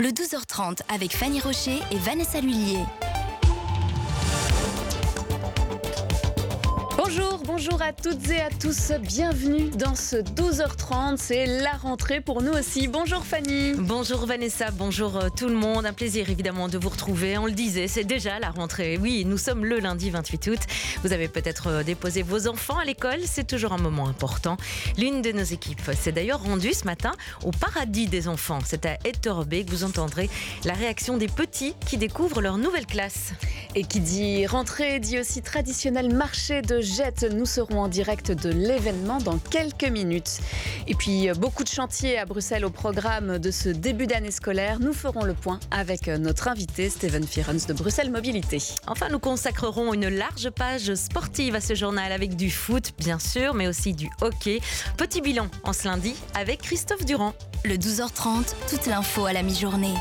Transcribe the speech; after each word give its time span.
le 0.00 0.08
12h30 0.08 0.78
avec 0.88 1.14
Fanny 1.14 1.40
Rocher 1.40 1.78
et 1.90 1.98
Vanessa 1.98 2.40
Lullier. 2.40 2.84
Bonjour, 6.96 7.29
bonjour 7.52 7.82
à 7.82 7.92
toutes 7.92 8.30
et 8.30 8.40
à 8.40 8.48
tous. 8.48 8.92
Bienvenue 9.00 9.70
dans 9.70 9.96
ce 9.96 10.16
12h30. 10.16 11.16
C'est 11.16 11.46
la 11.46 11.72
rentrée 11.72 12.20
pour 12.20 12.42
nous 12.42 12.52
aussi. 12.52 12.86
Bonjour 12.86 13.24
Fanny. 13.24 13.72
Bonjour 13.76 14.24
Vanessa, 14.24 14.70
bonjour 14.70 15.16
euh, 15.16 15.28
tout 15.36 15.48
le 15.48 15.56
monde. 15.56 15.84
Un 15.84 15.92
plaisir 15.92 16.30
évidemment 16.30 16.68
de 16.68 16.78
vous 16.78 16.88
retrouver. 16.88 17.38
On 17.38 17.46
le 17.46 17.52
disait, 17.52 17.88
c'est 17.88 18.04
déjà 18.04 18.38
la 18.38 18.50
rentrée. 18.50 18.98
Oui, 19.02 19.24
nous 19.24 19.36
sommes 19.36 19.64
le 19.64 19.80
lundi 19.80 20.10
28 20.10 20.46
août. 20.46 20.58
Vous 21.02 21.12
avez 21.12 21.26
peut-être 21.26 21.66
euh, 21.66 21.82
déposé 21.82 22.22
vos 22.22 22.46
enfants 22.46 22.78
à 22.78 22.84
l'école. 22.84 23.18
C'est 23.24 23.46
toujours 23.46 23.72
un 23.72 23.78
moment 23.78 24.06
important. 24.06 24.56
L'une 24.96 25.20
de 25.20 25.32
nos 25.32 25.42
équipes 25.42 25.90
s'est 25.98 26.12
d'ailleurs 26.12 26.44
rendue 26.44 26.72
ce 26.72 26.84
matin 26.84 27.12
au 27.42 27.50
paradis 27.50 28.06
des 28.06 28.28
enfants. 28.28 28.60
C'est 28.64 28.86
à 28.86 28.94
Etterbeek 29.04 29.66
que 29.66 29.72
vous 29.72 29.84
entendrez 29.84 30.30
la 30.64 30.74
réaction 30.74 31.16
des 31.16 31.28
petits 31.28 31.74
qui 31.84 31.96
découvrent 31.96 32.42
leur 32.42 32.58
nouvelle 32.58 32.86
classe. 32.86 33.32
Et 33.74 33.82
qui 33.82 33.98
dit 34.00 34.46
rentrée 34.46 35.00
dit 35.00 35.18
aussi 35.18 35.42
traditionnel 35.42 36.14
marché 36.14 36.62
de 36.62 36.80
Jette. 36.80 37.24
Nous 37.40 37.46
serons 37.46 37.80
en 37.80 37.88
direct 37.88 38.32
de 38.32 38.50
l'événement 38.50 39.16
dans 39.16 39.38
quelques 39.38 39.88
minutes. 39.90 40.40
Et 40.86 40.94
puis 40.94 41.30
euh, 41.30 41.32
beaucoup 41.32 41.64
de 41.64 41.70
chantiers 41.70 42.18
à 42.18 42.26
Bruxelles 42.26 42.66
au 42.66 42.70
programme 42.70 43.38
de 43.38 43.50
ce 43.50 43.70
début 43.70 44.06
d'année 44.06 44.30
scolaire. 44.30 44.78
Nous 44.78 44.92
ferons 44.92 45.24
le 45.24 45.32
point 45.32 45.58
avec 45.70 46.08
euh, 46.08 46.18
notre 46.18 46.48
invité 46.48 46.90
Steven 46.90 47.26
Firens 47.26 47.66
de 47.66 47.72
Bruxelles 47.72 48.10
Mobilité. 48.10 48.58
Enfin, 48.86 49.08
nous 49.08 49.18
consacrerons 49.18 49.94
une 49.94 50.10
large 50.10 50.50
page 50.50 50.94
sportive 50.96 51.54
à 51.54 51.62
ce 51.62 51.74
journal 51.74 52.12
avec 52.12 52.36
du 52.36 52.50
foot, 52.50 52.92
bien 52.98 53.18
sûr, 53.18 53.54
mais 53.54 53.68
aussi 53.68 53.94
du 53.94 54.10
hockey. 54.20 54.60
Petit 54.98 55.22
bilan 55.22 55.46
en 55.64 55.72
ce 55.72 55.88
lundi 55.88 56.14
avec 56.34 56.60
Christophe 56.60 57.06
Durand. 57.06 57.32
Le 57.64 57.76
12h30, 57.76 58.54
toute 58.68 58.84
l'info 58.84 59.24
à 59.24 59.32
la 59.32 59.42
mi-journée. 59.42 59.94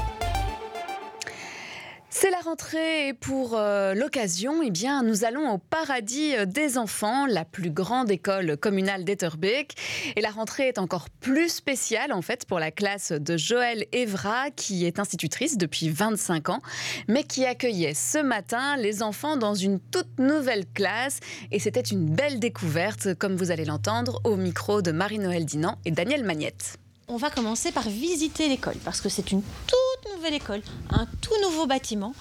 C'est 2.11 2.31
la 2.31 2.39
rentrée 2.39 3.09
et 3.09 3.13
pour 3.13 3.55
euh, 3.55 3.93
l'occasion, 3.93 4.63
eh 4.63 4.71
bien, 4.71 5.03
nous 5.03 5.25
allons 5.25 5.47
au 5.51 5.59
paradis 5.59 6.35
euh, 6.35 6.45
des 6.45 6.79
enfants, 6.79 7.27
la 7.27 7.45
plus 7.45 7.69
grande 7.69 8.09
école 8.09 8.57
communale 8.57 9.03
d'Etterbeek. 9.03 9.75
Et 10.15 10.21
la 10.21 10.31
rentrée 10.31 10.67
est 10.67 10.79
encore 10.79 11.11
plus 11.11 11.49
spéciale 11.49 12.11
en 12.11 12.23
fait 12.23 12.45
pour 12.45 12.57
la 12.59 12.71
classe 12.71 13.11
de 13.11 13.37
Joël 13.37 13.85
Evra, 13.91 14.49
qui 14.49 14.87
est 14.87 14.97
institutrice 14.97 15.55
depuis 15.59 15.89
25 15.89 16.49
ans, 16.49 16.61
mais 17.07 17.23
qui 17.23 17.45
accueillait 17.45 17.93
ce 17.93 18.17
matin 18.17 18.75
les 18.75 19.03
enfants 19.03 19.37
dans 19.37 19.53
une 19.53 19.79
toute 19.79 20.17
nouvelle 20.17 20.65
classe. 20.73 21.19
Et 21.51 21.59
c'était 21.59 21.79
une 21.79 22.09
belle 22.09 22.39
découverte, 22.39 23.13
comme 23.13 23.35
vous 23.35 23.51
allez 23.51 23.65
l'entendre, 23.65 24.19
au 24.23 24.35
micro 24.35 24.81
de 24.81 24.91
Marie-Noël 24.91 25.45
Dinan 25.45 25.77
et 25.85 25.91
Daniel 25.91 26.23
Magnette. 26.23 26.79
On 27.11 27.17
va 27.17 27.31
commencer 27.31 27.71
par 27.71 27.89
visiter 27.89 28.47
l'école 28.47 28.77
parce 28.85 29.01
que 29.01 29.09
c'est 29.09 29.31
une 29.31 29.41
toute 29.41 30.15
nouvelle 30.15 30.35
école, 30.35 30.61
un 30.91 31.07
tout 31.21 31.33
nouveau 31.41 31.65
bâtiment 31.65 32.13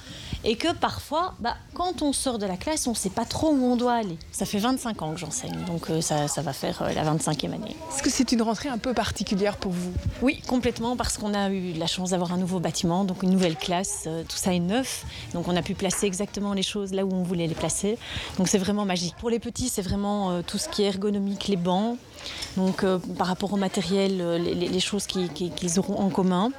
et 0.44 0.56
que 0.56 0.72
parfois, 0.72 1.34
bah, 1.40 1.56
quand 1.74 2.02
on 2.02 2.12
sort 2.12 2.38
de 2.38 2.46
la 2.46 2.56
classe, 2.56 2.86
on 2.86 2.92
ne 2.92 2.96
sait 2.96 3.10
pas 3.10 3.24
trop 3.24 3.50
où 3.50 3.64
on 3.64 3.76
doit 3.76 3.94
aller. 3.94 4.16
Ça 4.30 4.46
fait 4.46 4.58
25 4.58 5.02
ans 5.02 5.12
que 5.12 5.18
j'enseigne, 5.18 5.64
donc 5.66 5.90
euh, 5.90 6.00
ça, 6.00 6.28
ça, 6.28 6.42
va 6.42 6.52
faire 6.52 6.82
euh, 6.82 6.92
la 6.92 7.04
25e 7.04 7.52
année. 7.52 7.76
Est-ce 7.92 8.02
que 8.02 8.10
c'est 8.10 8.30
une 8.32 8.42
rentrée 8.42 8.68
un 8.68 8.78
peu 8.78 8.94
particulière 8.94 9.56
pour 9.56 9.72
vous? 9.72 9.92
Oui, 10.22 10.40
complètement, 10.46 10.96
parce 10.96 11.18
qu'on 11.18 11.34
a 11.34 11.50
eu 11.50 11.72
la 11.72 11.86
chance 11.86 12.10
d'avoir 12.10 12.32
un 12.32 12.38
nouveau 12.38 12.60
bâtiment, 12.60 13.04
donc 13.04 13.22
une 13.22 13.30
nouvelle 13.30 13.56
classe, 13.56 14.04
euh, 14.06 14.22
tout 14.28 14.36
ça 14.36 14.54
est 14.54 14.60
neuf, 14.60 15.04
donc 15.34 15.48
on 15.48 15.56
a 15.56 15.62
pu 15.62 15.74
placer 15.74 16.06
exactement 16.06 16.54
les 16.54 16.62
choses 16.62 16.92
là 16.92 17.04
où 17.04 17.12
on 17.12 17.22
voulait 17.22 17.46
les 17.46 17.54
placer. 17.54 17.98
Donc 18.36 18.48
c'est 18.48 18.58
vraiment 18.58 18.84
magique. 18.84 19.14
Pour 19.18 19.30
les 19.30 19.40
petits, 19.40 19.68
c'est 19.68 19.82
vraiment 19.82 20.42
tout 20.42 20.58
ce 20.58 20.68
qui 20.68 20.82
est 20.82 20.86
ergonomique, 20.86 21.48
les 21.48 21.56
bancs, 21.56 21.98
donc 22.56 22.84
par 23.16 23.26
rapport 23.26 23.52
au 23.52 23.56
matériel, 23.56 24.18
les, 24.42 24.54
les 24.54 24.77
choses 24.80 25.06
qu'ils 25.06 25.30
qui, 25.32 25.78
auront 25.78 25.98
en 25.98 26.08
commun, 26.08 26.50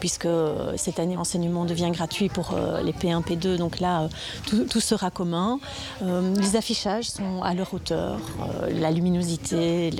puisque 0.00 0.28
cette 0.76 0.98
année 0.98 1.14
l'enseignement 1.14 1.64
devient 1.64 1.90
gratuit 1.92 2.28
pour 2.28 2.54
les 2.82 2.92
P1, 2.92 3.22
P2, 3.22 3.56
donc 3.56 3.80
là 3.80 4.08
tout, 4.46 4.64
tout 4.64 4.80
sera 4.80 5.10
commun. 5.10 5.58
Euh, 6.02 6.34
les 6.36 6.56
affichages 6.56 7.10
sont 7.10 7.42
à 7.42 7.54
leur 7.54 7.72
hauteur, 7.72 8.18
euh, 8.40 8.70
la 8.70 8.90
luminosité. 8.90 9.90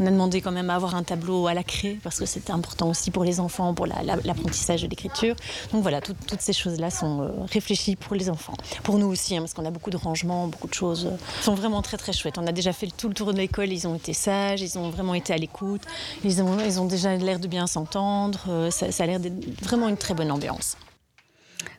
On 0.00 0.06
a 0.06 0.10
demandé 0.10 0.40
quand 0.40 0.52
même 0.52 0.70
à 0.70 0.74
avoir 0.74 0.94
un 0.94 1.02
tableau 1.02 1.46
à 1.46 1.54
la 1.54 1.62
craie 1.62 1.98
parce 2.02 2.18
que 2.18 2.26
c'était 2.26 2.52
important 2.52 2.88
aussi 2.88 3.10
pour 3.10 3.24
les 3.24 3.40
enfants, 3.40 3.74
pour 3.74 3.86
l'apprentissage 3.86 4.82
la, 4.82 4.82
la, 4.82 4.88
de 4.88 4.90
l'écriture. 4.90 5.36
Donc 5.72 5.82
voilà, 5.82 6.00
tout, 6.00 6.14
toutes 6.26 6.40
ces 6.40 6.52
choses-là 6.52 6.90
sont 6.90 7.22
euh, 7.22 7.28
réfléchies 7.50 7.96
pour 7.96 8.14
les 8.14 8.30
enfants. 8.30 8.54
Pour 8.82 8.98
nous 8.98 9.06
aussi, 9.06 9.36
hein, 9.36 9.40
parce 9.40 9.54
qu'on 9.54 9.64
a 9.64 9.70
beaucoup 9.70 9.90
de 9.90 9.96
rangements, 9.96 10.46
beaucoup 10.46 10.68
de 10.68 10.74
choses 10.74 11.06
euh, 11.06 11.16
sont 11.42 11.54
vraiment 11.54 11.82
très 11.82 11.96
très 11.96 12.12
chouettes. 12.12 12.38
On 12.38 12.46
a 12.46 12.52
déjà 12.52 12.72
fait 12.72 12.88
tout 12.96 13.08
le 13.08 13.14
tour 13.14 13.32
de 13.32 13.38
l'école, 13.38 13.72
ils 13.72 13.86
ont 13.86 13.94
été 13.94 14.12
sages, 14.12 14.60
ils 14.60 14.78
ont 14.78 14.90
vraiment 14.90 15.14
été 15.14 15.32
à 15.32 15.36
l'écoute, 15.36 15.82
ils 16.24 16.32
ils 16.32 16.80
ont 16.80 16.81
déjà 16.84 17.14
l'air 17.16 17.38
de 17.38 17.48
bien 17.48 17.66
s'entendre. 17.66 18.40
Euh, 18.48 18.70
ça, 18.70 18.92
ça 18.92 19.04
a 19.04 19.06
l'air 19.06 19.20
d'être 19.20 19.62
vraiment 19.62 19.88
une 19.88 19.96
très 19.96 20.14
bonne 20.14 20.30
ambiance. 20.30 20.76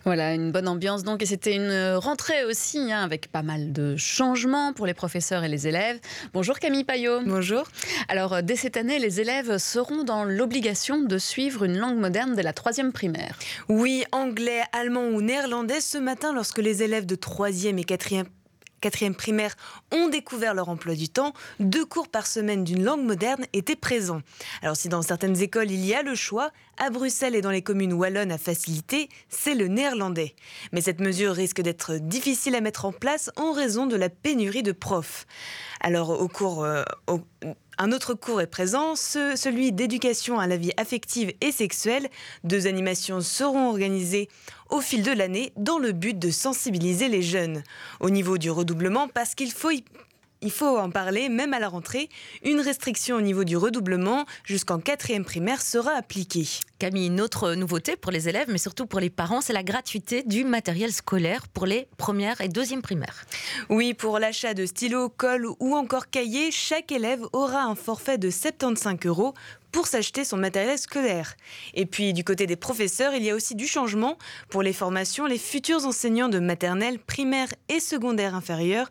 Voilà, 0.05 0.33
une 0.33 0.51
bonne 0.51 0.67
ambiance 0.67 1.03
donc, 1.03 1.23
et 1.23 1.25
c'était 1.25 1.55
une 1.55 1.95
rentrée 1.95 2.43
aussi, 2.43 2.91
hein, 2.91 3.01
avec 3.03 3.31
pas 3.31 3.41
mal 3.41 3.71
de 3.71 3.95
changements 3.95 4.73
pour 4.73 4.85
les 4.85 4.93
professeurs 4.93 5.45
et 5.45 5.47
les 5.47 5.65
élèves. 5.65 5.97
Bonjour 6.33 6.59
Camille 6.59 6.83
Payot. 6.83 7.21
Bonjour. 7.25 7.63
Alors, 8.09 8.43
dès 8.43 8.57
cette 8.57 8.75
année, 8.75 8.99
les 8.99 9.21
élèves 9.21 9.57
seront 9.57 10.03
dans 10.03 10.25
l'obligation 10.25 11.01
de 11.01 11.17
suivre 11.17 11.63
une 11.63 11.77
langue 11.77 11.97
moderne 11.97 12.35
dès 12.35 12.43
la 12.43 12.51
troisième 12.51 12.91
primaire. 12.91 13.39
Oui, 13.69 14.03
anglais, 14.11 14.63
allemand 14.73 15.05
ou 15.05 15.21
néerlandais 15.21 15.79
ce 15.79 15.97
matin, 15.97 16.33
lorsque 16.33 16.59
les 16.59 16.83
élèves 16.83 17.05
de 17.05 17.15
troisième 17.15 17.79
et 17.79 17.85
quatrième 17.85 18.27
quatrième 18.83 19.15
primaire 19.15 19.55
ont 19.93 20.09
découvert 20.09 20.53
leur 20.53 20.67
emploi 20.67 20.93
du 20.93 21.07
temps, 21.07 21.33
deux 21.61 21.85
cours 21.85 22.09
par 22.09 22.27
semaine 22.27 22.65
d'une 22.65 22.83
langue 22.83 23.05
moderne 23.05 23.45
étaient 23.53 23.77
présents. 23.77 24.21
Alors 24.61 24.75
si 24.75 24.89
dans 24.89 25.01
certaines 25.01 25.41
écoles 25.41 25.71
il 25.71 25.85
y 25.85 25.93
a 25.93 26.03
le 26.03 26.15
choix, 26.15 26.51
à 26.77 26.89
Bruxelles 26.89 27.35
et 27.35 27.41
dans 27.41 27.51
les 27.51 27.61
communes 27.61 27.93
wallonnes 27.93 28.31
à 28.31 28.37
facilité, 28.37 29.07
c'est 29.29 29.55
le 29.55 29.69
néerlandais. 29.69 30.35
Mais 30.73 30.81
cette 30.81 30.99
mesure 30.99 31.33
risque 31.33 31.61
d'être 31.61 31.95
difficile 31.95 32.55
à 32.55 32.61
mettre 32.61 32.83
en 32.83 32.91
place 32.91 33.31
en 33.37 33.53
raison 33.53 33.85
de 33.85 33.95
la 33.95 34.09
pénurie 34.09 34.63
de 34.63 34.73
profs. 34.73 35.25
Alors 35.79 36.09
au 36.09 36.27
cours... 36.27 36.63
Euh, 36.65 36.83
un 37.79 37.91
autre 37.91 38.13
cours 38.13 38.39
est 38.39 38.47
présent, 38.47 38.95
ce, 38.95 39.35
celui 39.35 39.71
d'éducation 39.71 40.39
à 40.39 40.45
la 40.45 40.57
vie 40.57 40.73
affective 40.77 41.33
et 41.41 41.51
sexuelle. 41.51 42.07
Deux 42.43 42.67
animations 42.67 43.19
seront 43.19 43.69
organisées 43.69 44.29
au 44.73 44.81
fil 44.81 45.03
de 45.03 45.11
l'année 45.11 45.53
dans 45.55 45.77
le 45.77 45.91
but 45.91 46.17
de 46.17 46.31
sensibiliser 46.31 47.07
les 47.07 47.21
jeunes. 47.21 47.61
Au 47.99 48.09
niveau 48.09 48.39
du 48.39 48.49
redoublement, 48.49 49.07
parce 49.07 49.35
qu'il 49.35 49.51
faut 49.51 49.69
y 49.69 49.83
il 50.41 50.51
faut 50.51 50.77
en 50.77 50.89
parler, 50.89 51.29
même 51.29 51.53
à 51.53 51.59
la 51.59 51.69
rentrée. 51.69 52.09
Une 52.43 52.59
restriction 52.59 53.15
au 53.15 53.21
niveau 53.21 53.45
du 53.45 53.55
redoublement 53.55 54.25
jusqu'en 54.43 54.77
quatrième 54.77 55.23
primaire 55.23 55.61
sera 55.61 55.91
appliquée. 55.91 56.45
Camille, 56.79 57.07
une 57.07 57.21
autre 57.21 57.53
nouveauté 57.53 57.95
pour 57.95 58.11
les 58.11 58.27
élèves, 58.27 58.47
mais 58.49 58.57
surtout 58.57 58.85
pour 58.85 58.99
les 58.99 59.09
parents, 59.09 59.39
c'est 59.39 59.53
la 59.53 59.63
gratuité 59.63 60.21
du 60.23 60.43
matériel 60.43 60.91
scolaire 60.91 61.47
pour 61.47 61.65
les 61.65 61.87
premières 61.95 62.41
et 62.41 62.49
deuxièmes 62.49 62.81
primaires. 62.81 63.23
Oui, 63.69 63.93
pour 63.93 64.19
l'achat 64.19 64.53
de 64.53 64.65
stylos, 64.65 65.07
colle 65.07 65.47
ou 65.61 65.75
encore 65.77 66.09
cahiers, 66.09 66.51
chaque 66.51 66.91
élève 66.91 67.21
aura 67.31 67.63
un 67.63 67.75
forfait 67.75 68.17
de 68.17 68.29
75 68.29 68.97
euros 69.05 69.33
pour 69.73 69.87
s'acheter 69.87 70.23
son 70.23 70.37
matériel 70.37 70.77
scolaire. 70.77 71.35
Et 71.73 71.85
puis 71.85 72.13
du 72.13 72.23
côté 72.23 72.47
des 72.47 72.55
professeurs, 72.55 73.13
il 73.13 73.23
y 73.23 73.29
a 73.31 73.35
aussi 73.35 73.55
du 73.55 73.67
changement. 73.67 74.17
Pour 74.47 74.63
les 74.63 74.71
formations, 74.71 75.25
les 75.25 75.39
futurs 75.39 75.85
enseignants 75.85 76.29
de 76.29 76.39
maternelle, 76.39 76.99
primaire 76.99 77.49
et 77.67 77.81
secondaire 77.81 78.35
inférieure 78.35 78.89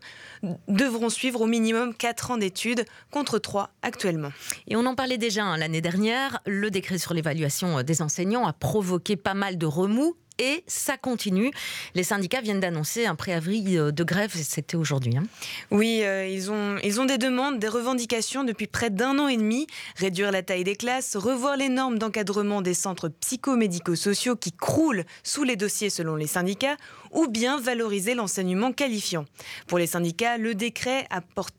devront 0.67 1.09
suivre 1.09 1.41
au 1.41 1.47
minimum 1.47 1.95
4 1.95 2.31
ans 2.31 2.37
d'études 2.37 2.85
contre 3.09 3.39
3 3.39 3.71
actuellement. 3.81 4.31
Et 4.67 4.75
on 4.75 4.85
en 4.85 4.93
parlait 4.93 5.17
déjà 5.17 5.45
hein, 5.45 5.57
l'année 5.57 5.81
dernière, 5.81 6.41
le 6.45 6.69
décret 6.69 6.97
sur 6.97 7.13
l'évaluation 7.13 7.81
des 7.81 8.01
enseignants 8.01 8.45
a 8.45 8.51
provoqué 8.51 9.15
pas 9.15 9.33
mal 9.33 9.57
de 9.57 9.65
remous 9.65 10.17
et 10.39 10.63
ça 10.67 10.97
continue. 10.97 11.51
Les 11.95 12.03
syndicats 12.03 12.41
viennent 12.41 12.59
d'annoncer 12.59 13.05
un 13.05 13.15
préavis 13.15 13.63
de 13.63 14.03
grève, 14.03 14.31
c'était 14.33 14.77
aujourd'hui. 14.77 15.17
Hein. 15.17 15.23
Oui, 15.71 16.01
euh, 16.03 16.27
ils, 16.27 16.51
ont, 16.51 16.77
ils 16.83 16.99
ont 16.99 17.05
des 17.05 17.17
demandes, 17.17 17.59
des 17.59 17.67
revendications 17.67 18.43
depuis 18.43 18.67
près 18.67 18.89
d'un 18.89 19.19
an 19.19 19.27
et 19.27 19.37
demi. 19.37 19.67
Réduire 19.97 20.31
la 20.31 20.43
taille 20.43 20.63
des 20.63 20.75
classes, 20.75 21.15
revoir 21.15 21.57
les 21.57 21.69
normes 21.69 21.99
d'encadrement 21.99 22.61
des 22.61 22.73
centres 22.73 23.09
psychomédico-sociaux 23.09 24.35
qui 24.35 24.51
croulent 24.51 25.05
sous 25.23 25.43
les 25.43 25.55
dossiers 25.55 25.89
selon 25.89 26.15
les 26.15 26.27
syndicats, 26.27 26.77
ou 27.11 27.27
bien 27.27 27.59
valoriser 27.59 28.15
l'enseignement 28.15 28.71
qualifiant. 28.71 29.25
Pour 29.67 29.77
les 29.77 29.87
syndicats, 29.87 30.37
le 30.37 30.55
décret 30.55 31.07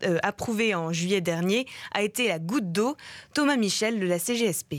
euh, 0.05 0.19
approuvé 0.23 0.75
en 0.75 0.93
juillet 0.93 1.21
dernier 1.21 1.67
a 1.93 2.03
été 2.03 2.29
la 2.29 2.39
goutte 2.39 2.73
d'eau. 2.73 2.97
Thomas 3.35 3.57
Michel 3.57 4.01
de 4.01 4.07
la 4.07 4.19
CGSP. 4.19 4.77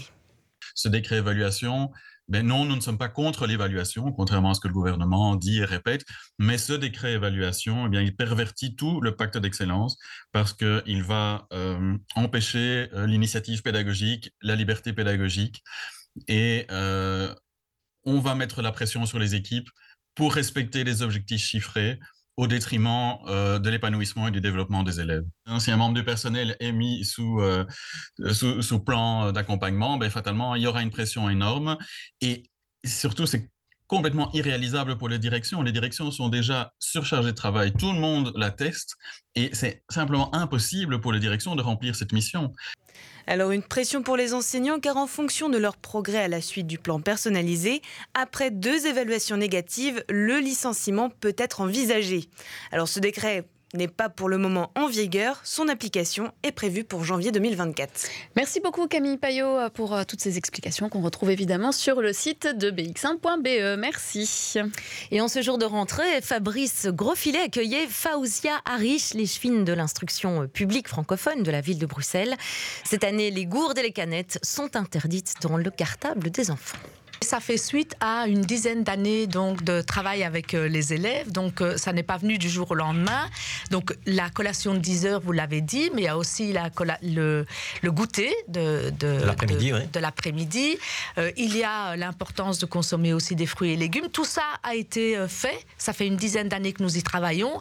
Ce 0.74 0.89
décret 0.89 1.18
évaluation 1.18 1.91
ben 2.27 2.45
non, 2.45 2.66
nous 2.66 2.75
ne 2.75 2.81
sommes 2.81 2.98
pas 2.98 3.10
contre 3.10 3.45
l'évaluation, 3.45 4.12
contrairement 4.12 4.51
à 4.51 4.54
ce 4.56 4.60
que 4.60 4.68
le 4.68 4.74
gouvernement 4.74 5.36
dit 5.36 5.60
et 5.60 5.66
répète, 5.66 6.04
mais 6.39 6.57
ce 6.57 6.74
décret 6.74 7.13
évaluation, 7.13 7.86
eh 7.86 7.89
bien, 7.89 8.01
il 8.01 8.16
pervertit 8.16 8.75
tout 8.75 9.00
le 9.01 9.16
pacte 9.16 9.38
d'excellence 9.38 9.98
parce 10.31 10.54
qu'il 10.54 11.04
va 11.04 11.48
euh, 11.54 11.95
empêcher 12.16 12.89
euh, 12.94 13.06
l'initiative 13.06 13.62
pédagogique, 13.62 14.31
la 14.42 14.56
liberté 14.56 14.92
pédagogique, 14.94 15.63
et 16.27 16.66
euh, 16.72 17.33
on 18.04 18.19
va 18.19 18.36
mettre 18.36 18.62
la 18.62 18.72
pression 18.72 19.06
sur 19.06 19.19
les 19.19 19.36
équipes 19.36 19.69
pour 20.16 20.33
respecter 20.33 20.83
les 20.83 21.01
objectifs 21.01 21.42
chiffrés, 21.42 22.00
au 22.37 22.47
détriment 22.47 23.17
euh, 23.27 23.59
de 23.59 23.69
l'épanouissement 23.69 24.27
et 24.27 24.31
du 24.31 24.41
développement 24.41 24.83
des 24.83 24.99
élèves. 24.99 25.25
Si 25.59 25.71
un 25.71 25.77
membre 25.77 25.95
du 25.95 26.03
personnel 26.03 26.57
est 26.59 26.71
mis 26.71 27.05
sous, 27.05 27.39
euh, 27.39 27.65
sous, 28.31 28.61
sous 28.61 28.79
plan 28.79 29.31
d'accompagnement, 29.31 29.97
ben, 29.97 30.09
fatalement, 30.09 30.55
il 30.55 30.63
y 30.63 30.67
aura 30.67 30.81
une 30.81 30.91
pression 30.91 31.29
énorme. 31.29 31.77
Et 32.21 32.43
surtout, 32.83 33.25
c'est 33.25 33.49
complètement 33.87 34.31
irréalisable 34.33 34.97
pour 34.97 35.09
les 35.09 35.19
directions. 35.19 35.61
Les 35.61 35.71
directions 35.71 36.11
sont 36.11 36.29
déjà 36.29 36.73
surchargées 36.79 37.31
de 37.31 37.35
travail. 37.35 37.73
Tout 37.73 37.91
le 37.91 37.99
monde 37.99 38.31
l'atteste 38.35 38.95
et 39.35 39.49
c'est 39.53 39.83
simplement 39.89 40.33
impossible 40.33 40.99
pour 41.01 41.13
les 41.13 41.19
directions 41.19 41.55
de 41.55 41.61
remplir 41.61 41.95
cette 41.95 42.11
mission. 42.11 42.53
Alors 43.27 43.51
une 43.51 43.63
pression 43.63 44.04
pour 44.04 44.18
les 44.18 44.33
enseignants 44.33 44.80
car 44.80 44.98
en 44.98 45.07
fonction 45.07 45.50
de 45.50 45.57
leur 45.57 45.77
progrès 45.77 46.24
à 46.24 46.27
la 46.27 46.42
suite 46.42 46.68
du 46.68 46.77
plan 46.77 47.01
personnalisé, 47.01 47.81
après 48.13 48.51
deux 48.51 48.86
évaluations 48.86 49.38
négatives, 49.38 50.04
le 50.10 50.38
licenciement 50.39 51.10
peut 51.10 51.36
être 51.38 51.62
envisagé. 51.62 52.25
Alors 52.72 52.88
ce 52.88 53.00
décret 53.00 53.45
n'est 53.75 53.88
pas 53.88 54.10
pour 54.10 54.30
le 54.30 54.38
moment 54.38 54.72
en 54.75 54.88
vigueur. 54.88 55.39
Son 55.44 55.68
application 55.68 56.31
est 56.44 56.51
prévue 56.51 56.83
pour 56.83 57.04
janvier 57.04 57.31
2024. 57.31 58.07
Merci 58.36 58.60
beaucoup 58.60 58.88
Camille 58.88 59.18
Payot 59.18 59.69
pour 59.74 59.94
euh, 59.94 60.04
toutes 60.07 60.22
ces 60.22 60.38
explications 60.38 60.89
qu'on 60.89 61.01
retrouve 61.01 61.31
évidemment 61.31 61.72
sur 61.72 62.01
le 62.01 62.13
site 62.13 62.48
de 62.48 62.72
bx1.be. 62.72 63.77
Merci. 63.80 64.60
Et 65.12 65.22
en 65.22 65.27
ce 65.27 65.42
jour 65.42 65.57
de 65.57 65.66
rentrée, 65.66 66.22
Fabrice 66.22 66.88
Grosfilet 66.88 67.42
accueillait 67.42 67.88
Faouzia 67.88 68.62
Harish, 68.66 69.13
les 69.13 69.25
chevines 69.25 69.63
de 69.63 69.74
l'instruction 69.74 70.48
publique 70.48 70.88
francophone 70.88 71.44
de 71.44 71.51
la 71.51 71.62
ville 71.62 71.80
de 71.80 71.86
Bruxelles. 71.86 72.36
Cette 72.83 73.04
année, 73.04 73.31
les 73.31 73.45
gourdes 73.45 73.77
et 73.77 73.83
les 73.83 73.92
canettes 73.92 74.39
sont 74.44 74.75
interdites 74.75 75.36
dans 75.42 75.57
le 75.57 75.69
cartable 75.69 76.30
des 76.30 76.51
enfants. 76.51 76.77
Ça 77.25 77.39
fait 77.39 77.57
suite 77.57 77.95
à 78.01 78.27
une 78.27 78.42
dizaine 78.42 78.83
d'années 78.83 79.25
donc 79.25 79.63
de 79.63 79.81
travail 79.81 80.24
avec 80.24 80.54
euh, 80.54 80.68
les 80.68 80.94
élèves. 80.94 81.31
Donc 81.31 81.60
euh, 81.60 81.75
ça 81.75 81.92
n'est 81.92 82.04
pas 82.04 82.18
venu 82.18 82.38
du 82.38 82.48
jour 82.48 82.69
au 82.69 82.75
lendemain. 82.75 83.27
Donc 83.72 83.95
la 84.06 84.30
collation 84.30 84.75
de 84.75 84.80
10 84.80 85.07
heures, 85.07 85.22
vous 85.22 85.31
l'avez 85.31 85.62
dit, 85.62 85.89
mais 85.95 86.04
il 86.04 86.06
y 86.06 86.07
a 86.07 86.19
aussi 86.19 86.54
la, 86.54 86.69
le, 87.01 87.48
le, 87.81 87.92
goûter 87.92 88.31
de, 88.48 88.92
de, 89.00 89.25
l'après-midi. 89.25 89.72
De, 89.92 90.00
l'après-midi. 90.00 90.77
Euh, 91.18 91.31
il 91.36 91.57
y 91.57 91.63
a 91.63 91.95
l'importance 91.95 92.60
de 92.60 92.68
consommer 92.68 93.12
aussi 93.12 93.36
des 93.36 93.48
fruits 93.48 93.72
et 93.72 93.75
légumes. 93.75 94.10
Tout 94.10 94.25
ça 94.25 94.44
a 94.62 94.75
été 94.75 95.18
fait. 95.27 95.66
Ça 95.80 95.94
fait 95.94 96.06
une 96.06 96.18
dizaine 96.18 96.48
d'années 96.48 96.74
que 96.74 96.83
nous 96.83 96.95
y 96.95 97.01
travaillons. 97.01 97.60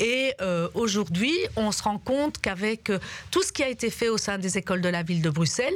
Et 0.00 0.34
aujourd'hui, 0.74 1.34
on 1.54 1.70
se 1.70 1.84
rend 1.84 1.98
compte 1.98 2.38
qu'avec 2.38 2.90
tout 3.30 3.42
ce 3.42 3.52
qui 3.52 3.62
a 3.62 3.68
été 3.68 3.90
fait 3.90 4.08
au 4.08 4.18
sein 4.18 4.38
des 4.38 4.58
écoles 4.58 4.80
de 4.80 4.88
la 4.88 5.04
ville 5.04 5.22
de 5.22 5.30
Bruxelles, 5.30 5.74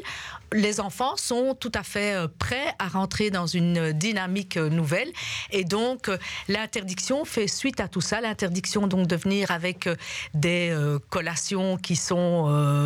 les 0.53 0.81
enfants 0.81 1.17
sont 1.17 1.55
tout 1.55 1.73
à 1.75 1.83
fait 1.83 2.17
prêts 2.39 2.75
à 2.79 2.89
rentrer 2.89 3.31
dans 3.31 3.47
une 3.47 3.93
dynamique 3.93 4.57
nouvelle. 4.57 5.13
Et 5.51 5.65
donc, 5.65 6.09
euh, 6.09 6.19
l'interdiction 6.49 7.25
fait 7.25 7.49
suite 7.49 7.81
à 7.81 7.89
tout 7.89 8.01
ça. 8.01 8.21
L'interdiction 8.21 8.87
donc 8.87 9.07
de 9.07 9.17
venir 9.17 9.51
avec 9.51 9.87
euh, 9.87 9.97
des 10.35 10.71
euh, 10.71 10.99
collations 11.11 11.77
qui 11.77 11.97
sont 11.97 12.19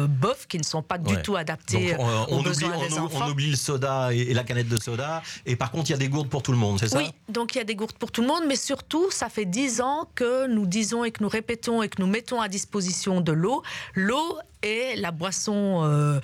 bof, 0.08 0.46
qui 0.46 0.58
ne 0.58 0.62
sont 0.62 0.82
pas 0.82 0.98
du 0.98 1.20
tout 1.22 1.36
adaptées 1.36 1.94
aux 1.96 2.02
on 2.28 2.42
besoins 2.42 2.76
oublie, 2.76 2.88
des 2.88 2.98
enfants. 2.98 3.26
On 3.26 3.30
oublie 3.30 3.50
le 3.50 3.56
soda 3.56 4.12
et, 4.12 4.32
la 4.34 4.44
canette 4.44 4.68
de 4.68 4.80
soda. 4.80 5.22
Et 5.46 5.56
par 5.56 5.70
contre, 5.70 5.90
il 5.90 5.92
y 5.92 5.96
a 5.96 5.98
des 5.98 6.08
gourdes 6.08 6.28
pour 6.28 6.42
tout 6.42 6.52
le 6.52 6.58
monde, 6.58 6.78
c'est 6.78 6.88
ça? 6.88 6.98
Oui, 6.98 7.10
donc 7.28 7.54
il 7.54 7.58
y 7.58 7.60
a 7.60 7.64
des 7.64 7.74
gourdes 7.74 7.96
pour 7.96 8.10
tout 8.10 8.22
le 8.22 8.26
monde. 8.26 8.42
Mais 8.46 8.56
surtout, 8.56 9.10
ça 9.10 9.28
fait 9.28 9.44
dix 9.44 9.80
ans 9.80 10.08
que 10.14 10.46
nous 10.46 10.66
disons 10.66 11.04
et 11.04 11.10
que 11.10 11.22
nous 11.22 11.28
répétons 11.28 11.82
et 11.82 11.88
que 11.88 12.00
nous 12.00 12.08
mettons 12.08 12.40
à 12.40 12.48
disposition 12.48 13.20
de 13.20 13.32
l'eau. 13.32 13.62
L'eau 13.94 14.38
est 14.62 14.96
la 14.96 15.10
boisson 15.10 15.84
euh, 15.84 16.20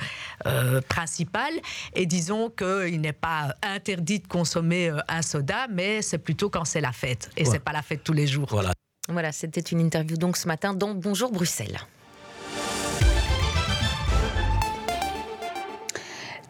euh, 0.46 0.81
principale. 0.81 1.55
Et 1.94 2.06
disons 2.06 2.50
qu'il 2.50 3.00
n'est 3.00 3.12
pas 3.12 3.55
interdit 3.62 4.20
de 4.20 4.26
consommer 4.26 4.90
euh, 4.90 4.99
un 5.08 5.23
soda, 5.23 5.67
mais 5.70 6.02
c'est 6.02 6.19
plutôt 6.19 6.50
quand 6.50 6.64
c'est 6.64 6.81
la 6.81 6.93
fête. 6.93 7.31
Et 7.37 7.44
c'est 7.44 7.58
pas 7.58 7.73
la 7.73 7.82
fête 7.82 8.02
tous 8.05 8.12
les 8.12 8.26
jours. 8.26 8.49
Voilà. 8.50 8.73
Voilà, 9.08 9.32
c'était 9.32 9.61
une 9.61 9.81
interview 9.81 10.17
donc 10.17 10.37
ce 10.37 10.46
matin 10.46 10.75
dans 10.75 10.94
Bonjour 10.94 11.32
Bruxelles. 11.32 11.79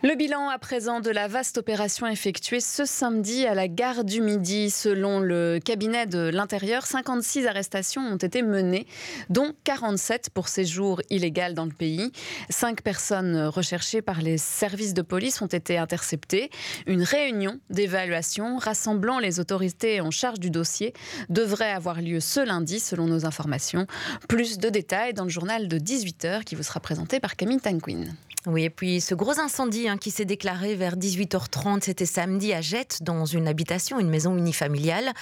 Le 0.05 0.15
bilan 0.15 0.49
à 0.49 0.61
présent 0.61 1.01
de 1.01 1.11
la 1.11 1.27
vaste 1.27 1.59
opération 1.59 2.07
effectuée 2.07 2.61
ce 2.61 2.85
samedi 2.85 3.47
à 3.47 3.55
la 3.55 3.67
gare 3.67 4.05
du 4.05 4.21
Midi. 4.21 4.71
Selon 4.71 5.19
le 5.19 5.59
cabinet 5.59 6.07
de 6.07 6.29
l'Intérieur, 6.29 6.87
56 6.87 7.49
arrestations 7.49 8.03
ont 8.03 8.17
été 8.17 8.43
menées, 8.43 8.87
dont 9.29 9.55
47 9.65 10.31
pour 10.31 10.47
séjour 10.47 11.03
illégal 11.11 11.55
dans 11.55 11.65
le 11.65 11.73
pays. 11.73 12.13
Cinq 12.49 12.83
personnes 12.83 13.47
recherchées 13.47 14.01
par 14.01 14.23
les 14.23 14.39
services 14.39 14.95
de 14.95 15.03
police 15.03 15.43
ont 15.43 15.47
été 15.47 15.79
interceptées. 15.79 16.51
Une 16.87 17.03
réunion 17.03 17.59
d'évaluation 17.69 18.57
rassemblant 18.57 19.19
les 19.19 19.41
autorités 19.41 20.01
en 20.01 20.13
charge 20.13 20.39
du 20.39 20.51
dossier 20.51 20.93
devrait 21.29 21.73
avoir 21.73 22.01
lieu 22.01 22.21
ce 22.21 22.39
lundi, 22.39 22.79
selon 22.79 23.07
nos 23.07 23.27
informations. 23.27 23.89
Plus 24.29 24.59
de 24.59 24.69
détails 24.69 25.13
dans 25.13 25.25
le 25.25 25.31
journal 25.31 25.67
de 25.67 25.77
18h 25.77 26.45
qui 26.45 26.55
vous 26.55 26.63
sera 26.63 26.79
présenté 26.79 27.19
par 27.19 27.35
Camille 27.35 27.61
Tanquin. 27.61 28.05
Oui, 28.47 28.65
et 28.65 28.71
puis 28.71 29.01
ce 29.01 29.17
gros 29.17 29.41
incendie 29.41 29.89
hein, 29.89 29.99
qui 29.99 30.13
s'est 30.13 30.25
déclaré 30.25 30.77
vers 30.77 30.97
18h30, 30.97 31.83
c'était 31.83 32.07
samedi 32.07 32.53
à 32.53 32.61
Jette, 32.61 33.03
dans 33.03 33.25
une 33.25 33.49
habitation, 33.49 33.99
une 33.99 34.09
maison 34.09 34.37
unifamiliale. 34.37 35.13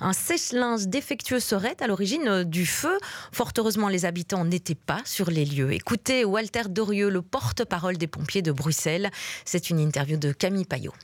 Un 0.00 0.12
sèche-linge 0.12 0.88
défectueux 0.88 1.38
serait 1.38 1.76
à 1.80 1.86
l'origine 1.86 2.26
euh, 2.26 2.44
du 2.44 2.66
feu. 2.66 2.98
Fort 3.30 3.52
heureusement, 3.56 3.88
les 3.88 4.04
habitants 4.04 4.44
n'étaient 4.44 4.74
pas 4.74 5.00
sur 5.04 5.30
les 5.30 5.44
lieux. 5.44 5.72
Écoutez 5.72 6.24
Walter 6.24 6.62
Dorieux, 6.68 7.08
le 7.08 7.22
porte-parole 7.22 7.98
des 7.98 8.08
pompiers 8.08 8.42
de 8.42 8.50
Bruxelles. 8.50 9.10
C'est 9.44 9.70
une 9.70 9.78
interview 9.78 10.18
de 10.18 10.32
Camille 10.32 10.64
Payot. 10.64 10.94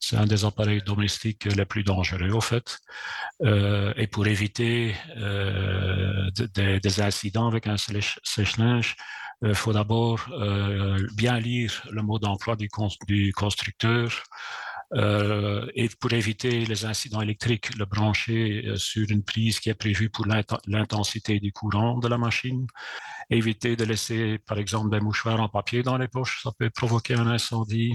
C'est 0.00 0.16
un 0.16 0.26
des 0.26 0.44
appareils 0.44 0.82
domestiques 0.82 1.44
les 1.44 1.64
plus 1.64 1.84
dangereux, 1.84 2.30
au 2.30 2.40
fait. 2.40 2.78
Euh, 3.42 3.92
et 3.96 4.06
pour 4.06 4.26
éviter 4.26 4.94
euh, 5.16 6.30
des 6.32 7.00
incidents 7.00 7.48
avec 7.48 7.66
un 7.66 7.76
sèche-linge, 7.76 8.96
il 9.42 9.54
faut 9.54 9.72
d'abord 9.72 10.28
euh, 10.32 10.98
bien 11.14 11.38
lire 11.38 11.86
le 11.90 12.02
mot 12.02 12.18
d'emploi 12.18 12.56
du, 12.56 12.68
du, 13.06 13.32
constructeur 13.32 14.24
euh, 14.94 15.66
et 15.74 15.88
pour 16.00 16.12
éviter 16.12 16.64
les 16.64 16.84
incidents 16.86 17.20
électriques, 17.20 17.76
le 17.76 17.84
brancher 17.84 18.64
euh, 18.66 18.76
sur 18.76 19.08
une 19.10 19.22
prise 19.22 19.60
qui 19.60 19.68
est 19.68 19.74
prévue 19.74 20.08
pour 20.08 20.26
l'intensité 20.66 21.40
du 21.40 21.52
courant 21.52 21.98
de 21.98 22.08
la 22.08 22.18
machine. 22.18 22.66
Éviter 23.30 23.76
de 23.76 23.84
laisser, 23.84 24.38
par 24.46 24.58
exemple, 24.58 24.90
des 24.90 25.00
mouchoirs 25.00 25.40
en 25.40 25.48
papier 25.48 25.82
dans 25.82 25.98
les 25.98 26.08
poches, 26.08 26.40
ça 26.42 26.50
peut 26.58 26.70
provoquer 26.70 27.14
un 27.14 27.26
incendie. 27.26 27.94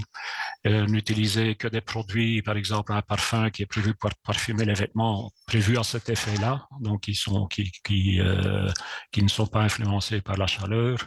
Euh, 0.66 0.86
N'utiliser 0.86 1.56
que 1.56 1.68
des 1.68 1.80
produits, 1.80 2.40
par 2.42 2.56
exemple, 2.56 2.92
un 2.92 3.02
parfum 3.02 3.50
qui 3.50 3.62
est 3.62 3.66
prévu 3.66 3.94
pour 3.94 4.10
parfumer 4.24 4.64
les 4.64 4.74
vêtements, 4.74 5.30
prévu 5.46 5.76
à 5.76 5.82
cet 5.82 6.08
effet-là, 6.08 6.66
donc 6.80 7.02
qui, 7.02 7.14
sont, 7.14 7.46
qui, 7.46 7.70
qui, 7.84 8.20
euh, 8.20 8.70
qui 9.12 9.22
ne 9.22 9.28
sont 9.28 9.46
pas 9.46 9.60
influencés 9.62 10.20
par 10.20 10.36
la 10.36 10.46
chaleur. 10.46 10.98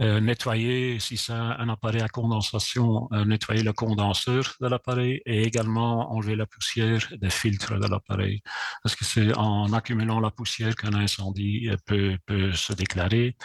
Euh, 0.00 0.20
nettoyer, 0.20 1.00
si 1.00 1.16
c'est 1.16 1.32
un, 1.32 1.68
appareil 1.68 2.00
à 2.00 2.08
condensation, 2.08 3.08
euh, 3.12 3.24
nettoyer 3.24 3.62
le 3.62 3.72
condenseur 3.72 4.54
de 4.60 4.68
l'appareil 4.68 5.20
et 5.26 5.42
également 5.42 6.12
enlever 6.12 6.36
la 6.36 6.46
poussière 6.46 7.08
des 7.20 7.30
filtres 7.30 7.78
de 7.78 7.88
l'appareil. 7.88 8.40
Parce 8.82 8.94
que 8.94 9.04
c'est 9.04 9.36
en 9.36 9.72
accumulant 9.72 10.20
la 10.20 10.30
poussière 10.30 10.74
qu'un 10.76 10.94
incendie 10.94 11.70
peut, 11.86 12.16
peut 12.26 12.52
se 12.52 12.72
déclarer. 12.72 13.36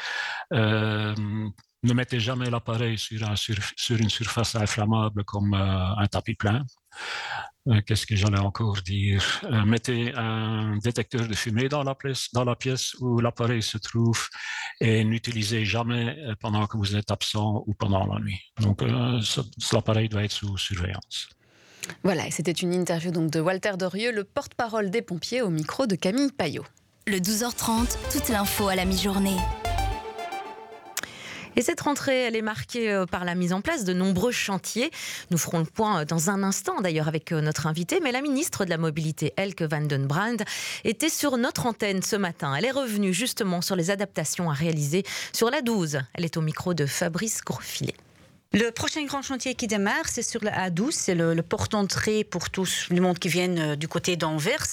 Euh, 0.53 1.15
ne 1.83 1.93
mettez 1.93 2.19
jamais 2.19 2.49
l'appareil 2.49 2.97
sur, 2.97 3.29
un, 3.29 3.35
sur, 3.35 3.55
sur, 3.75 3.97
une 3.97 4.09
surface 4.09 4.55
inflammable 4.55 5.23
comme 5.25 5.53
euh, 5.53 5.95
un 5.97 6.07
tapis 6.07 6.35
plein. 6.35 6.65
Euh, 7.67 7.81
qu'est-ce 7.85 8.05
que 8.05 8.15
j'allais 8.15 8.39
encore 8.39 8.77
dire? 8.81 9.41
Euh, 9.43 9.65
Mettez 9.65 10.13
un 10.15 10.77
détecteur 10.77 11.27
de 11.27 11.33
fumée 11.33 11.69
dans 11.69 11.83
la 11.83 11.95
pièce, 11.95 12.29
dans 12.33 12.45
la 12.45 12.55
pièce 12.55 12.95
où 12.99 13.19
l'appareil 13.19 13.61
se 13.61 13.77
trouve 13.77 14.29
et 14.79 15.03
n'utilisez 15.03 15.65
jamais 15.65 16.17
pendant 16.39 16.65
que 16.67 16.77
vous 16.77 16.95
êtes 16.95 17.11
absent 17.11 17.63
ou 17.67 17.73
pendant 17.73 18.05
la 18.05 18.19
nuit. 18.19 18.39
Donc, 18.59 18.81
l'appareil 19.71 20.09
doit 20.09 20.23
être 20.23 20.31
sous 20.31 20.57
surveillance. 20.57 21.29
Voilà, 22.03 22.31
c'était 22.31 22.51
une 22.51 22.73
interview 22.73 23.11
donc 23.11 23.29
de 23.29 23.41
Walter 23.41 23.73
Dorieux, 23.77 24.13
le 24.13 24.23
porte-parole 24.23 24.89
des 24.89 25.01
pompiers, 25.01 25.41
au 25.41 25.49
micro 25.49 25.85
de 25.85 25.95
Camille 25.95 26.31
Payot. 26.31 26.65
Le 27.07 27.17
12h30, 27.17 27.97
toute 28.11 28.29
l'info 28.29 28.69
à 28.69 28.75
la 28.75 28.85
mi-journée. 28.85 29.37
Et 31.55 31.61
cette 31.61 31.81
rentrée, 31.81 32.23
elle 32.23 32.35
est 32.35 32.41
marquée 32.41 32.91
euh, 32.91 33.05
par 33.05 33.25
la 33.25 33.35
mise 33.35 33.53
en 33.53 33.61
place 33.61 33.83
de 33.83 33.93
nombreux 33.93 34.31
chantiers. 34.31 34.89
Nous 35.29 35.37
ferons 35.37 35.59
le 35.59 35.65
point 35.65 36.01
euh, 36.01 36.05
dans 36.05 36.29
un 36.29 36.41
instant 36.41 36.81
d'ailleurs 36.81 37.07
avec 37.07 37.31
euh, 37.31 37.41
notre 37.41 37.67
invité, 37.67 37.99
mais 38.01 38.11
la 38.11 38.21
ministre 38.21 38.65
de 38.65 38.69
la 38.69 38.77
Mobilité, 38.77 39.33
Elke 39.37 39.63
van 39.63 39.81
den 39.81 40.07
Brand, 40.07 40.41
était 40.83 41.09
sur 41.09 41.37
notre 41.37 41.67
antenne 41.67 42.01
ce 42.01 42.15
matin. 42.15 42.55
Elle 42.55 42.65
est 42.65 42.71
revenue 42.71 43.13
justement 43.13 43.61
sur 43.61 43.75
les 43.75 43.91
adaptations 43.91 44.49
à 44.49 44.53
réaliser 44.53 45.03
sur 45.31 45.51
la 45.51 45.61
12. 45.61 45.99
Elle 46.15 46.25
est 46.25 46.37
au 46.37 46.41
micro 46.41 46.73
de 46.73 46.85
Fabrice 46.85 47.41
Grosfilet. 47.43 47.95
Le 48.55 48.69
prochain 48.69 49.03
grand 49.05 49.23
chantier 49.23 49.55
qui 49.55 49.65
démarre, 49.65 50.07
c'est 50.07 50.21
sur 50.21 50.43
la 50.43 50.69
A12, 50.69 50.91
c'est 50.91 51.15
le, 51.15 51.41
porte-entrée 51.41 52.23
pour 52.23 52.51
tous 52.51 52.85
le 52.91 53.01
monde 53.01 53.17
qui 53.17 53.27
viennent 53.27 53.57
euh, 53.57 53.75
du 53.75 53.87
côté 53.87 54.15
d'Anvers. 54.15 54.67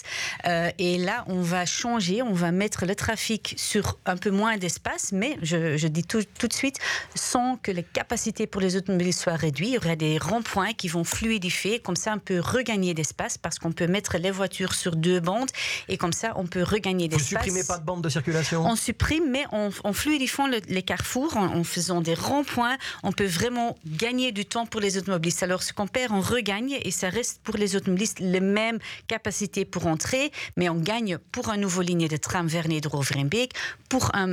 Euh, 0.45 0.71
et 0.77 0.99
là, 0.99 1.25
on 1.29 1.41
va 1.41 1.65
changer, 1.65 2.21
on 2.21 2.35
va 2.35 2.53
mettre 2.53 2.85
le 2.85 2.95
trafic 2.95 3.55
sur 3.57 3.99
un 4.05 4.19
peu 4.19 4.31
moins 4.31 4.59
d'espace, 4.59 5.13
mais 5.13 5.39
je, 5.41 5.87
dis 5.87 6.05
tout, 6.05 6.21
de 6.21 6.53
suite, 6.53 6.77
sans 7.15 7.57
que 7.57 7.71
les 7.71 7.83
capacités 7.83 8.47
pour 8.47 8.61
les 8.61 8.77
automobiles 8.77 9.15
soient 9.15 9.37
réduites. 9.37 9.71
Il 9.71 9.75
y 9.75 9.79
aura 9.79 9.97
des 9.97 10.19
ronds-points 10.19 10.75
qui 10.75 10.89
vont 10.89 11.05
fluidifier, 11.05 11.79
comme 11.79 11.97
ça 11.97 12.13
on 12.15 12.19
peut 12.19 12.41
regagner 12.41 12.93
d'espace 12.93 13.39
parce 13.39 13.59
qu'on 13.59 13.73
peut 13.73 13.87
mettre 13.87 14.19
les 14.19 14.31
voitures 14.31 14.75
sur 14.75 14.95
deux 14.95 15.21
bandes 15.21 15.51
et 15.89 15.97
comme 15.97 16.13
ça 16.13 16.35
on 16.37 16.47
peut 16.47 16.63
regagner 16.63 17.09
d'espace. 17.09 17.31
Vous 17.31 17.45
supprimez 17.45 17.65
pas 17.65 17.79
de 17.79 17.85
bande 17.87 18.05
de 18.05 18.11
circulation? 18.11 18.63
On 18.67 18.77
supprime, 18.77 19.31
mais 19.31 19.47
en, 19.53 19.71
fluidifiant 19.95 20.49
les 20.69 20.83
carrefours, 20.83 21.39
en 21.39 21.65
faisant 21.65 22.03
des 22.03 22.15
ronds-points, 22.15 22.77
on 23.03 23.13
peut 23.13 23.25
vraiment 23.25 23.70
gagner 23.87 24.33
du 24.33 24.45
temps 24.45 24.67
pour 24.67 24.81
les 24.81 24.99
automobilistes. 24.99 25.43
Alors, 25.43 25.63
ce 25.63 25.73
qu'on 25.73 25.87
perd, 25.87 26.13
on 26.13 26.21
regagne 26.21 26.79
et 26.83 26.91
ça 26.91 27.09
reste 27.09 27.41
pour 27.43 27.57
les 27.57 27.77
automobilistes 27.77 28.21
les 28.21 28.41
mêmes 28.41 28.79
capacités 29.09 29.65
pour 29.65 29.87
entrer, 29.87 30.31
mais 30.57 30.69
on 30.69 30.77
gagne 30.77 31.19
pour 31.33 31.49
un 31.51 31.57
nouveau 31.57 31.83
ligne 31.83 32.09
de 32.09 32.17
tram 32.17 32.47
vers 32.47 32.69
Nederovrenbeek, 32.69 33.53
pour 33.89 34.15
un, 34.15 34.33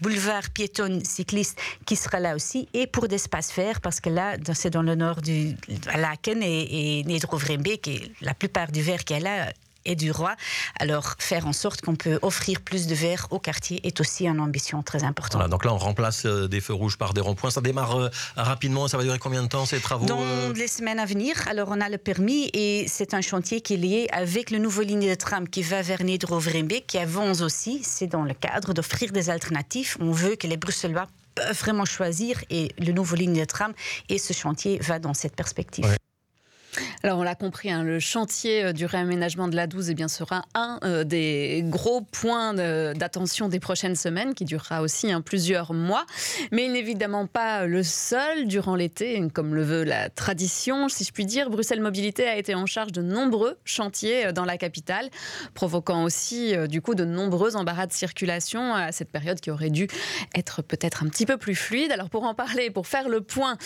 boulevard 0.00 0.50
piéton 0.50 1.00
cycliste 1.04 1.58
qui 1.84 1.96
sera 1.96 2.20
là 2.20 2.34
aussi, 2.34 2.68
et 2.72 2.86
pour 2.86 3.08
d'espace 3.08 3.54
vert, 3.54 3.80
parce 3.80 4.00
que 4.00 4.10
là, 4.10 4.36
c'est 4.54 4.70
dans 4.70 4.82
le 4.82 4.94
nord 4.94 5.22
du 5.22 5.56
Laken 5.94 6.42
et, 6.42 7.00
et 7.00 7.04
Nederovrenbeek, 7.04 7.88
et 7.88 8.12
la 8.20 8.34
plupart 8.34 8.72
du 8.72 8.82
verre 8.82 9.04
qui 9.04 9.14
est 9.14 9.20
là 9.20 9.52
et 9.86 9.94
du 9.94 10.10
roi. 10.10 10.36
Alors, 10.78 11.14
faire 11.18 11.46
en 11.46 11.52
sorte 11.52 11.80
qu'on 11.80 11.96
peut 11.96 12.18
offrir 12.22 12.60
plus 12.60 12.86
de 12.86 12.94
verre 12.94 13.26
au 13.30 13.38
quartier 13.38 13.86
est 13.86 14.00
aussi 14.00 14.26
une 14.26 14.40
ambition 14.40 14.82
très 14.82 15.04
importante. 15.04 15.48
donc 15.48 15.64
là, 15.64 15.72
on 15.72 15.78
remplace 15.78 16.26
euh, 16.26 16.48
des 16.48 16.60
feux 16.60 16.74
rouges 16.74 16.98
par 16.98 17.14
des 17.14 17.20
ronds-points. 17.20 17.50
Ça 17.50 17.60
démarre 17.60 17.96
euh, 17.96 18.08
rapidement. 18.36 18.88
Ça 18.88 18.96
va 18.96 19.04
durer 19.04 19.18
combien 19.18 19.42
de 19.42 19.48
temps 19.48 19.64
ces 19.64 19.80
travaux 19.80 20.06
Dans 20.06 20.20
euh 20.20 20.52
les 20.52 20.68
semaines 20.68 20.98
à 20.98 21.06
venir. 21.06 21.36
Alors, 21.48 21.68
on 21.70 21.80
a 21.80 21.88
le 21.88 21.98
permis 21.98 22.50
et 22.52 22.86
c'est 22.88 23.14
un 23.14 23.20
chantier 23.20 23.60
qui 23.60 23.74
est 23.74 23.78
lié 23.78 24.08
avec 24.12 24.50
le 24.50 24.58
nouveau 24.58 24.82
ligne 24.82 25.08
de 25.08 25.14
tram 25.14 25.48
qui 25.48 25.62
va 25.62 25.82
vers 25.82 26.02
Nederovrenbeek, 26.02 26.86
qui 26.86 26.98
avance 26.98 27.40
aussi. 27.40 27.80
C'est 27.82 28.06
dans 28.06 28.24
le 28.24 28.34
cadre 28.34 28.72
d'offrir 28.74 29.12
des 29.12 29.30
alternatives. 29.30 29.96
On 30.00 30.10
veut 30.10 30.36
que 30.36 30.46
les 30.46 30.56
Bruxellois 30.56 31.06
peuvent 31.34 31.56
vraiment 31.56 31.84
choisir 31.84 32.42
et 32.50 32.72
le 32.78 32.92
nouveau 32.92 33.14
ligne 33.14 33.38
de 33.38 33.44
tram 33.44 33.72
et 34.08 34.18
ce 34.18 34.32
chantier 34.32 34.78
va 34.80 34.98
dans 34.98 35.14
cette 35.14 35.36
perspective. 35.36 35.96
Alors 37.02 37.18
on 37.18 37.22
l'a 37.22 37.34
compris, 37.34 37.70
hein, 37.70 37.82
le 37.82 38.00
chantier 38.00 38.64
euh, 38.64 38.72
du 38.72 38.86
réaménagement 38.86 39.48
de 39.48 39.56
la 39.56 39.66
12 39.66 39.90
eh 39.90 39.94
bien, 39.94 40.08
sera 40.08 40.44
un 40.54 40.78
euh, 40.84 41.04
des 41.04 41.62
gros 41.64 42.00
points 42.00 42.54
d'attention 42.54 43.48
des 43.48 43.60
prochaines 43.60 43.96
semaines, 43.96 44.34
qui 44.34 44.44
durera 44.44 44.82
aussi 44.82 45.12
hein, 45.12 45.20
plusieurs 45.20 45.72
mois. 45.72 46.04
Mais 46.52 46.66
évidemment 46.66 47.26
pas 47.26 47.66
le 47.66 47.82
seul 47.82 48.46
durant 48.46 48.74
l'été, 48.74 49.22
comme 49.32 49.54
le 49.54 49.62
veut 49.62 49.84
la 49.84 50.10
tradition, 50.10 50.88
si 50.88 51.04
je 51.04 51.12
puis 51.12 51.24
dire. 51.24 51.48
Bruxelles 51.48 51.80
Mobilité 51.80 52.26
a 52.26 52.36
été 52.36 52.54
en 52.54 52.66
charge 52.66 52.92
de 52.92 53.02
nombreux 53.02 53.56
chantiers 53.64 54.26
euh, 54.26 54.32
dans 54.32 54.44
la 54.44 54.58
capitale, 54.58 55.08
provoquant 55.54 56.04
aussi 56.04 56.54
du 56.68 56.82
coup 56.82 56.94
de 56.94 57.04
nombreux 57.04 57.56
embarras 57.56 57.86
de 57.86 57.92
circulation 57.92 58.74
à 58.74 58.92
cette 58.92 59.10
période 59.10 59.40
qui 59.40 59.50
aurait 59.50 59.70
dû 59.70 59.86
être 60.34 60.62
peut-être 60.62 61.02
un 61.02 61.08
petit 61.08 61.26
peu 61.26 61.36
plus 61.36 61.54
fluide. 61.54 61.92
Alors 61.92 62.10
pour 62.10 62.24
en 62.24 62.34
parler, 62.34 62.70
pour 62.70 62.86
faire 62.86 63.08
le 63.08 63.20
point 63.20 63.56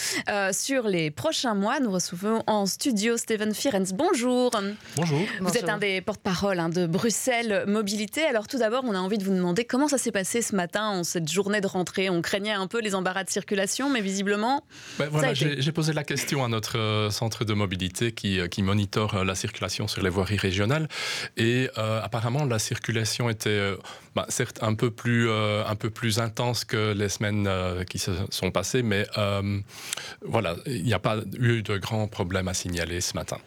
sur 0.53 0.87
les 0.87 1.11
prochains 1.11 1.55
mois, 1.55 1.81
nous 1.81 1.91
recevons 1.91 2.43
en 2.47 2.67
studio 2.67 3.00
Steven 3.01 3.55
Firenz. 3.55 3.95
Bonjour. 3.95 4.51
Bonjour. 4.97 5.21
Vous 5.41 5.57
êtes 5.57 5.69
un 5.69 5.79
des 5.79 6.03
porte-parole 6.03 6.59
hein, 6.61 6.69
de 6.69 6.87
Bruxelles 6.87 7.65
Mobilité. 7.67 8.25
Alors 8.25 8.47
tout 8.47 8.59
d'abord, 8.59 8.85
on 8.85 8.95
a 8.95 8.99
envie 8.99 9.17
de 9.17 9.25
vous 9.25 9.35
demander 9.35 9.65
comment 9.65 9.89
ça 9.89 9.97
s'est 9.97 10.13
passé 10.13 10.43
ce 10.43 10.55
matin, 10.55 10.89
en 10.89 11.05
cette 11.05 11.31
journée 11.31 11.61
de 11.61 11.67
rentrée? 11.67 12.11
On 12.11 12.21
craignait 12.21 12.53
un 12.53 12.67
peu 12.67 12.81
les 12.81 12.95
embarras 12.95 13.25
de 13.25 13.31
circulation, 13.31 13.89
mais 13.89 14.03
visiblement. 14.03 14.65
Ben 14.99 15.09
voilà, 15.11 15.33
j'ai 15.33 15.73
posé 15.73 15.93
la 15.93 16.05
question 16.05 16.45
à 16.45 16.49
notre 16.49 16.79
euh, 16.79 17.11
centre 17.11 17.45
de 17.45 17.55
mobilité 17.55 18.13
qui, 18.13 18.39
euh, 18.39 18.49
qui 18.49 18.63
monitore 18.63 19.15
euh, 19.15 19.25
la 19.25 19.35
circulation 19.35 19.89
sur 19.89 20.03
les 20.03 20.11
voiries 20.11 20.37
régionales. 20.37 20.89
Et 21.37 21.69
apparemment, 21.77 22.45
la 22.45 22.59
circulation 22.59 23.31
était 23.31 23.75
bah, 24.15 24.27
certes 24.29 24.59
un 24.63 24.75
peu, 24.75 24.91
plus, 24.91 25.31
un 25.31 25.75
peu 25.77 25.91
plus 25.91 26.19
intense 26.19 26.65
que 26.65 26.93
les 26.93 27.09
semaines 27.09 27.49
qui 27.89 27.99
se 27.99 28.11
sont 28.31 28.51
passées, 28.51 28.83
mais 28.83 29.07
voilà, 30.23 30.57
il 30.67 30.85
n'y 30.85 30.93
a 30.93 30.99
pas 30.99 31.19
eu 31.39 31.63
de 31.63 31.79
grands 31.79 32.09
problèmes 32.09 32.49
à 32.49 32.55
signaler 32.55 32.90
ce 32.99 33.15
matin. 33.15 33.39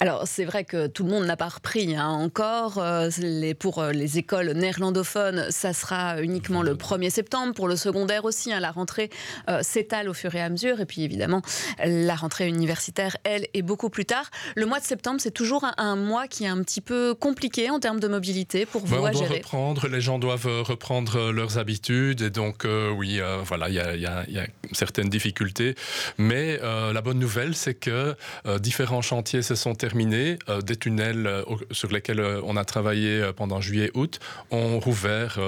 Alors 0.00 0.22
c'est 0.26 0.44
vrai 0.44 0.64
que 0.64 0.86
tout 0.86 1.04
le 1.04 1.10
monde 1.10 1.26
n'a 1.26 1.36
pas 1.36 1.48
repris 1.48 1.94
hein, 1.96 2.08
encore. 2.08 2.78
Euh, 2.78 3.10
les, 3.18 3.54
pour 3.54 3.78
euh, 3.78 3.92
les 3.92 4.18
écoles 4.18 4.52
néerlandophones, 4.52 5.46
ça 5.50 5.72
sera 5.72 6.22
uniquement 6.22 6.62
le 6.62 6.74
1er 6.74 7.10
septembre. 7.10 7.52
Pour 7.54 7.68
le 7.68 7.76
secondaire 7.76 8.24
aussi, 8.24 8.52
hein, 8.52 8.60
la 8.60 8.70
rentrée 8.70 9.10
euh, 9.50 9.60
s'étale 9.62 10.08
au 10.08 10.14
fur 10.14 10.34
et 10.34 10.40
à 10.40 10.48
mesure. 10.48 10.80
Et 10.80 10.86
puis 10.86 11.02
évidemment, 11.02 11.42
la 11.84 12.14
rentrée 12.14 12.48
universitaire, 12.48 13.16
elle, 13.24 13.46
est 13.54 13.62
beaucoup 13.62 13.90
plus 13.90 14.04
tard. 14.04 14.30
Le 14.54 14.66
mois 14.66 14.80
de 14.80 14.84
septembre, 14.84 15.20
c'est 15.20 15.30
toujours 15.30 15.66
un, 15.76 15.96
mois 15.96 16.28
qui 16.28 16.44
est 16.44 16.48
un 16.48 16.62
petit 16.62 16.80
peu 16.80 17.14
compliqué 17.14 17.70
en 17.70 17.80
termes 17.80 18.00
de 18.00 18.08
mobilité 18.08 18.66
pour 18.66 18.84
vous 18.84 18.94
à 18.96 19.10
on 19.10 19.12
doit 19.12 19.28
reprendre, 19.28 19.88
les 19.88 20.00
gens 20.00 20.18
doivent 20.18 20.62
reprendre 20.62 21.30
leurs 21.30 21.58
habitudes. 21.58 22.22
Et 22.22 22.30
donc 22.30 22.66
oui, 22.96 23.20
voilà, 23.44 23.68
il 23.68 23.74
y, 23.74 24.32
y, 24.32 24.38
a 24.38 24.46
certaines 24.72 25.08
difficultés. 25.08 25.74
Mais 26.18 26.58
la 26.58 27.00
bonne 27.00 27.18
nouvelle, 27.18 27.54
c'est 27.54 27.74
que 27.74 28.14
différents 28.58 28.85
différents 28.86 29.02
chantiers 29.02 29.42
se 29.42 29.56
sont 29.56 29.74
terminés. 29.74 30.38
Euh, 30.48 30.60
des 30.60 30.76
tunnels 30.76 31.26
euh, 31.26 31.42
sur 31.72 31.90
lesquels 31.90 32.20
euh, 32.20 32.40
on 32.44 32.56
a 32.56 32.64
travaillé 32.64 33.32
pendant 33.36 33.60
juillet-août 33.60 34.20
ont 34.52 34.78
rouvert 34.78 35.40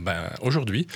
ben, 0.00 0.30
aujourd'hui. 0.40 0.86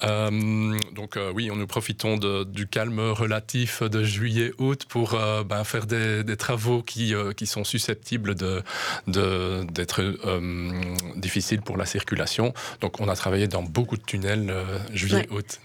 donc 0.00 1.18
oui, 1.34 1.50
on 1.50 1.56
nous 1.56 1.66
profitons 1.66 2.16
de, 2.16 2.44
du 2.44 2.66
calme 2.66 3.00
relatif 3.00 3.82
de 3.82 4.02
juillet-août 4.02 4.86
pour 4.88 5.18
ben, 5.46 5.64
faire 5.64 5.86
des, 5.86 6.24
des, 6.24 6.36
travaux 6.36 6.82
qui, 6.82 7.14
qui 7.36 7.46
sont 7.46 7.64
susceptibles 7.64 8.34
d'être 8.34 10.02
de, 10.02 11.20
difficiles 11.20 11.60
pour 11.60 11.76
la 11.76 11.86
circulation. 11.86 12.54
Donc 12.80 13.00
on 13.00 13.08
a 13.08 13.16
travaillé 13.16 13.48
dans 13.48 13.62
beaucoup 13.62 13.96
de 13.96 14.02
tunnels 14.02 14.52
juillet-aout. 14.92 15.60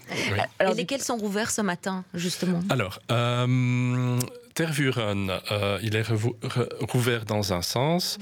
Et 0.60 0.74
lesquels 0.74 1.02
sont 1.02 1.16
rouverts 1.16 1.50
ce 1.50 1.62
matin, 1.62 2.04
justement? 2.14 2.60
Alors, 2.68 2.98
Tervuren, 4.54 5.40
euh, 5.50 5.78
il 5.82 5.96
est 5.96 6.04
rouvert 6.80 7.24
dans 7.24 7.52
un 7.52 7.62
sens. 7.62 8.18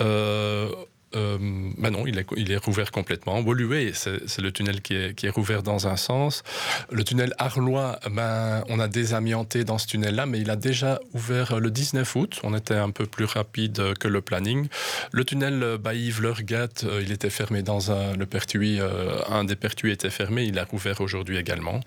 Euh, 0.00 0.68
euh, 1.16 1.38
ben 1.78 1.90
non, 1.90 2.06
il 2.06 2.18
est, 2.18 2.26
il 2.36 2.52
est 2.52 2.56
rouvert 2.56 2.90
complètement. 2.90 3.40
Woluwe, 3.40 3.92
c'est 3.94 4.40
le 4.40 4.52
tunnel 4.52 4.82
qui 4.82 4.94
est, 4.94 5.14
qui 5.14 5.26
est, 5.26 5.30
rouvert 5.30 5.62
dans 5.62 5.88
un 5.88 5.96
sens. 5.96 6.42
Le 6.90 7.04
tunnel 7.04 7.34
Arlois, 7.38 7.98
ben, 8.10 8.62
on 8.68 8.78
a 8.78 8.88
désamianté 8.88 9.64
dans 9.64 9.78
ce 9.78 9.86
tunnel-là, 9.86 10.26
mais 10.26 10.40
il 10.40 10.50
a 10.50 10.56
déjà 10.56 11.00
ouvert 11.14 11.58
le 11.58 11.70
19 11.70 12.16
août. 12.16 12.40
On 12.42 12.54
était 12.54 12.74
un 12.74 12.90
peu 12.90 13.06
plus 13.06 13.24
rapide 13.24 13.94
que 13.98 14.08
le 14.08 14.20
planning. 14.20 14.68
Le 15.12 15.24
tunnel 15.24 15.78
Bailly-Vlergat, 15.78 16.84
euh, 16.84 17.02
il 17.02 17.12
était 17.12 17.30
fermé 17.30 17.62
dans 17.62 17.90
un, 17.90 18.14
le 18.16 18.26
pertuis, 18.26 18.80
euh, 18.80 19.18
un 19.28 19.44
des 19.44 19.56
pertuis 19.56 19.92
était 19.92 20.10
fermé, 20.10 20.44
il 20.44 20.58
a 20.58 20.64
rouvert 20.64 21.00
aujourd'hui 21.00 21.38
également. 21.38 21.80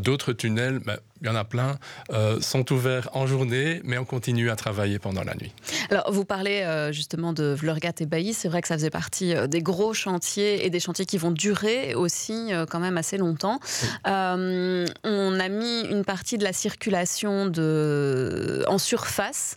D'autres 0.00 0.32
tunnels, 0.32 0.80
ben, 0.84 0.98
il 1.22 1.26
y 1.26 1.30
en 1.30 1.34
a 1.34 1.44
plein, 1.44 1.78
sont 2.40 2.72
ouverts 2.72 3.08
en 3.12 3.26
journée, 3.26 3.80
mais 3.84 3.98
on 3.98 4.04
continue 4.04 4.50
à 4.50 4.56
travailler 4.56 4.98
pendant 4.98 5.22
la 5.22 5.34
nuit. 5.34 5.52
Alors, 5.90 6.10
vous 6.12 6.24
parlez 6.24 6.88
justement 6.92 7.32
de 7.32 7.54
Vlergat 7.54 7.92
et 8.00 8.06
Bailly, 8.06 8.34
vrai 8.50 8.62
que 8.62 8.68
ça 8.68 8.74
faisait 8.74 8.90
partie 8.90 9.34
euh, 9.34 9.46
des 9.46 9.62
gros 9.62 9.94
chantiers 9.94 10.66
et 10.66 10.70
des 10.70 10.80
chantiers 10.80 11.06
qui 11.06 11.18
vont 11.18 11.30
durer 11.30 11.94
aussi 11.94 12.52
euh, 12.52 12.66
quand 12.66 12.80
même 12.80 12.98
assez 12.98 13.16
longtemps. 13.16 13.60
Euh, 14.06 14.86
on 15.04 15.40
a 15.40 15.48
mis 15.48 15.80
une 15.82 16.04
partie 16.04 16.36
de 16.36 16.44
la 16.44 16.52
circulation 16.52 17.46
de... 17.46 18.64
en 18.68 18.78
surface. 18.78 19.56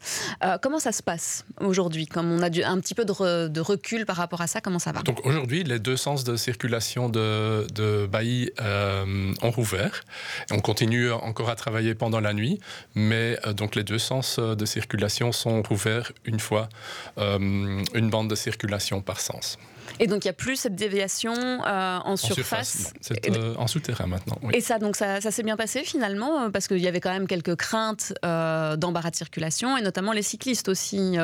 comment 0.62 0.79
ça 0.79 0.91
se 0.91 1.03
passe 1.03 1.45
aujourd'hui? 1.59 2.05
Comme 2.07 2.31
on 2.31 2.41
a 2.41 2.47
un 2.65 2.79
petit 2.79 2.93
peu 2.93 3.05
de, 3.05 3.59
recul 3.59 4.05
par 4.05 4.15
rapport 4.15 4.41
à 4.41 4.47
ça, 4.47 4.62
comment 4.62 4.79
ça 4.79 4.91
va? 4.91 5.01
Donc 5.01 5.25
aujourd'hui, 5.25 5.63
les 5.63 5.79
deux 5.79 5.97
sens 5.97 6.23
de 6.23 6.35
circulation 6.35 7.09
de, 7.09 7.67
de 7.73 8.07
Bailly 8.07 8.51
ont 8.62 9.51
rouvert. 9.51 10.03
On 10.51 10.59
continue 10.59 11.12
encore 11.12 11.50
à 11.50 11.55
travailler 11.55 11.95
pendant 11.95 12.19
la 12.19 12.33
nuit, 12.33 12.59
mais 12.95 13.39
donc 13.55 13.75
les 13.75 13.83
deux 13.83 14.00
sens 14.00 14.39
de 14.39 14.65
circulation 14.65 15.31
sont 15.31 15.62
rouverts 15.62 16.12
une 16.25 16.39
fois 16.39 16.69
une 17.17 18.09
bande 18.09 18.29
de 18.29 18.35
circulation 18.35 18.72
par 19.01 19.19
sens. 19.19 19.57
Et 20.00 20.07
donc 20.07 20.25
il 20.25 20.27
n'y 20.27 20.31
a 20.31 20.33
plus 20.33 20.55
cette 20.55 20.75
déviation 20.75 21.33
euh, 21.33 22.00
en, 22.03 22.15
surface. 22.15 22.93
Euh, 23.12 23.55
en 23.57 23.67
souterrain 23.67 24.07
maintenant. 24.07 24.38
Et 24.51 24.62
ça, 24.62 24.79
donc 24.79 24.95
ça, 24.95 25.21
ça 25.21 25.31
s'est 25.31 25.43
bien 25.43 25.57
passé 25.57 25.83
finalement, 25.83 26.43
euh, 26.43 26.50
parce 26.50 26.67
qu'il 26.67 26.79
y 26.79 26.88
avait 26.88 27.00
quand 27.00 27.12
même 27.12 27.27
quelques 27.27 27.55
craintes 27.55 28.13
d'embarras 28.23 29.12
de 29.12 29.15
circulation, 29.15 29.77
et 29.77 29.81
notamment 29.81 30.12
les 30.12 30.21
cyclistes 30.21 30.69
aussi, 30.69 31.17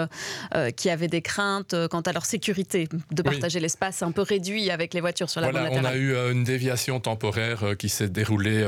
qui 0.75 0.89
avaient 0.89 1.07
des 1.07 1.21
craintes 1.21 1.75
quant 1.89 2.01
à 2.01 2.11
leur 2.11 2.25
sécurité, 2.25 2.88
de 3.11 3.21
partager 3.21 3.59
l'espace 3.59 4.01
un 4.01 4.11
peu 4.11 4.21
réduit 4.21 4.69
avec 4.71 4.93
les 4.93 5.01
voitures 5.01 5.29
sur 5.29 5.41
la 5.41 5.51
voilà, 5.51 5.69
On 5.71 5.85
a 5.85 5.95
eu 5.95 6.15
une 6.31 6.43
déviation 6.43 6.99
temporaire 6.99 7.75
qui 7.77 7.89
s'est 7.89 8.09
déroulée 8.09 8.65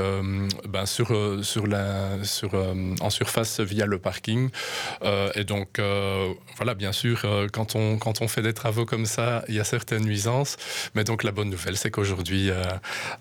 ben, 0.68 0.86
sur, 0.86 1.40
sur 1.44 1.68
la, 1.68 2.24
sur, 2.24 2.52
en 3.02 3.10
surface 3.10 3.60
via 3.60 3.86
le 3.86 4.00
parking. 4.00 4.50
et 5.36 5.44
donc, 5.44 5.80
voilà, 6.58 6.74
bien 6.74 6.92
sûr, 6.92 7.26
quand, 7.54 7.76
on, 7.76 7.98
quand 7.98 8.22
on 8.22 8.28
fait 8.28 8.42
des 8.42 8.54
travaux 8.54 8.86
comme 8.86 9.06
ça, 9.06 9.44
il 9.48 9.56
y 9.56 9.60
a 9.60 9.64
certaines 9.92 10.08
nuisances. 10.08 10.58
Mais 10.96 11.04
donc 11.04 11.24
la 11.24 11.32
bonne 11.32 11.50
nouvelle, 11.50 11.78
c'est 11.78 11.92
qu'aujourd'hui, 11.92 12.50
euh, 12.50 12.64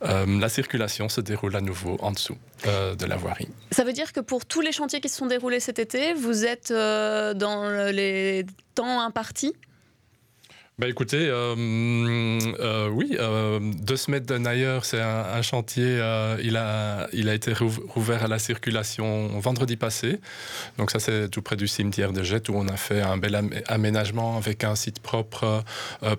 euh, 0.04 0.40
la 0.40 0.48
circulation 0.48 1.08
se 1.08 1.20
déroule 1.20 1.56
à 1.56 1.60
nouveau 1.60 1.96
en 2.00 2.12
dessous 2.12 2.36
euh, 2.66 2.94
de 2.94 3.06
la 3.06 3.16
voirie. 3.16 3.48
Ça 3.72 3.84
veut 3.84 3.92
dire 3.92 4.12
que 4.12 4.20
pour 4.20 4.46
tous 4.46 4.60
les 4.60 4.72
chantiers 4.72 5.00
qui 5.00 5.08
se 5.08 5.16
sont 5.16 5.26
déroulés 5.26 5.60
cet 5.60 5.78
été, 5.78 6.14
vous 6.14 6.44
êtes 6.44 6.72
dans 6.72 7.90
les 7.92 8.46
temps 8.74 9.00
impartis? 9.00 9.54
Bah 10.80 10.88
écoutez, 10.88 11.28
euh, 11.28 11.54
euh, 12.58 12.88
oui, 12.88 13.14
euh, 13.20 13.60
deux 13.60 13.99
semaines 13.99 14.25
de 14.25 14.38
Nayer, 14.38 14.78
c'est 14.82 15.02
un, 15.02 15.42
chantier, 15.42 16.00
il, 16.42 16.56
a, 16.56 17.06
il 17.12 17.28
a 17.28 17.34
été 17.34 17.52
rouvert 17.52 18.25
à 18.25 18.28
la 18.28 18.38
circulation 18.38 19.28
vendredi 19.40 19.76
passé. 19.76 20.20
Donc 20.78 20.90
ça, 20.90 20.99
c'est 20.99 21.28
tout 21.28 21.42
près 21.42 21.56
du 21.56 21.68
cimetière 21.68 22.14
de 22.14 22.22
Jette 22.22 22.49
où 22.49 22.54
on 22.54 22.66
a 22.66 22.78
fait 22.78 23.02
un 23.02 23.18
bel 23.18 23.38
aménagement 23.66 24.38
avec 24.38 24.64
un 24.64 24.75
site 24.75 25.00
propre 25.00 25.62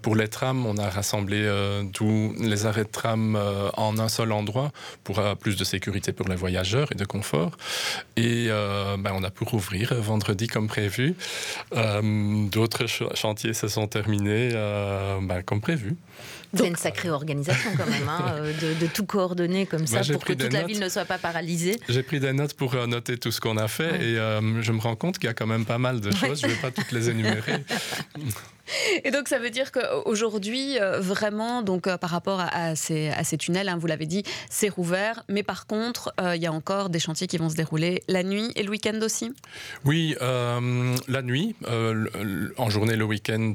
pour 0.03 0.15
les 0.15 0.27
trams. 0.27 0.63
On 0.67 0.77
a 0.77 0.89
rassemblé 0.91 1.49
tous 1.91 2.35
les 2.39 2.67
arrêts 2.67 2.83
de 2.83 2.89
tram 2.89 3.39
en 3.77 3.97
un 3.97 4.09
seul 4.09 4.31
endroit 4.31 4.71
pour 5.03 5.21
plus 5.37 5.55
de 5.55 5.63
sécurité 5.63 6.11
pour 6.11 6.27
les 6.27 6.35
voyageurs 6.35 6.91
et 6.91 6.95
de 6.95 7.05
confort. 7.05 7.57
Et 8.15 8.49
ben, 8.49 9.11
on 9.15 9.23
a 9.23 9.31
pu 9.31 9.43
rouvrir 9.43 9.95
vendredi 9.95 10.45
comme 10.45 10.67
prévu. 10.67 11.15
D'autres 11.71 12.85
chantiers 13.15 13.53
se 13.53 13.67
sont 13.67 13.87
terminés. 13.87 14.50
Euh, 14.53 15.19
bah, 15.21 15.41
comme 15.43 15.61
prévu. 15.61 15.95
C'est 16.53 16.67
une 16.67 16.75
sacrée 16.75 17.09
organisation 17.09 17.71
quand 17.77 17.89
même, 17.89 18.09
hein, 18.09 18.25
euh, 18.35 18.73
de, 18.79 18.87
tout 18.87 19.05
coordonner 19.05 19.65
comme 19.65 19.87
ça 19.87 20.01
pour 20.11 20.23
que 20.25 20.33
toute 20.33 20.51
la 20.51 20.63
ville 20.63 20.79
ne 20.79 20.89
soit 20.89 21.05
pas 21.05 21.17
paralysée. 21.17 21.79
J'ai 21.87 22.03
pris 22.03 22.19
des 22.19 22.33
notes 22.33 22.53
pour 22.55 22.75
euh, 22.75 22.87
noter 22.87 23.17
tout 23.17 23.31
ce 23.31 23.39
qu'on 23.39 23.57
a 23.57 23.67
fait 23.67 23.95
et 24.03 24.15
je 24.15 24.71
me 24.71 24.79
rends 24.79 24.95
compte 24.95 25.17
qu'il 25.17 25.27
y 25.27 25.29
a 25.29 25.33
quand 25.33 25.47
même 25.47 25.65
pas 25.65 25.77
mal 25.77 26.01
de 26.01 26.11
choses. 26.11 26.41
Je 26.41 26.47
ne 26.47 26.51
vais 26.51 26.57
pas 26.59 26.71
toutes 26.71 26.91
les 26.91 27.09
énumérer. 27.09 27.63
Et 29.03 29.11
donc 29.11 29.27
ça 29.27 29.39
veut 29.39 29.49
dire 29.49 29.71
qu'aujourd'hui, 29.71 30.77
vraiment, 30.99 31.61
donc 31.61 31.83
par 31.97 32.09
rapport 32.09 32.39
à, 32.39 32.75
ces, 32.75 33.09
à 33.09 33.23
ces, 33.23 33.37
tunnels, 33.37 33.69
hein, 33.69 33.77
vous 33.79 33.87
l'avez 33.87 34.05
dit, 34.05 34.23
c'est 34.49 34.69
rouvert, 34.69 35.23
mais 35.29 35.43
par 35.43 35.67
contre, 35.67 36.13
il 36.35 36.41
y 36.41 36.47
a 36.47 36.51
encore 36.51 36.89
des 36.89 36.99
chantiers 36.99 37.27
qui 37.27 37.37
vont 37.37 37.49
se 37.49 37.55
dérouler 37.55 38.03
la 38.07 38.23
nuit 38.23 38.51
et 38.55 38.63
le 38.63 38.69
week-end 38.69 38.99
aussi 39.01 39.33
Oui, 39.85 40.15
la 40.19 41.21
nuit, 41.21 41.55
en 42.57 42.69
journée, 42.69 42.95
le 42.95 43.05
week-end, 43.05 43.53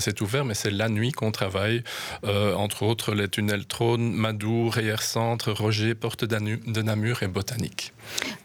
c'est 0.00 0.20
ouvert, 0.20 0.44
mais 0.44 0.54
c'est 0.54 0.70
la 0.70 0.88
nuit 0.88 1.12
qu'on 1.12 1.30
travaille. 1.30 1.82
Euh, 2.24 2.54
entre 2.54 2.82
autres 2.82 3.14
les 3.14 3.28
tunnels 3.28 3.66
Trône, 3.66 4.12
Madour, 4.12 4.74
Reyer 4.74 5.00
Centre, 5.00 5.52
Roger, 5.52 5.94
Porte 5.94 6.24
de 6.24 6.82
Namur 6.82 7.22
et 7.22 7.28
Botanique. 7.28 7.92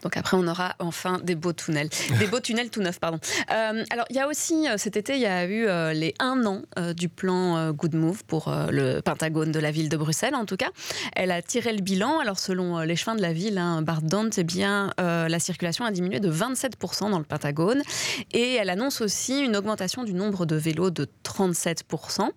Donc 0.02 0.16
après, 0.16 0.36
on 0.36 0.46
aura 0.46 0.74
enfin 0.78 1.18
des 1.22 1.34
beaux 1.34 1.52
tunnels. 1.52 1.88
Des 2.18 2.26
beaux 2.26 2.40
tunnels 2.40 2.70
tout 2.70 2.80
neufs, 2.80 2.98
pardon. 2.98 3.18
Euh, 3.50 3.84
alors, 3.90 4.06
il 4.10 4.16
y 4.16 4.20
a 4.20 4.28
aussi, 4.28 4.68
euh, 4.68 4.76
cet 4.76 4.96
été, 4.96 5.14
il 5.14 5.20
y 5.20 5.26
a 5.26 5.44
eu 5.46 5.66
les 5.92 6.14
un 6.18 6.44
an 6.46 6.62
du 6.94 7.08
plan 7.08 7.72
Good 7.72 7.94
Move 7.94 8.24
pour 8.24 8.52
le 8.70 9.00
Pentagone 9.00 9.52
de 9.52 9.60
la 9.60 9.70
ville 9.70 9.88
de 9.88 9.96
Bruxelles, 9.96 10.34
en 10.34 10.44
tout 10.44 10.56
cas. 10.56 10.70
Elle 11.14 11.30
a 11.30 11.42
tiré 11.42 11.72
le 11.72 11.80
bilan. 11.80 12.18
Alors, 12.18 12.38
selon 12.38 12.80
les 12.80 12.96
chemins 12.96 13.16
de 13.16 13.22
la 13.22 13.32
ville, 13.32 13.58
hein, 13.58 13.82
Bart 13.82 14.02
Dant, 14.02 14.30
eh 14.36 14.44
bien, 14.44 14.92
la 14.98 15.38
circulation 15.38 15.84
a 15.84 15.90
diminué 15.90 16.20
de 16.20 16.30
27% 16.30 17.10
dans 17.10 17.18
le 17.18 17.24
Pentagone. 17.24 17.82
Et 18.32 18.54
elle 18.54 18.70
annonce 18.70 19.00
aussi 19.00 19.40
une 19.40 19.56
augmentation 19.56 20.04
du 20.04 20.14
nombre 20.14 20.46
de 20.46 20.56
vélos 20.56 20.90
de 20.90 21.08
37%. 21.24 22.28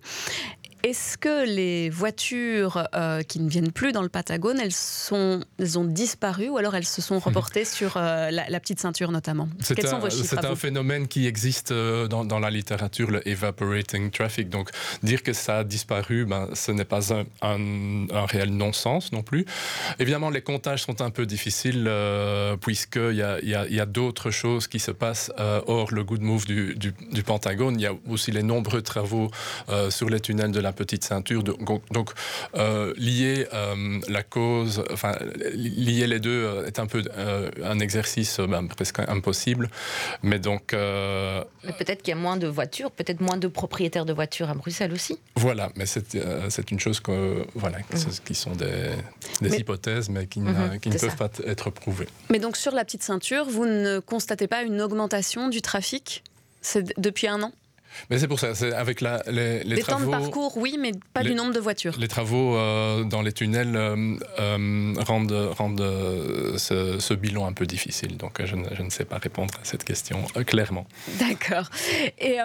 Est-ce 0.84 1.16
que 1.16 1.46
les 1.46 1.88
voitures 1.88 2.86
euh, 2.94 3.22
qui 3.22 3.40
ne 3.40 3.48
viennent 3.48 3.72
plus 3.72 3.92
dans 3.92 4.02
le 4.02 4.10
Patagone, 4.10 4.60
elles, 4.60 4.70
sont, 4.70 5.40
elles 5.58 5.78
ont 5.78 5.86
disparu 5.86 6.50
ou 6.50 6.58
alors 6.58 6.74
elles 6.74 6.84
se 6.84 7.00
sont 7.00 7.18
reportées 7.20 7.64
sur 7.64 7.96
euh, 7.96 8.30
la, 8.30 8.60
petite 8.60 8.80
ceinture 8.80 9.10
notamment? 9.10 9.48
C'est 9.60 9.82
un, 9.82 10.44
un 10.44 10.56
phénomène 10.56 11.08
qui 11.08 11.26
existe 11.26 11.70
euh, 11.70 12.06
dans, 12.06 12.38
la 12.38 12.50
littérature, 12.50 13.10
le 13.10 13.26
evaporating 13.26 14.10
traffic. 14.10 14.50
Donc 14.50 14.68
dire 15.02 15.22
que 15.22 15.32
ça 15.32 15.60
a 15.60 15.64
disparu, 15.64 16.26
ben, 16.26 16.50
ce 16.52 16.70
n'est 16.70 16.84
pas 16.84 17.14
un, 17.14 17.24
un, 17.40 18.26
réel 18.26 18.50
non-sens 18.50 19.10
non 19.10 19.22
plus. 19.22 19.46
Évidemment, 19.98 20.28
les 20.28 20.42
comptages 20.42 20.82
sont 20.82 21.00
un 21.00 21.08
peu 21.08 21.24
difficiles 21.24 21.90
puisqu'il 22.60 23.16
y 23.16 23.22
a, 23.22 23.40
y 23.40 23.80
a, 23.80 23.86
d'autres 23.86 24.30
choses 24.30 24.68
qui 24.68 24.80
se 24.80 24.90
passent 24.90 25.32
hors 25.38 25.94
le 25.94 26.04
good 26.04 26.20
move 26.20 26.44
du, 26.44 26.74
du, 26.74 26.92
du, 27.10 27.22
Pentagone. 27.22 27.80
Il 27.80 27.82
y 27.84 27.86
a 27.86 27.94
aussi 28.10 28.32
les 28.32 28.42
nombreux 28.42 28.82
travaux 28.82 29.30
sur 29.88 30.10
les 30.10 30.20
tunnels 30.20 30.52
de 30.52 30.60
la 30.60 30.73
petite 30.74 31.04
ceinture. 31.04 31.42
Donc, 31.42 32.10
euh, 32.56 32.92
lier 32.96 33.46
euh, 33.52 34.00
la 34.08 34.22
cause, 34.22 34.84
enfin, 34.92 35.16
lier 35.54 36.06
les 36.06 36.20
deux 36.20 36.44
euh, 36.44 36.66
est 36.66 36.78
un 36.78 36.86
peu 36.86 37.02
un 37.62 37.78
exercice 37.78 38.40
ben, 38.40 38.66
presque 38.66 39.00
impossible. 39.00 39.70
Mais 40.22 40.38
donc. 40.38 40.68
peut-être 40.68 42.02
qu'il 42.02 42.14
y 42.14 42.18
a 42.18 42.20
moins 42.20 42.36
de 42.36 42.46
voitures, 42.46 42.90
peut-être 42.90 43.20
moins 43.20 43.36
de 43.36 43.48
propriétaires 43.48 44.04
de 44.04 44.12
voitures 44.12 44.50
à 44.50 44.54
Bruxelles 44.54 44.92
aussi. 44.92 45.18
Voilà, 45.36 45.70
mais 45.76 45.86
c'est 45.86 46.70
une 46.70 46.80
chose 46.80 47.00
que, 47.00 47.44
voilà, 47.54 47.78
mmh. 47.78 48.24
qui 48.24 48.34
sont 48.34 48.52
des, 48.52 48.90
des 49.40 49.56
hypothèses, 49.56 50.08
mais 50.08 50.26
qui, 50.26 50.40
mmh, 50.40 50.78
qui 50.80 50.90
ne 50.90 50.98
peuvent 50.98 51.16
pas 51.16 51.30
être 51.46 51.70
prouvées. 51.70 52.08
Mais 52.30 52.38
donc, 52.38 52.56
sur 52.56 52.72
la 52.72 52.84
petite 52.84 53.02
ceinture, 53.02 53.46
vous 53.48 53.66
ne 53.66 53.98
constatez 54.00 54.46
pas 54.46 54.62
une 54.62 54.80
augmentation 54.80 55.48
du 55.48 55.62
trafic 55.62 56.22
depuis 56.96 57.28
un 57.28 57.42
an? 57.42 57.52
Mais 58.10 58.18
c'est 58.18 58.28
pour 58.28 58.40
ça, 58.40 58.54
c'est 58.54 58.72
avec 58.72 59.00
la, 59.00 59.22
les, 59.26 59.64
les, 59.64 59.82
temps 59.82 60.00
de 60.00 60.06
parcours, 60.06 60.56
oui, 60.56 60.76
mais 60.78 60.92
pas 61.12 61.22
du 61.22 61.34
nombre 61.34 61.52
de 61.52 61.60
voitures. 61.60 61.94
Les 61.98 62.08
travaux 62.08 62.56
euh, 62.56 63.04
dans 63.04 63.22
les 63.22 63.32
tunnels 63.32 63.76
euh, 63.76 64.16
euh, 64.38 64.94
rendent, 64.98 65.50
rendent 65.56 66.56
ce, 66.56 67.14
bilan 67.14 67.46
un 67.46 67.52
peu 67.52 67.66
difficile. 67.66 68.16
Donc 68.16 68.44
je 68.44 68.56
ne, 68.56 68.66
je 68.74 68.82
ne 68.82 68.90
sais 68.90 69.04
pas 69.04 69.18
répondre 69.18 69.54
à 69.60 69.64
cette 69.64 69.84
question 69.84 70.24
clairement. 70.46 70.86
D'accord. 71.18 71.70
Et 72.18 72.38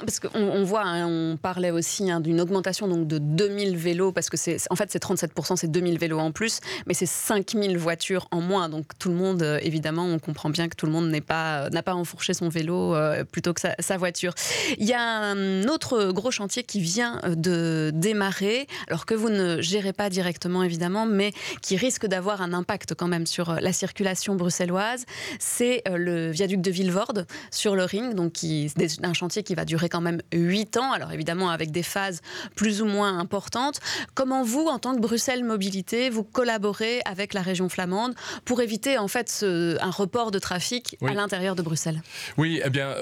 parce 0.00 0.20
qu'on 0.20 0.40
on 0.40 0.64
voit, 0.64 0.84
hein, 0.84 1.06
on 1.06 1.36
parlait 1.36 1.70
aussi 1.70 2.10
hein, 2.10 2.20
d'une 2.20 2.40
augmentation 2.40 2.88
donc 2.88 3.06
de 3.06 3.18
2000 3.18 3.76
vélos, 3.76 4.12
parce 4.12 4.28
que 4.28 4.36
c'est 4.36 4.58
en 4.70 4.76
fait 4.76 4.90
c'est 4.90 5.02
37%, 5.02 5.56
c'est 5.56 5.70
2000 5.70 5.98
vélos 5.98 6.18
en 6.18 6.32
plus, 6.32 6.60
mais 6.86 6.94
c'est 6.94 7.06
5000 7.06 7.78
voitures 7.78 8.26
en 8.30 8.40
moins. 8.40 8.68
Donc 8.68 8.86
tout 8.98 9.08
le 9.08 9.14
monde, 9.14 9.42
évidemment, 9.62 10.04
on 10.04 10.18
comprend 10.18 10.50
bien 10.50 10.68
que 10.68 10.76
tout 10.76 10.86
le 10.86 10.92
monde 10.92 11.08
n'a 11.08 11.20
pas, 11.20 11.70
pas 11.70 11.94
enfourché 11.94 12.34
son 12.34 12.48
vélo 12.48 12.94
plutôt 13.30 13.54
que 13.54 13.60
sa, 13.60 13.74
sa 13.78 13.96
voiture. 13.96 14.34
Il 14.78 14.86
y 14.86 14.92
a 14.92 14.95
un 15.02 15.68
autre 15.68 16.12
gros 16.12 16.30
chantier 16.30 16.62
qui 16.62 16.80
vient 16.80 17.20
euh, 17.24 17.34
de 17.34 17.90
démarrer, 17.94 18.66
alors 18.88 19.06
que 19.06 19.14
vous 19.14 19.28
ne 19.28 19.60
gérez 19.60 19.92
pas 19.92 20.10
directement 20.10 20.62
évidemment, 20.62 21.06
mais 21.06 21.32
qui 21.62 21.76
risque 21.76 22.06
d'avoir 22.06 22.42
un 22.42 22.52
impact 22.52 22.94
quand 22.94 23.08
même 23.08 23.26
sur 23.26 23.50
euh, 23.50 23.56
la 23.60 23.72
circulation 23.72 24.34
bruxelloise. 24.34 25.04
C'est 25.38 25.82
euh, 25.88 25.96
le 25.96 26.30
viaduc 26.30 26.60
de 26.60 26.70
Villevorde 26.70 27.26
sur 27.50 27.76
le 27.76 27.84
ring, 27.84 28.14
donc 28.14 28.32
qui, 28.32 28.72
un 29.02 29.12
chantier 29.12 29.42
qui 29.42 29.54
va 29.54 29.64
durer 29.64 29.88
quand 29.88 30.00
même 30.00 30.20
8 30.32 30.76
ans, 30.76 30.92
alors 30.92 31.12
évidemment 31.12 31.50
avec 31.50 31.70
des 31.70 31.82
phases 31.82 32.20
plus 32.54 32.82
ou 32.82 32.86
moins 32.86 33.18
importantes. 33.18 33.80
Comment 34.14 34.42
vous, 34.42 34.66
en 34.66 34.78
tant 34.78 34.94
que 34.94 35.00
Bruxelles 35.00 35.44
Mobilité, 35.44 36.10
vous 36.10 36.24
collaborez 36.24 37.00
avec 37.04 37.34
la 37.34 37.42
région 37.42 37.68
flamande 37.68 38.14
pour 38.44 38.60
éviter 38.60 38.98
en 38.98 39.08
fait 39.08 39.44
un 39.44 39.90
report 39.90 40.30
de 40.30 40.38
trafic 40.38 40.96
à 41.02 41.14
l'intérieur 41.14 41.54
de 41.54 41.62
Bruxelles? 41.62 42.02
Oui, 42.36 42.60
eh 42.64 42.70
bien, 42.70 42.94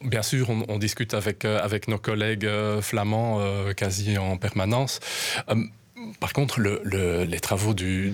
bien 0.00 0.22
sûr, 0.22 0.50
on, 0.50 0.64
on 0.68 0.78
discute 0.78 1.14
avec, 1.18 1.44
euh, 1.44 1.58
avec 1.62 1.88
nos 1.88 1.98
collègues 1.98 2.46
euh, 2.46 2.80
flamands 2.80 3.38
euh, 3.40 3.74
quasi 3.74 4.16
en 4.16 4.36
permanence. 4.38 5.00
Par 6.20 6.32
contre, 6.32 6.60
les 6.60 7.40
travaux 7.40 7.74
du, 7.74 8.10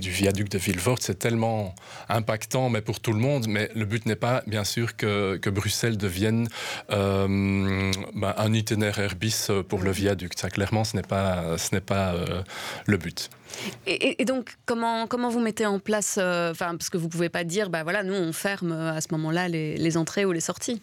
viaduc 0.00 0.48
de 0.48 0.56
Villevorde, 0.56 1.02
c'est 1.02 1.18
tellement 1.18 1.74
impactant, 2.08 2.70
mais 2.70 2.80
pour 2.80 2.98
tout 3.00 3.12
le 3.12 3.18
monde. 3.18 3.44
Mais 3.46 3.70
le 3.74 3.84
but 3.84 4.06
n'est 4.06 4.16
pas, 4.16 4.42
bien 4.46 4.64
sûr, 4.64 4.96
que, 4.96 5.38
Bruxelles 5.50 5.98
devienne 5.98 6.48
ben, 6.88 7.92
un 8.14 8.52
itinéraire 8.54 9.16
bis 9.16 9.50
pour 9.68 9.82
le 9.82 9.90
viaduc. 9.90 10.32
Ça, 10.34 10.48
clairement, 10.48 10.82
ce 10.84 10.96
n'est 10.96 11.02
pas, 11.02 11.58
ce 11.58 11.74
n'est 11.74 11.82
pas 11.82 12.14
le 12.86 12.96
but. 12.96 13.28
Et, 13.86 14.24
donc, 14.24 14.56
comment, 14.64 15.06
comment 15.06 15.28
vous 15.28 15.40
mettez 15.40 15.66
en 15.66 15.78
place, 15.80 16.16
enfin, 16.16 16.74
parce 16.74 16.88
que 16.88 16.96
vous 16.96 17.10
pouvez 17.10 17.28
pas 17.28 17.44
dire, 17.44 17.68
bah 17.68 17.82
voilà, 17.82 18.02
nous 18.02 18.14
on 18.14 18.32
ferme 18.32 18.72
à 18.72 19.02
ce 19.02 19.08
moment-là 19.12 19.48
les 19.48 19.96
entrées 19.98 20.24
ou 20.24 20.32
les 20.32 20.40
sorties. 20.40 20.80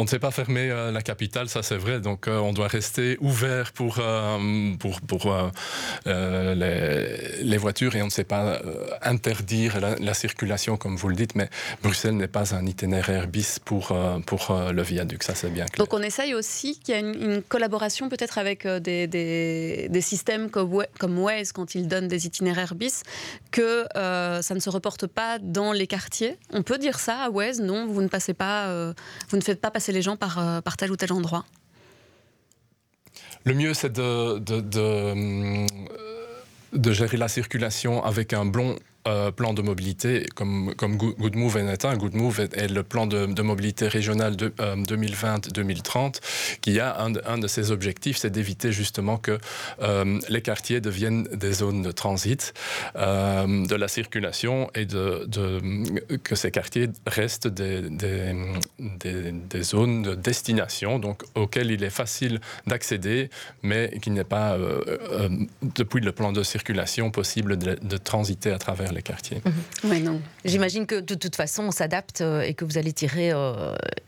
On 0.00 0.04
ne 0.04 0.08
sait 0.08 0.20
pas 0.20 0.30
fermer 0.30 0.70
euh, 0.70 0.92
la 0.92 1.02
capitale, 1.02 1.48
ça 1.48 1.64
c'est 1.64 1.76
vrai. 1.76 1.98
Donc 1.98 2.28
euh, 2.28 2.38
on 2.38 2.52
doit 2.52 2.68
rester 2.68 3.18
ouvert 3.20 3.72
pour, 3.72 3.96
euh, 3.98 4.76
pour, 4.78 5.00
pour 5.00 5.36
les, 6.06 7.42
les, 7.42 7.56
voitures 7.56 7.96
et 7.96 8.02
on 8.02 8.04
ne 8.04 8.10
sait 8.10 8.22
pas 8.22 8.60
interdire 9.02 9.80
la, 9.80 10.14
circulation 10.14 10.76
comme 10.76 10.94
vous 10.94 11.08
le 11.08 11.16
dites. 11.16 11.34
Mais 11.34 11.50
Bruxelles 11.82 12.16
n'est 12.16 12.28
pas 12.28 12.54
un 12.54 12.64
itinéraire 12.64 13.26
bis 13.26 13.58
pour, 13.58 13.92
pour 14.24 14.56
le 14.72 14.82
viaduc, 14.82 15.24
ça 15.24 15.34
c'est 15.34 15.50
bien 15.50 15.66
clair. 15.66 15.84
Donc 15.84 15.92
on 15.92 16.02
essaye 16.02 16.32
aussi 16.32 16.78
qu'il 16.78 16.94
y 16.94 16.96
a 16.96 17.00
une, 17.00 17.42
collaboration 17.42 18.08
peut-être 18.08 18.38
avec 18.38 18.66
des, 18.68 19.08
des, 19.08 19.88
des, 19.90 20.00
systèmes 20.00 20.48
comme, 20.48 20.84
comme 20.98 21.18
Waze 21.18 21.50
quand 21.50 21.74
ils 21.74 21.88
donnent 21.88 22.08
des 22.08 22.26
itinéraires 22.26 22.76
bis, 22.76 23.02
que 23.50 23.84
ça 23.94 24.54
ne 24.54 24.60
se 24.60 24.70
reporte 24.70 25.08
pas 25.08 25.40
dans 25.40 25.72
les 25.72 25.88
quartiers. 25.88 26.36
On 26.52 26.62
peut 26.62 26.78
dire 26.78 27.00
ça 27.00 27.24
à 27.24 27.30
Waze 27.30 27.60
Non, 27.60 27.86
vous 27.86 28.02
ne 28.02 28.08
passez 28.08 28.34
pas, 28.34 28.92
vous 29.28 29.36
ne 29.36 29.42
faites 29.42 29.60
pas 29.60 29.72
passer 29.72 29.87
les 29.92 30.02
gens 30.02 30.16
par, 30.16 30.38
euh, 30.38 30.60
par 30.60 30.76
tel 30.76 30.90
ou 30.90 30.96
tel 30.96 31.12
endroit. 31.12 31.44
Le 33.44 33.54
mieux, 33.54 33.74
c'est 33.74 33.92
de, 33.92 34.38
de, 34.38 34.60
de, 36.72 36.92
gérer 36.92 37.16
la 37.16 37.28
circulation 37.28 38.04
avec 38.04 38.32
un 38.32 38.44
bon 38.44 38.76
euh, 39.08 39.30
plan 39.30 39.54
de 39.54 39.62
mobilité, 39.62 40.26
comme, 40.34 40.74
comme 40.74 40.96
Good 40.96 41.36
Move 41.36 41.56
est 41.56 41.84
un. 41.84 41.96
Good 41.96 42.14
Move 42.14 42.40
est, 42.40 42.68
le 42.68 42.82
plan 42.82 43.06
de, 43.06 43.42
mobilité 43.42 43.88
régionale 43.88 44.36
de, 44.36 44.48
2020-2030, 44.48 45.98
euh, 45.98 46.10
qui 46.60 46.78
a 46.80 46.96
un, 47.00 47.38
de 47.38 47.48
ses 47.48 47.70
objectifs, 47.70 48.18
c'est 48.18 48.30
d'éviter 48.30 48.72
justement 48.72 49.16
que 49.16 49.38
euh, 49.82 50.18
les 50.28 50.42
quartiers 50.42 50.80
deviennent 50.80 51.24
des 51.24 51.52
zones 51.52 51.82
de 51.82 51.90
transit 51.92 52.54
de 52.94 53.74
la 53.74 53.88
circulation 53.88 54.70
et 54.74 54.84
de, 54.84 55.26
que 56.22 56.34
ces 56.34 56.50
quartiers 56.50 56.88
restent 57.06 57.48
des, 57.48 57.82
des, 58.78 59.62
zones 59.62 60.02
de 60.02 60.14
destination, 60.14 60.98
donc 60.98 61.22
auxquelles 61.34 61.70
il 61.70 61.82
est 61.82 61.90
facile 61.90 62.40
d'accéder, 62.66 63.30
mais 63.62 63.90
qui 64.02 64.10
n'est 64.10 64.24
pas, 64.24 64.54
euh, 64.54 64.80
euh, 65.12 65.28
depuis 65.76 66.00
le 66.00 66.12
plan 66.12 66.32
de 66.32 66.42
circulation, 66.42 67.10
possible 67.10 67.56
de, 67.56 67.96
transiter 67.96 68.52
à 68.52 68.58
travers 68.58 68.92
les 68.92 68.97
quartiers. 69.02 69.40
Mhm. 69.84 70.02
non. 70.02 70.20
J'imagine 70.44 70.86
que 70.86 71.00
de 71.00 71.14
toute 71.14 71.36
façon, 71.36 71.64
on 71.64 71.70
s'adapte 71.70 72.20
et 72.20 72.54
que 72.54 72.64
vous 72.64 72.78
allez 72.78 72.92
tirer 72.92 73.32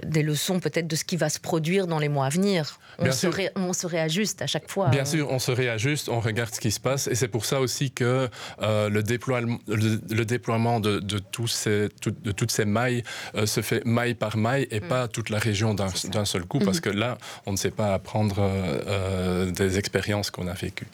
des 0.05 0.23
leçons 0.23 0.61
peut-être 0.61 0.87
de 0.87 0.97
ce 0.97 1.05
qui 1.05 1.17
va 1.17 1.29
se 1.29 1.39
produire 1.39 1.87
dans 1.87 1.99
les 1.99 2.09
mois 2.09 2.27
à 2.27 2.29
venir. 2.29 2.79
On, 2.99 3.11
se, 3.13 3.27
on 3.57 3.73
se, 3.73 3.87
réajuste 3.87 4.43
à 4.43 4.47
chaque 4.47 4.71
fois. 4.71 4.89
Bien 4.89 5.05
sûr, 5.05 5.31
on 5.31 5.39
se 5.39 5.51
réajuste, 5.51 6.09
on 6.09 6.21
regarde 6.21 6.55
ce 6.55 6.61
qui 6.61 6.71
se 6.71 6.81
passe, 6.81 7.07
et 7.07 7.15
c'est 7.15 7.29
pour 7.29 7.45
ça 7.45 7.61
aussi 7.61 7.91
que 7.91 8.29
le, 8.61 9.01
déploiement, 9.01 9.59
le, 9.67 10.25
déploiement 10.25 10.81
de, 10.81 10.99
de, 10.99 11.19
tous 11.19 11.49
ces, 11.49 11.89
de 12.05 12.33
toutes 12.33 12.51
ces 12.51 12.65
mailles 12.65 13.03
se 13.47 13.63
fait 13.63 13.85
maille 13.85 14.15
par 14.15 14.37
maille 14.37 14.67
et 14.71 14.81
mm. 14.81 14.89
pas 14.89 15.09
toute 15.09 15.31
la 15.31 15.39
région 15.39 15.75
d'un 15.75 16.25
seul 16.25 16.45
coup, 16.45 16.59
parce 16.59 16.79
mm-hmm. 16.79 16.81
que 16.81 16.91
là, 16.91 17.19
on 17.47 17.53
ne 17.53 17.57
sait 17.57 17.71
pas 17.71 17.95
apprendre 17.95 18.37
euh, 18.39 18.81
euh, 18.87 19.51
des 19.51 19.79
expériences 19.79 20.31
qu'on 20.31 20.49
a 20.49 20.55
vécues. 20.55 20.87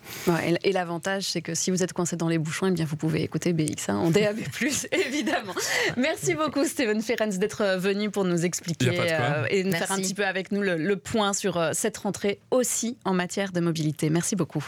et, 0.62 0.72
l'avantage, 0.72 1.24
c'est 1.24 1.42
que 1.42 1.54
si 1.54 1.70
vous 1.70 1.82
êtes 1.82 1.92
coincé 1.92 2.16
dans 2.16 2.28
les 2.28 2.38
bouchons, 2.38 2.66
eh 2.66 2.70
bien, 2.70 2.84
vous 2.84 2.96
pouvez 2.96 3.22
écouter 3.22 3.52
BX1 3.76 3.92
en 3.92 4.10
DAB+, 4.10 4.38
évidemment. 4.92 5.54
Merci 5.96 6.34
beaucoup, 6.34 6.64
Steven 6.64 7.02
Ferenc, 7.02 7.38
d'être 7.38 7.76
venu 7.78 8.10
pour 8.10 8.24
nous 8.24 8.44
expliquer 8.44 8.90
euh, 8.90 9.46
et 9.50 9.70
faire 9.70 9.92
un 9.92 9.96
petit 9.96 10.14
peu 10.14 10.26
avec 10.26 10.52
nous 10.52 10.62
le 10.62 10.96
point 10.96 11.32
sur 11.32 11.70
cette 11.72 11.96
rentrée 11.98 12.40
aussi 12.50 12.98
en 13.04 13.14
matière 13.14 13.52
de 13.52 13.60
mobilité. 13.60 14.10
Merci 14.10 14.36
beaucoup. 14.36 14.64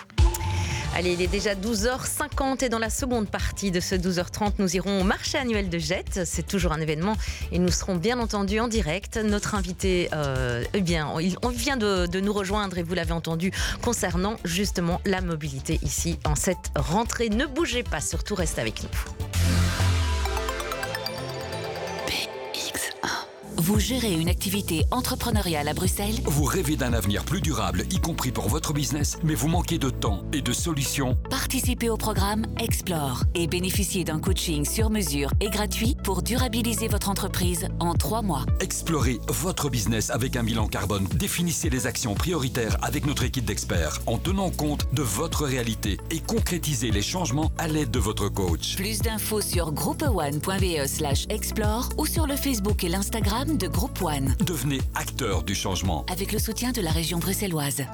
Allez, 0.98 1.12
il 1.12 1.22
est 1.22 1.28
déjà 1.28 1.54
12h50 1.54 2.64
et 2.64 2.68
dans 2.68 2.80
la 2.80 2.90
seconde 2.90 3.28
partie 3.28 3.70
de 3.70 3.78
ce 3.78 3.94
12h30, 3.94 4.54
nous 4.58 4.74
irons 4.74 5.02
au 5.02 5.04
marché 5.04 5.38
annuel 5.38 5.68
de 5.68 5.78
Jette. 5.78 6.22
C'est 6.24 6.44
toujours 6.44 6.72
un 6.72 6.80
événement 6.80 7.14
et 7.52 7.60
nous 7.60 7.70
serons 7.70 7.94
bien 7.94 8.18
entendu 8.18 8.58
en 8.58 8.66
direct. 8.66 9.16
Notre 9.16 9.54
invité, 9.54 10.08
euh, 10.12 10.64
eh 10.74 10.80
bien, 10.80 11.08
on 11.42 11.50
vient 11.50 11.76
de, 11.76 12.06
de 12.06 12.18
nous 12.18 12.32
rejoindre 12.32 12.78
et 12.78 12.82
vous 12.82 12.94
l'avez 12.94 13.12
entendu 13.12 13.52
concernant 13.80 14.38
justement 14.44 15.00
la 15.04 15.20
mobilité 15.20 15.78
ici 15.84 16.18
en 16.24 16.34
cette 16.34 16.72
rentrée. 16.74 17.28
Ne 17.28 17.46
bougez 17.46 17.84
pas, 17.84 18.00
surtout 18.00 18.34
restez 18.34 18.60
avec 18.60 18.82
nous. 18.82 19.27
Vous 23.60 23.80
gérez 23.80 24.12
une 24.12 24.28
activité 24.28 24.84
entrepreneuriale 24.92 25.66
à 25.66 25.74
Bruxelles 25.74 26.14
Vous 26.26 26.44
rêvez 26.44 26.76
d'un 26.76 26.92
avenir 26.92 27.24
plus 27.24 27.40
durable, 27.40 27.86
y 27.90 27.98
compris 27.98 28.30
pour 28.30 28.48
votre 28.48 28.72
business, 28.72 29.18
mais 29.24 29.34
vous 29.34 29.48
manquez 29.48 29.78
de 29.78 29.90
temps 29.90 30.22
et 30.32 30.42
de 30.42 30.52
solutions 30.52 31.18
Participez 31.28 31.90
au 31.90 31.96
programme 31.96 32.46
Explore 32.60 33.24
et 33.34 33.48
bénéficiez 33.48 34.04
d'un 34.04 34.20
coaching 34.20 34.64
sur 34.64 34.90
mesure 34.90 35.32
et 35.40 35.50
gratuit 35.50 35.96
pour 36.04 36.22
durabiliser 36.22 36.86
votre 36.86 37.08
entreprise 37.08 37.66
en 37.80 37.94
trois 37.94 38.22
mois. 38.22 38.46
Explorez 38.60 39.18
votre 39.26 39.70
business 39.70 40.10
avec 40.10 40.36
un 40.36 40.44
bilan 40.44 40.68
carbone. 40.68 41.08
Définissez 41.16 41.68
les 41.68 41.88
actions 41.88 42.14
prioritaires 42.14 42.76
avec 42.82 43.06
notre 43.06 43.24
équipe 43.24 43.44
d'experts 43.44 43.98
en 44.06 44.18
tenant 44.18 44.50
compte 44.50 44.86
de 44.94 45.02
votre 45.02 45.44
réalité 45.44 45.98
et 46.12 46.20
concrétisez 46.20 46.92
les 46.92 47.02
changements 47.02 47.50
à 47.58 47.66
l'aide 47.66 47.90
de 47.90 47.98
votre 47.98 48.28
coach. 48.28 48.76
Plus 48.76 49.00
d'infos 49.00 49.40
sur 49.40 49.72
groupeone.be 49.72 50.86
slash 50.86 51.26
explore 51.28 51.88
ou 51.98 52.06
sur 52.06 52.28
le 52.28 52.36
Facebook 52.36 52.84
et 52.84 52.88
l'Instagram 52.88 53.47
de 53.56 53.68
Groupe 53.68 54.02
One. 54.02 54.34
Devenez 54.44 54.80
acteur 54.94 55.42
du 55.42 55.54
changement. 55.54 56.04
Avec 56.12 56.32
le 56.32 56.38
soutien 56.38 56.72
de 56.72 56.82
la 56.82 56.90
région 56.90 57.18
bruxelloise. 57.18 57.84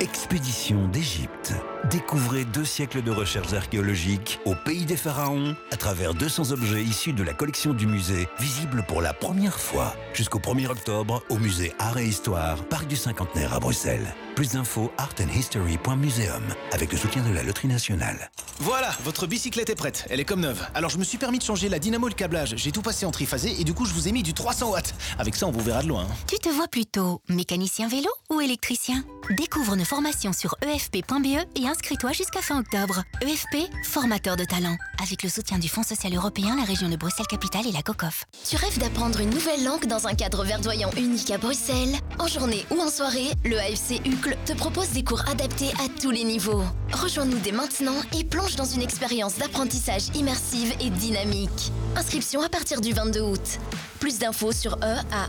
Expédition 0.00 0.86
d'Égypte. 0.88 1.54
Découvrez 1.90 2.44
deux 2.44 2.64
siècles 2.64 3.02
de 3.02 3.10
recherches 3.10 3.54
archéologiques 3.54 4.38
au 4.44 4.54
pays 4.54 4.84
des 4.84 4.96
pharaons 4.96 5.56
à 5.72 5.76
travers 5.76 6.14
200 6.14 6.52
objets 6.52 6.82
issus 6.82 7.12
de 7.12 7.22
la 7.22 7.32
collection 7.32 7.72
du 7.72 7.86
musée, 7.86 8.28
visibles 8.38 8.84
pour 8.86 9.00
la 9.00 9.12
première 9.12 9.58
fois 9.58 9.96
jusqu'au 10.12 10.38
1er 10.38 10.68
octobre 10.68 11.22
au 11.30 11.38
musée 11.38 11.72
Art 11.78 11.98
et 11.98 12.06
Histoire, 12.06 12.62
Parc 12.66 12.86
du 12.86 12.96
Cinquantenaire 12.96 13.54
à 13.54 13.60
Bruxelles. 13.60 14.14
Plus 14.38 14.52
d'infos 14.52 14.92
artandhistory.museum 14.98 16.44
avec 16.70 16.92
le 16.92 16.96
soutien 16.96 17.24
de 17.24 17.34
la 17.34 17.42
Loterie 17.42 17.66
Nationale. 17.66 18.30
Voilà, 18.60 18.90
votre 19.02 19.26
bicyclette 19.26 19.68
est 19.68 19.74
prête. 19.74 20.06
Elle 20.10 20.20
est 20.20 20.24
comme 20.24 20.38
neuve. 20.38 20.64
Alors 20.74 20.90
je 20.90 20.98
me 20.98 21.02
suis 21.02 21.18
permis 21.18 21.40
de 21.40 21.42
changer 21.42 21.68
la 21.68 21.80
dynamo 21.80 22.06
et 22.06 22.10
le 22.10 22.14
câblage. 22.14 22.54
J'ai 22.56 22.70
tout 22.70 22.80
passé 22.80 23.04
en 23.04 23.10
triphasé 23.10 23.60
et 23.60 23.64
du 23.64 23.74
coup 23.74 23.84
je 23.84 23.92
vous 23.92 24.06
ai 24.06 24.12
mis 24.12 24.22
du 24.22 24.34
300 24.34 24.70
watts. 24.70 24.94
Avec 25.18 25.34
ça 25.34 25.48
on 25.48 25.50
vous 25.50 25.58
verra 25.60 25.82
de 25.82 25.88
loin. 25.88 26.06
Tu 26.28 26.38
te 26.38 26.48
vois 26.50 26.68
plutôt 26.68 27.20
mécanicien 27.28 27.88
vélo 27.88 28.08
ou 28.30 28.40
électricien? 28.40 29.02
Découvre 29.30 29.74
nos 29.74 29.84
formations 29.84 30.32
sur 30.32 30.54
efp.be 30.62 31.26
et 31.56 31.66
inscris-toi 31.66 32.12
jusqu'à 32.12 32.40
fin 32.40 32.60
octobre. 32.60 33.02
EFP, 33.20 33.68
formateur 33.82 34.36
de 34.36 34.44
talent. 34.44 34.76
Avec 35.02 35.24
le 35.24 35.28
soutien 35.28 35.58
du 35.58 35.68
Fonds 35.68 35.82
social 35.82 36.14
européen, 36.14 36.56
la 36.56 36.64
région 36.64 36.88
de 36.88 36.96
Bruxelles-Capitale 36.96 37.66
et 37.66 37.72
la 37.72 37.82
COCOF. 37.82 38.24
Tu 38.48 38.56
rêves 38.56 38.78
d'apprendre 38.78 39.20
une 39.20 39.30
nouvelle 39.30 39.64
langue 39.64 39.86
dans 39.86 40.06
un 40.06 40.14
cadre 40.14 40.44
verdoyant 40.44 40.90
unique 40.96 41.30
à 41.30 41.38
Bruxelles? 41.38 41.96
En 42.18 42.26
journée 42.26 42.64
ou 42.70 42.80
en 42.80 42.88
soirée, 42.88 43.32
le 43.44 43.58
AFC 43.58 44.00
Te 44.46 44.52
propose 44.52 44.90
des 44.90 45.04
cours 45.04 45.22
adaptés 45.28 45.70
à 45.78 45.88
tous 46.00 46.10
les 46.10 46.24
niveaux. 46.24 46.62
Rejoins-nous 46.92 47.38
dès 47.38 47.52
maintenant 47.52 47.96
et 48.18 48.24
plonge 48.24 48.56
dans 48.56 48.64
une 48.64 48.82
expérience 48.82 49.38
d'apprentissage 49.38 50.08
immersive 50.14 50.72
et 50.80 50.90
dynamique. 50.90 51.72
Inscription 51.96 52.42
à 52.42 52.48
partir 52.48 52.80
du 52.80 52.92
22 52.92 53.20
août. 53.20 53.58
Plus 54.00 54.18
d'infos 54.18 54.52
sur 54.52 54.78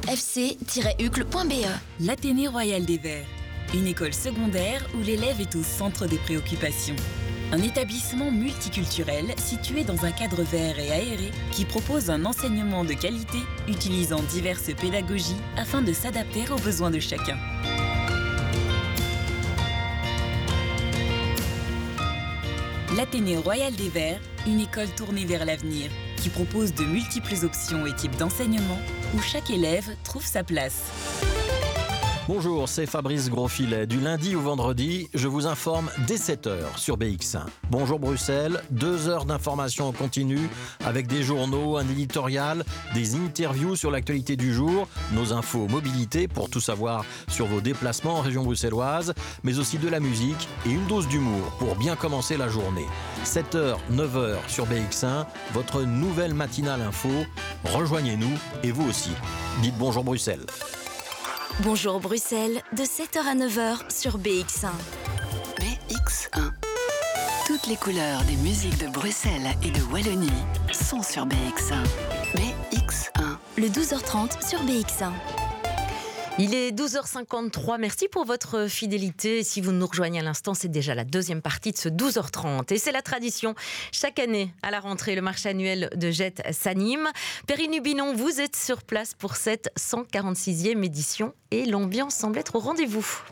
eafc-ucle.be. 0.07 1.65
L'Athénée 1.99 2.47
Royal 2.47 2.85
des 2.85 2.97
Verts 2.97 3.27
une 3.73 3.87
école 3.87 4.13
secondaire 4.13 4.85
où 4.95 5.03
l'élève 5.03 5.39
est 5.39 5.55
au 5.55 5.63
centre 5.63 6.07
des 6.07 6.17
préoccupations. 6.17 6.95
Un 7.51 7.61
établissement 7.61 8.31
multiculturel 8.31 9.25
situé 9.37 9.83
dans 9.83 10.05
un 10.05 10.11
cadre 10.11 10.43
vert 10.43 10.79
et 10.79 10.91
aéré 10.91 11.31
qui 11.51 11.65
propose 11.65 12.09
un 12.09 12.25
enseignement 12.25 12.83
de 12.83 12.93
qualité 12.93 13.39
utilisant 13.67 14.21
diverses 14.23 14.71
pédagogies 14.79 15.37
afin 15.57 15.81
de 15.81 15.93
s'adapter 15.93 16.49
aux 16.51 16.59
besoins 16.59 16.91
de 16.91 16.99
chacun. 16.99 17.37
L'Athénée 22.99 23.37
Royal 23.37 23.73
des 23.73 23.87
Verts, 23.87 24.19
une 24.45 24.59
école 24.59 24.89
tournée 24.89 25.23
vers 25.23 25.45
l'avenir, 25.45 25.89
qui 26.17 26.27
propose 26.27 26.73
de 26.73 26.83
multiples 26.83 27.45
options 27.45 27.85
et 27.85 27.95
types 27.95 28.17
d'enseignement 28.17 28.77
où 29.15 29.21
chaque 29.21 29.49
élève 29.49 29.95
trouve 30.03 30.25
sa 30.25 30.43
place. 30.43 31.18
Bonjour, 32.31 32.69
c'est 32.69 32.85
Fabrice 32.85 33.31
Grosfilet. 33.31 33.87
Du 33.87 33.99
lundi 33.99 34.35
au 34.35 34.41
vendredi, 34.41 35.09
je 35.15 35.27
vous 35.27 35.47
informe 35.47 35.89
dès 36.05 36.17
7h 36.17 36.77
sur 36.77 36.95
BX1. 36.95 37.41
Bonjour 37.71 37.97
Bruxelles, 37.97 38.61
deux 38.69 39.07
heures 39.07 39.25
d'information 39.25 39.87
en 39.89 39.93
avec 40.85 41.07
des 41.07 41.23
journaux, 41.23 41.77
un 41.77 41.89
éditorial, 41.89 42.63
des 42.93 43.15
interviews 43.15 43.75
sur 43.75 43.89
l'actualité 43.89 44.35
du 44.35 44.53
jour, 44.53 44.87
nos 45.11 45.33
infos 45.33 45.67
mobilité 45.67 46.27
pour 46.27 46.51
tout 46.51 46.59
savoir 46.59 47.03
sur 47.29 47.47
vos 47.47 47.61
déplacements 47.61 48.17
en 48.17 48.21
région 48.21 48.43
bruxelloise, 48.43 49.15
mais 49.41 49.57
aussi 49.57 49.79
de 49.79 49.89
la 49.89 49.99
musique 49.99 50.47
et 50.67 50.69
une 50.69 50.85
dose 50.85 51.07
d'humour 51.07 51.51
pour 51.57 51.75
bien 51.77 51.95
commencer 51.95 52.37
la 52.37 52.47
journée. 52.47 52.85
7h, 53.25 53.77
9h 53.91 54.35
sur 54.47 54.67
BX1, 54.67 55.25
votre 55.53 55.81
nouvelle 55.81 56.35
matinale 56.35 56.83
info. 56.83 57.09
Rejoignez-nous 57.63 58.37
et 58.61 58.71
vous 58.71 58.87
aussi. 58.87 59.13
Dites 59.63 59.79
bonjour 59.79 60.03
Bruxelles. 60.03 60.45
Bonjour 61.61 61.99
Bruxelles, 61.99 62.61
de 62.71 62.83
7h 62.83 63.17
à 63.17 63.35
9h 63.35 63.91
sur 63.91 64.17
BX1. 64.17 64.69
BX1. 65.59 66.51
Toutes 67.45 67.67
les 67.67 67.75
couleurs 67.75 68.23
des 68.23 68.37
musiques 68.37 68.77
de 68.77 68.87
Bruxelles 68.87 69.49
et 69.61 69.69
de 69.69 69.81
Wallonie 69.91 70.29
sont 70.71 71.03
sur 71.03 71.27
BX1. 71.27 71.83
BX1. 72.33 73.35
Le 73.57 73.67
12h30 73.67 74.47
sur 74.47 74.63
BX1. 74.63 75.11
Il 76.37 76.53
est 76.53 76.71
12h53. 76.71 77.77
Merci 77.79 78.07
pour 78.07 78.25
votre 78.25 78.67
fidélité. 78.67 79.43
Si 79.43 79.59
vous 79.61 79.71
nous 79.71 79.85
rejoignez 79.85 80.19
à 80.19 80.23
l'instant, 80.23 80.53
c'est 80.53 80.69
déjà 80.69 80.95
la 80.95 81.03
deuxième 81.03 81.41
partie 81.41 81.71
de 81.71 81.77
ce 81.77 81.89
12h30. 81.89 82.73
Et 82.73 82.77
c'est 82.77 82.91
la 82.91 83.01
tradition. 83.01 83.55
Chaque 83.91 84.19
année, 84.19 84.53
à 84.61 84.71
la 84.71 84.79
rentrée, 84.79 85.15
le 85.15 85.21
marché 85.21 85.49
annuel 85.49 85.89
de 85.95 86.11
Jet 86.11 86.41
s'anime. 86.51 87.09
Perrine 87.47 87.73
Hubinon, 87.73 88.13
vous 88.13 88.39
êtes 88.39 88.55
sur 88.55 88.83
place 88.83 89.13
pour 89.13 89.35
cette 89.35 89.71
146e 89.77 90.83
édition 90.83 91.33
et 91.51 91.65
l'ambiance 91.65 92.15
semble 92.15 92.39
être 92.39 92.55
au 92.55 92.59
rendez-vous. 92.59 93.23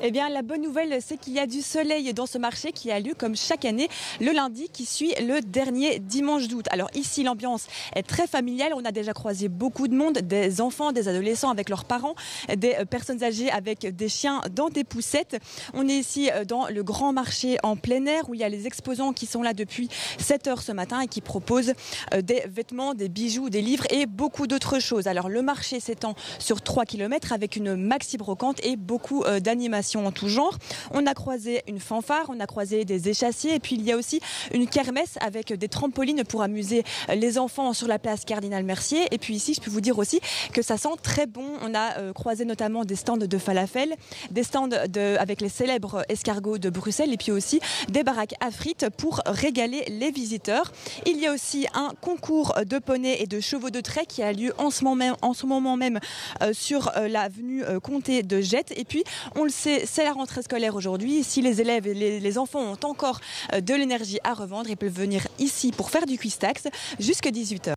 Eh 0.00 0.12
bien, 0.12 0.28
la 0.28 0.42
bonne 0.42 0.62
nouvelle, 0.62 0.98
c'est 1.04 1.16
qu'il 1.16 1.32
y 1.32 1.40
a 1.40 1.46
du 1.46 1.60
soleil 1.60 2.14
dans 2.14 2.26
ce 2.26 2.38
marché 2.38 2.70
qui 2.70 2.92
a 2.92 3.00
lieu 3.00 3.14
comme 3.18 3.34
chaque 3.34 3.64
année 3.64 3.88
le 4.20 4.30
lundi 4.30 4.68
qui 4.72 4.86
suit 4.86 5.12
le 5.20 5.40
dernier 5.40 5.98
dimanche 5.98 6.46
d'août. 6.46 6.66
Alors 6.70 6.88
ici, 6.94 7.24
l'ambiance 7.24 7.66
est 7.96 8.04
très 8.04 8.28
familiale. 8.28 8.72
On 8.76 8.84
a 8.84 8.92
déjà 8.92 9.12
croisé 9.12 9.48
beaucoup 9.48 9.88
de 9.88 9.96
monde, 9.96 10.18
des 10.18 10.60
enfants, 10.60 10.92
des 10.92 11.08
adolescents 11.08 11.50
avec 11.50 11.68
leurs 11.68 11.84
parents, 11.84 12.14
des 12.56 12.76
euh, 12.78 12.84
personnes 12.84 13.24
âgées 13.24 13.50
avec 13.50 13.80
des 13.96 14.08
chiens 14.08 14.40
dans 14.54 14.68
des 14.68 14.84
poussettes. 14.84 15.36
On 15.74 15.88
est 15.88 15.98
ici 15.98 16.30
euh, 16.32 16.44
dans 16.44 16.68
le 16.68 16.84
grand 16.84 17.12
marché 17.12 17.56
en 17.64 17.74
plein 17.74 18.06
air 18.06 18.28
où 18.28 18.34
il 18.34 18.40
y 18.40 18.44
a 18.44 18.48
les 18.48 18.68
exposants 18.68 19.12
qui 19.12 19.26
sont 19.26 19.42
là 19.42 19.52
depuis 19.52 19.88
7 20.18 20.46
heures 20.46 20.62
ce 20.62 20.70
matin 20.70 21.00
et 21.00 21.08
qui 21.08 21.20
proposent 21.20 21.72
euh, 22.14 22.22
des 22.22 22.44
vêtements, 22.46 22.94
des 22.94 23.08
bijoux, 23.08 23.50
des 23.50 23.62
livres 23.62 23.84
et 23.90 24.06
beaucoup 24.06 24.46
d'autres 24.46 24.78
choses. 24.78 25.08
Alors 25.08 25.28
le 25.28 25.42
marché 25.42 25.80
s'étend 25.80 26.14
sur 26.38 26.62
3 26.62 26.84
km 26.84 27.32
avec 27.32 27.56
une 27.56 27.74
maxi 27.74 28.16
brocante 28.16 28.64
et 28.64 28.76
beaucoup 28.76 29.24
d'animations 29.40 29.87
en 29.96 30.12
tout 30.12 30.28
genre. 30.28 30.56
On 30.92 31.06
a 31.06 31.14
croisé 31.14 31.62
une 31.66 31.80
fanfare, 31.80 32.26
on 32.28 32.40
a 32.40 32.46
croisé 32.46 32.84
des 32.84 33.08
échassiers 33.08 33.54
et 33.54 33.60
puis 33.60 33.76
il 33.76 33.82
y 33.82 33.92
a 33.92 33.96
aussi 33.96 34.20
une 34.52 34.66
kermesse 34.66 35.16
avec 35.20 35.52
des 35.52 35.68
trampolines 35.68 36.24
pour 36.24 36.42
amuser 36.42 36.84
les 37.14 37.38
enfants 37.38 37.72
sur 37.72 37.88
la 37.88 37.98
place 37.98 38.24
Cardinal 38.24 38.64
Mercier. 38.64 39.06
Et 39.10 39.18
puis 39.18 39.34
ici, 39.34 39.54
je 39.54 39.60
peux 39.60 39.70
vous 39.70 39.80
dire 39.80 39.98
aussi 39.98 40.20
que 40.52 40.62
ça 40.62 40.76
sent 40.76 40.88
très 41.02 41.26
bon. 41.26 41.44
On 41.62 41.74
a 41.74 41.98
euh, 41.98 42.12
croisé 42.12 42.44
notamment 42.44 42.84
des 42.84 42.96
stands 42.96 43.16
de 43.16 43.38
falafel, 43.38 43.94
des 44.30 44.42
stands 44.42 44.68
avec 45.18 45.40
les 45.40 45.48
célèbres 45.48 46.04
escargots 46.08 46.58
de 46.58 46.70
Bruxelles 46.70 47.12
et 47.12 47.16
puis 47.16 47.32
aussi 47.32 47.60
des 47.88 48.02
baraques 48.02 48.34
à 48.40 48.50
frites 48.50 48.88
pour 48.96 49.22
régaler 49.26 49.84
les 49.88 50.10
visiteurs. 50.10 50.72
Il 51.06 51.18
y 51.18 51.26
a 51.26 51.32
aussi 51.32 51.66
un 51.74 51.92
concours 52.00 52.54
de 52.66 52.78
poneys 52.78 53.22
et 53.22 53.26
de 53.26 53.40
chevaux 53.40 53.70
de 53.70 53.80
trait 53.80 54.06
qui 54.06 54.22
a 54.22 54.32
lieu 54.32 54.52
en 54.58 54.70
ce 54.70 54.84
moment 54.84 54.96
même, 54.96 55.16
en 55.22 55.32
ce 55.32 55.46
moment 55.46 55.76
même 55.76 56.00
euh, 56.42 56.52
sur 56.52 56.96
euh, 56.96 57.08
l'avenue 57.08 57.64
euh, 57.64 57.80
Comté 57.80 58.22
de 58.22 58.40
Jette. 58.40 58.72
Et 58.76 58.84
puis, 58.84 59.04
on 59.36 59.44
le 59.44 59.50
sait, 59.50 59.77
c'est 59.86 60.04
la 60.04 60.12
rentrée 60.12 60.42
scolaire 60.42 60.74
aujourd'hui. 60.74 61.22
Si 61.24 61.42
les 61.42 61.60
élèves 61.60 61.86
et 61.86 61.94
les, 61.94 62.20
les 62.20 62.38
enfants 62.38 62.60
ont 62.60 62.86
encore 62.86 63.20
euh, 63.52 63.60
de 63.60 63.74
l'énergie 63.74 64.18
à 64.24 64.34
revendre, 64.34 64.70
ils 64.70 64.76
peuvent 64.76 64.92
venir 64.92 65.26
ici 65.38 65.72
pour 65.72 65.90
faire 65.90 66.06
du 66.06 66.18
quiz-tax 66.18 66.68
jusqu'à 66.98 67.30
18h. 67.30 67.74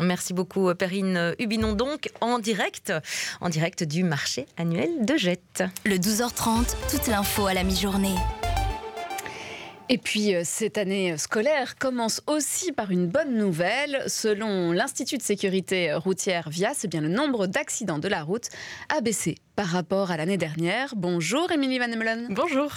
Merci 0.00 0.34
beaucoup 0.34 0.74
Perrine 0.74 1.34
Hubinon 1.38 1.72
donc 1.72 2.10
en 2.20 2.40
direct, 2.40 2.92
en 3.40 3.48
direct 3.48 3.84
du 3.84 4.02
marché 4.02 4.46
annuel 4.56 5.04
de 5.04 5.16
Jette. 5.16 5.62
Le 5.84 5.96
12h30, 5.96 6.74
toute 6.90 7.06
l'info 7.06 7.46
à 7.46 7.54
la 7.54 7.62
mi-journée. 7.62 8.16
Et 9.90 9.98
puis, 9.98 10.34
euh, 10.34 10.42
cette 10.44 10.78
année 10.78 11.16
scolaire 11.18 11.76
commence 11.76 12.22
aussi 12.26 12.72
par 12.72 12.90
une 12.90 13.06
bonne 13.06 13.36
nouvelle. 13.36 14.02
Selon 14.06 14.72
l'Institut 14.72 15.18
de 15.18 15.22
sécurité 15.22 15.92
routière 15.92 16.48
VIAS, 16.48 16.80
eh 16.84 16.88
bien, 16.88 17.02
le 17.02 17.08
nombre 17.08 17.46
d'accidents 17.46 17.98
de 17.98 18.08
la 18.08 18.22
route 18.22 18.48
a 18.88 19.02
baissé 19.02 19.36
par 19.56 19.66
rapport 19.66 20.10
à 20.10 20.16
l'année 20.16 20.36
dernière. 20.36 20.94
Bonjour 20.96 21.50
Émilie 21.52 21.78
Van 21.78 21.84
Emelen. 21.84 22.26
Bonjour. 22.30 22.70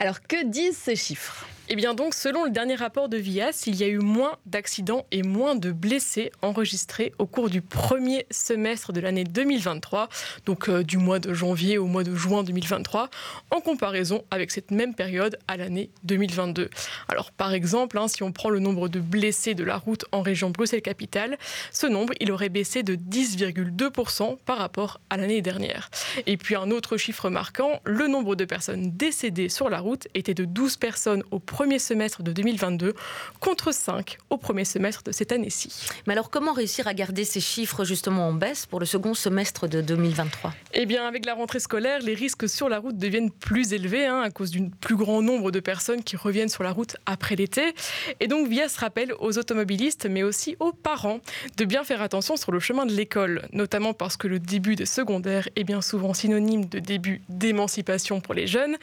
Alors, 0.00 0.20
que 0.22 0.44
disent 0.44 0.76
ces 0.76 0.96
chiffres? 0.96 1.46
Eh 1.68 1.74
bien 1.74 1.94
donc, 1.94 2.14
selon 2.14 2.44
le 2.44 2.50
dernier 2.50 2.76
rapport 2.76 3.08
de 3.08 3.16
VIAS, 3.16 3.64
il 3.66 3.74
y 3.74 3.82
a 3.82 3.88
eu 3.88 3.98
moins 3.98 4.36
d'accidents 4.46 5.04
et 5.10 5.24
moins 5.24 5.56
de 5.56 5.72
blessés 5.72 6.30
enregistrés 6.40 7.12
au 7.18 7.26
cours 7.26 7.50
du 7.50 7.60
premier 7.60 8.24
semestre 8.30 8.92
de 8.92 9.00
l'année 9.00 9.24
2023, 9.24 10.08
donc 10.44 10.68
euh, 10.68 10.84
du 10.84 10.96
mois 10.96 11.18
de 11.18 11.34
janvier 11.34 11.76
au 11.76 11.86
mois 11.86 12.04
de 12.04 12.14
juin 12.14 12.44
2023, 12.44 13.10
en 13.50 13.60
comparaison 13.60 14.22
avec 14.30 14.52
cette 14.52 14.70
même 14.70 14.94
période 14.94 15.40
à 15.48 15.56
l'année 15.56 15.90
2022. 16.04 16.70
Alors 17.08 17.32
par 17.32 17.52
exemple, 17.52 17.98
hein, 17.98 18.06
si 18.06 18.22
on 18.22 18.30
prend 18.30 18.48
le 18.48 18.60
nombre 18.60 18.88
de 18.88 19.00
blessés 19.00 19.54
de 19.54 19.64
la 19.64 19.76
route 19.76 20.04
en 20.12 20.22
région 20.22 20.50
Bruxelles-Capitale, 20.50 21.36
ce 21.72 21.88
nombre, 21.88 22.12
il 22.20 22.30
aurait 22.30 22.48
baissé 22.48 22.84
de 22.84 22.94
10,2% 22.94 24.38
par 24.44 24.58
rapport 24.58 25.00
à 25.10 25.16
l'année 25.16 25.42
dernière. 25.42 25.90
Et 26.26 26.36
puis 26.36 26.54
un 26.54 26.70
autre 26.70 26.96
chiffre 26.96 27.30
marquant, 27.30 27.80
le 27.84 28.08
nombre 28.08 28.36
de 28.36 28.44
personnes 28.44 28.92
décédées 28.96 29.48
sur 29.48 29.68
la 29.68 29.80
route 29.80 30.08
était 30.14 30.34
de 30.34 30.44
12 30.44 30.76
personnes 30.76 31.22
au 31.30 31.38
premier 31.38 31.78
semestre 31.78 32.22
de 32.22 32.32
2022 32.32 32.94
contre 33.40 33.72
5 33.72 34.18
au 34.30 34.36
premier 34.36 34.64
semestre 34.64 35.02
de 35.02 35.12
cette 35.12 35.32
année-ci. 35.32 35.88
Mais 36.06 36.12
alors 36.12 36.30
comment 36.30 36.52
réussir 36.52 36.86
à 36.86 36.94
garder 36.94 37.24
ces 37.24 37.40
chiffres 37.40 37.84
justement 37.84 38.28
en 38.28 38.32
baisse 38.32 38.66
pour 38.66 38.80
le 38.80 38.86
second 38.86 39.14
semestre 39.14 39.68
de 39.68 39.80
2023 39.80 40.54
Eh 40.74 40.86
bien 40.86 41.06
avec 41.06 41.26
la 41.26 41.34
rentrée 41.34 41.60
scolaire, 41.60 42.00
les 42.00 42.14
risques 42.14 42.48
sur 42.48 42.68
la 42.68 42.78
route 42.78 42.96
deviennent 42.96 43.30
plus 43.30 43.72
élevés 43.72 44.06
hein, 44.06 44.20
à 44.20 44.30
cause 44.30 44.50
d'un 44.52 44.68
plus 44.80 44.96
grand 44.96 45.22
nombre 45.22 45.50
de 45.50 45.60
personnes 45.60 46.02
qui 46.02 46.16
reviennent 46.16 46.48
sur 46.48 46.62
la 46.62 46.72
route 46.72 46.96
après 47.06 47.36
l'été. 47.36 47.74
Et 48.20 48.28
donc 48.28 48.48
VIA 48.48 48.68
se 48.68 48.80
rappelle 48.80 49.12
aux 49.18 49.38
automobilistes 49.38 50.06
mais 50.06 50.22
aussi 50.22 50.56
aux 50.60 50.72
parents 50.72 51.20
de 51.56 51.64
bien 51.64 51.84
faire 51.84 52.02
attention 52.02 52.36
sur 52.36 52.52
le 52.52 52.60
chemin 52.60 52.86
de 52.86 52.92
l'école, 52.92 53.48
notamment 53.52 53.94
parce 53.94 54.16
que 54.16 54.28
le 54.28 54.38
début 54.38 54.76
des 54.76 54.86
secondaires 54.86 55.48
est 55.56 55.64
bien 55.64 55.80
souvent 55.80 56.05
synonyme 56.14 56.66
de 56.66 56.78
début 56.78 57.22
d'émancipation 57.28 58.20
pour 58.20 58.34
les 58.34 58.46
jeunes. 58.46 58.76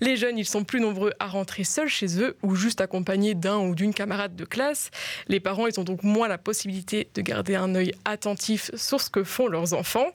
Les 0.00 0.16
jeunes, 0.16 0.38
ils 0.38 0.46
sont 0.46 0.64
plus 0.64 0.80
nombreux 0.80 1.12
à 1.18 1.26
rentrer 1.26 1.64
seuls 1.64 1.88
chez 1.88 2.20
eux 2.20 2.36
ou 2.42 2.54
juste 2.54 2.80
accompagnés 2.80 3.34
d'un 3.34 3.58
ou 3.58 3.74
d'une 3.74 3.94
camarade 3.94 4.36
de 4.36 4.44
classe. 4.44 4.90
Les 5.28 5.40
parents, 5.40 5.66
ils 5.66 5.78
ont 5.80 5.84
donc 5.84 6.02
moins 6.02 6.28
la 6.28 6.38
possibilité 6.38 7.08
de 7.14 7.22
garder 7.22 7.54
un 7.54 7.74
œil 7.74 7.92
attentif 8.04 8.70
sur 8.74 9.00
ce 9.00 9.10
que 9.10 9.24
font 9.24 9.48
leurs 9.48 9.74
enfants. 9.74 10.08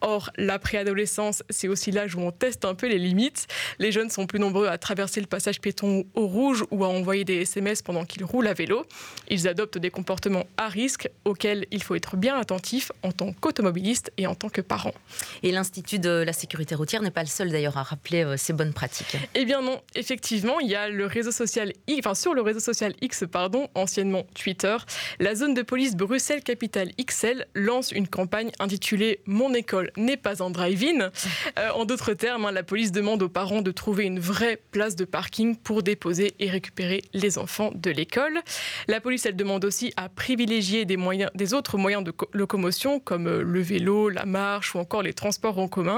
Or, 0.00 0.30
la 0.36 0.58
préadolescence, 0.58 1.42
c'est 1.50 1.68
aussi 1.68 1.90
l'âge 1.90 2.14
où 2.14 2.20
on 2.20 2.30
teste 2.30 2.64
un 2.64 2.74
peu 2.74 2.88
les 2.88 2.98
limites. 2.98 3.46
Les 3.78 3.92
jeunes 3.92 4.10
sont 4.10 4.26
plus 4.26 4.38
nombreux 4.38 4.66
à 4.66 4.78
traverser 4.78 5.20
le 5.20 5.26
passage 5.26 5.60
piéton 5.60 6.04
au 6.14 6.26
rouge 6.26 6.64
ou 6.70 6.84
à 6.84 6.88
envoyer 6.88 7.24
des 7.24 7.42
SMS 7.42 7.82
pendant 7.82 8.04
qu'ils 8.04 8.24
roulent 8.24 8.48
à 8.48 8.54
vélo. 8.54 8.84
Ils 9.28 9.48
adoptent 9.48 9.78
des 9.78 9.90
comportements 9.90 10.46
à 10.56 10.68
risque 10.68 11.08
auxquels 11.24 11.66
il 11.70 11.82
faut 11.82 11.94
être 11.94 12.16
bien 12.16 12.36
attentif 12.36 12.92
en 13.02 13.12
tant 13.12 13.32
qu'automobiliste 13.32 14.12
et 14.16 14.26
en 14.26 14.34
tant 14.34 14.48
que 14.48 14.60
parent. 14.60 14.94
Et 15.42 15.52
l'Institut 15.52 15.98
de 16.02 16.22
la 16.22 16.34
sécurité 16.34 16.74
routière 16.74 17.00
n'est 17.00 17.10
pas 17.10 17.22
le 17.22 17.28
seul 17.28 17.50
d'ailleurs 17.50 17.78
à 17.78 17.82
rappeler 17.82 18.24
euh, 18.24 18.36
ces 18.36 18.52
bonnes 18.52 18.74
pratiques. 18.74 19.16
Eh 19.34 19.46
bien 19.46 19.62
non, 19.62 19.80
effectivement, 19.94 20.60
il 20.60 20.68
y 20.68 20.74
a 20.74 20.88
le 20.88 21.06
réseau 21.06 21.30
social 21.30 21.72
X, 21.86 22.00
enfin 22.00 22.14
sur 22.14 22.34
le 22.34 22.42
réseau 22.42 22.60
social 22.60 22.92
X, 23.00 23.24
pardon, 23.30 23.68
anciennement 23.74 24.24
Twitter, 24.34 24.76
la 25.18 25.34
zone 25.34 25.54
de 25.54 25.62
police 25.62 25.96
Bruxelles 25.96 26.42
Capitale 26.42 26.90
XL 27.00 27.46
lance 27.54 27.92
une 27.92 28.08
campagne 28.08 28.50
intitulée 28.58 29.20
Mon 29.26 29.54
école 29.54 29.90
n'est 29.96 30.16
pas 30.16 30.42
un 30.42 30.50
drive-in. 30.50 31.10
Euh, 31.58 31.70
en 31.74 31.84
d'autres 31.84 32.12
termes, 32.14 32.44
hein, 32.44 32.52
la 32.52 32.62
police 32.62 32.92
demande 32.92 33.22
aux 33.22 33.28
parents 33.28 33.62
de 33.62 33.70
trouver 33.70 34.04
une 34.04 34.18
vraie 34.20 34.60
place 34.72 34.96
de 34.96 35.04
parking 35.04 35.56
pour 35.56 35.82
déposer 35.82 36.34
et 36.40 36.50
récupérer 36.50 37.02
les 37.14 37.38
enfants 37.38 37.70
de 37.74 37.90
l'école. 37.90 38.40
La 38.88 39.00
police, 39.00 39.24
elle 39.26 39.36
demande 39.36 39.64
aussi 39.64 39.92
à 39.96 40.08
privilégier 40.08 40.84
des 40.84 40.96
moyens, 40.96 41.30
des 41.34 41.54
autres 41.54 41.78
moyens 41.78 42.02
de 42.02 42.12
locomotion 42.32 42.98
comme 42.98 43.28
euh, 43.28 43.42
le 43.42 43.60
vélo, 43.60 44.08
la 44.08 44.26
marche 44.26 44.74
ou 44.74 44.78
encore 44.78 45.02
les 45.02 45.12
transports 45.12 45.58
en 45.58 45.68
commun. 45.68 45.91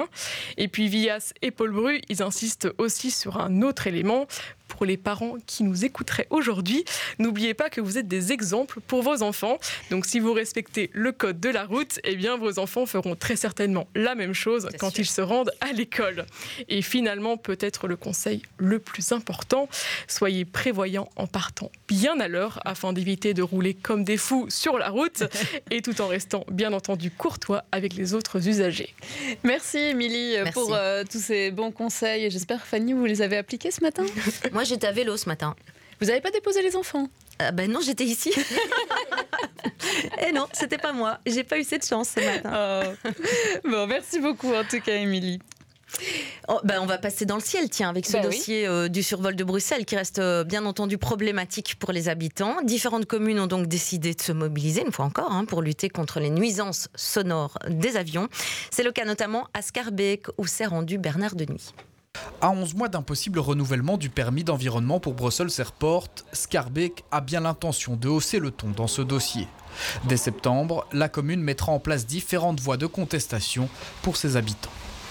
Et 0.57 0.69
puis 0.69 0.89
Vias 0.89 1.33
et 1.43 1.51
Paul 1.51 1.73
Bru, 1.73 2.01
ils 2.09 2.23
insistent 2.23 2.69
aussi 2.79 3.11
sur 3.11 3.41
un 3.41 3.63
autre 3.63 3.87
élément 3.87 4.27
pour 4.69 4.85
les 4.87 4.97
parents 4.97 5.37
qui 5.47 5.63
nous 5.63 5.85
écouteraient 5.85 6.27
aujourd'hui. 6.31 6.85
N'oubliez 7.19 7.55
pas 7.55 7.71
que 7.71 7.81
vous 7.81 7.99
êtes 7.99 8.09
des 8.09 8.33
exemples 8.33 8.81
pour 8.81 9.03
vos 9.03 9.23
enfants. 9.23 9.59
Donc 9.91 10.07
si 10.07 10.21
vous 10.21 10.33
respectez 10.33 10.91
le 10.93 11.13
code 11.13 11.41
de 11.41 11.49
la 11.49 11.65
route, 11.65 12.01
eh 12.05 12.17
bien 12.17 12.37
vos 12.37 12.59
enfants 12.59 12.87
feront 12.87 13.15
très 13.15 13.37
certainement 13.37 13.87
la 13.95 14.15
même 14.15 14.35
chose 14.35 14.69
quand 14.79 14.91
sûr. 14.91 15.01
ils 15.01 15.07
se 15.07 15.21
rendent 15.21 15.53
à 15.61 15.73
l'école. 15.73 16.27
Et 16.69 16.83
finalement, 16.83 17.37
peut-être 17.37 17.87
le 17.87 17.97
conseil 17.97 18.43
le 18.59 18.79
plus 18.79 19.13
important, 19.13 19.69
soyez 20.09 20.45
prévoyants 20.45 21.09
en 21.17 21.27
partant 21.27 21.71
bien 21.89 22.19
à 22.21 22.29
l'heure 22.29 22.61
afin 22.65 22.93
d'éviter 22.93 23.35
de 23.35 23.43
rouler 23.43 23.75
comme 23.75 24.05
des 24.05 24.17
fous 24.17 24.47
sur 24.49 24.79
la 24.79 24.89
route 24.89 25.25
et 25.71 25.83
tout 25.83 26.01
en 26.01 26.09
restant 26.09 26.45
bien 26.51 26.73
entendu 26.73 27.11
courtois 27.11 27.65
avec 27.73 27.95
les 27.95 28.15
autres 28.15 28.49
usagers. 28.49 28.95
Merci 29.43 29.79
Émilie 29.79 30.37
pour 30.53 30.75
euh, 30.75 31.05
tous 31.11 31.21
ces 31.21 31.51
bons 31.51 31.71
conseils. 31.71 32.31
J'espère 32.31 32.67
Fanny, 32.67 32.93
vous 32.93 33.05
les 33.05 33.23
avez 33.23 33.37
appliqués 33.37 33.71
ce 33.71 33.81
matin? 33.81 34.05
Moi, 34.55 34.63
j'étais 34.63 34.87
à 34.87 34.93
vélo 34.93 35.17
ce 35.17 35.29
matin. 35.29 35.57
Vous 36.01 36.07
n'avez 36.07 36.21
pas 36.21 36.31
déposé 36.31 36.63
les 36.63 36.77
enfants 36.77 37.09
euh, 37.43 37.51
Ben 37.51 37.71
non, 37.71 37.81
j'étais 37.81 38.05
ici. 38.05 38.33
Et 40.27 40.33
non, 40.33 40.47
c'était 40.53 40.79
pas 40.79 40.93
moi. 40.93 41.19
J'ai 41.27 41.43
pas 41.43 41.59
eu 41.59 41.65
cette 41.65 41.87
chance 41.87 42.11
ce 42.11 42.21
matin. 42.21 42.95
Oh. 43.05 43.11
Bon, 43.69 43.87
merci 43.89 44.21
beaucoup 44.21 44.53
en 44.55 44.65
tout 44.65 44.81
cas, 44.81 44.95
Émilie. 44.95 45.41
Oh, 46.49 46.61
ben 46.65 46.81
on 46.81 46.87
va 46.87 46.99
passer 46.99 47.25
dans 47.25 47.37
le 47.37 47.41
ciel, 47.41 47.69
tiens, 47.69 47.89
avec 47.89 48.07
ce 48.07 48.17
oui. 48.17 48.23
dossier 48.23 48.67
euh, 48.67 48.89
du 48.89 49.03
survol 49.03 49.35
de 49.35 49.45
Bruxelles 49.45 49.85
qui 49.85 49.97
reste 49.97 50.19
euh, 50.19 50.45
bien 50.45 50.65
entendu 50.67 50.99
problématique 50.99 51.77
pour 51.79 51.93
les 51.93 52.09
habitants. 52.09 52.63
Différentes 52.63 53.07
communes 53.07 53.41
ont 53.41 53.47
donc 53.47 53.67
décidé 53.67 54.15
de 54.15 54.21
se 54.21 54.33
mobiliser, 54.33 54.83
une 54.83 54.93
fois 54.93 55.05
encore, 55.05 55.33
hein, 55.33 55.45
pour 55.45 55.63
lutter 55.63 55.89
contre 55.89 56.21
les 56.21 56.31
nuisances 56.31 56.89
sonores 56.95 57.59
des 57.69 57.97
avions. 57.97 58.29
C'est 58.71 58.83
le 58.83 58.93
cas 58.93 59.05
notamment 59.05 59.49
à 59.55 59.63
Scarbeck, 59.63 60.27
où 60.39 60.47
s'est 60.47 60.67
rendu 60.67 60.99
Bernard 60.99 61.35
Denis. 61.35 61.73
À 62.41 62.51
11 62.51 62.75
mois 62.75 62.89
d'un 62.89 63.01
possible 63.01 63.39
renouvellement 63.39 63.97
du 63.97 64.11
permis 64.11 64.45
d'environnement 64.45 65.01
pour 65.01 65.15
Brussels 65.15 65.49
Airport, 65.59 66.09
Scarbeck 66.33 67.03
a 67.11 67.21
bien 67.21 67.41
l'intention 67.41 67.97
de 67.97 68.09
hausser 68.09 68.39
le 68.39 68.51
ton 68.51 68.69
dans 68.69 68.87
ce 68.87 69.01
dossier. 69.01 69.49
Dès 70.05 70.19
septembre, 70.19 70.87
la 70.93 71.09
commune 71.09 71.41
mettra 71.41 71.73
en 71.73 71.79
place 71.79 72.07
différentes 72.07 72.61
voies 72.61 72.77
de 72.77 72.87
contestation 72.87 73.69
pour 74.03 74.17
ses 74.17 74.37
habitants. 74.37 74.71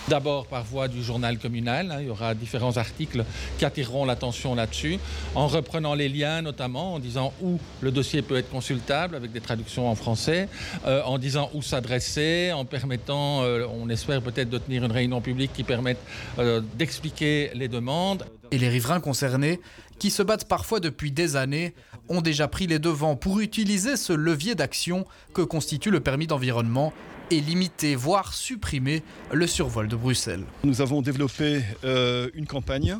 D'abord 0.10 0.48
par 0.48 0.66
voie 0.66 0.90
du 0.90 1.02
journal 1.02 1.38
communal, 1.38 1.90
hein, 1.90 1.98
il 2.02 2.08
y 2.08 2.10
aura 2.10 2.36
différents 2.36 2.76
articles 2.76 3.24
qui 3.58 3.64
attireront 3.64 4.04
l'attention 4.04 4.54
là-dessus, 4.54 5.00
en 5.34 5.48
reprenant 5.48 5.94
les 5.94 6.10
liens 6.10 6.42
notamment, 6.42 6.96
en 6.96 7.00
disant 7.00 7.34
où 7.42 7.58
le 7.82 7.90
dossier 7.90 8.22
peut 8.22 8.36
être 8.36 8.50
consultable 8.50 9.16
avec 9.16 9.32
des 9.32 9.40
traductions 9.40 9.90
en 9.90 9.96
français, 9.96 10.50
euh, 10.86 11.02
en 11.04 11.18
disant 11.18 11.50
où 11.54 11.62
s'adresser, 11.62 12.52
en 12.52 12.66
permettant, 12.66 13.44
euh, 13.44 13.66
on 13.74 13.88
espère 13.90 14.22
peut-être 14.22 14.50
de 14.50 14.58
tenir 14.58 14.84
une 14.84 14.92
réunion 14.92 15.22
publique 15.22 15.54
qui 15.54 15.64
permette 15.64 16.00
euh, 16.38 16.62
d'expliquer 16.76 17.52
les 17.54 17.70
demandes. 17.70 18.26
Et 18.52 18.58
les 18.58 18.70
riverains 18.70 19.00
concernés, 19.00 19.62
qui 20.00 20.12
se 20.12 20.22
battent 20.22 20.48
parfois 20.48 20.80
depuis 20.80 21.12
des 21.12 21.38
années, 21.38 21.74
ont 22.10 22.22
déjà 22.22 22.48
pris 22.48 22.68
les 22.68 22.78
devants 22.78 23.16
pour 23.16 23.40
utiliser 23.40 23.96
ce 23.96 24.14
levier 24.14 24.54
d'action 24.54 25.06
que 25.34 25.42
constitue 25.42 25.90
le 25.90 26.02
permis 26.02 26.28
d'environnement 26.28 26.94
et 27.32 27.40
limiter, 27.40 27.96
voire 27.96 28.34
supprimer 28.34 29.04
le 29.32 29.48
survol 29.48 29.88
de 29.88 29.96
Bruxelles. 29.96 30.44
Nous 30.64 30.82
avons 30.82 31.02
développé 31.02 31.62
euh, 31.84 32.30
une 32.34 32.48
campagne 32.48 32.98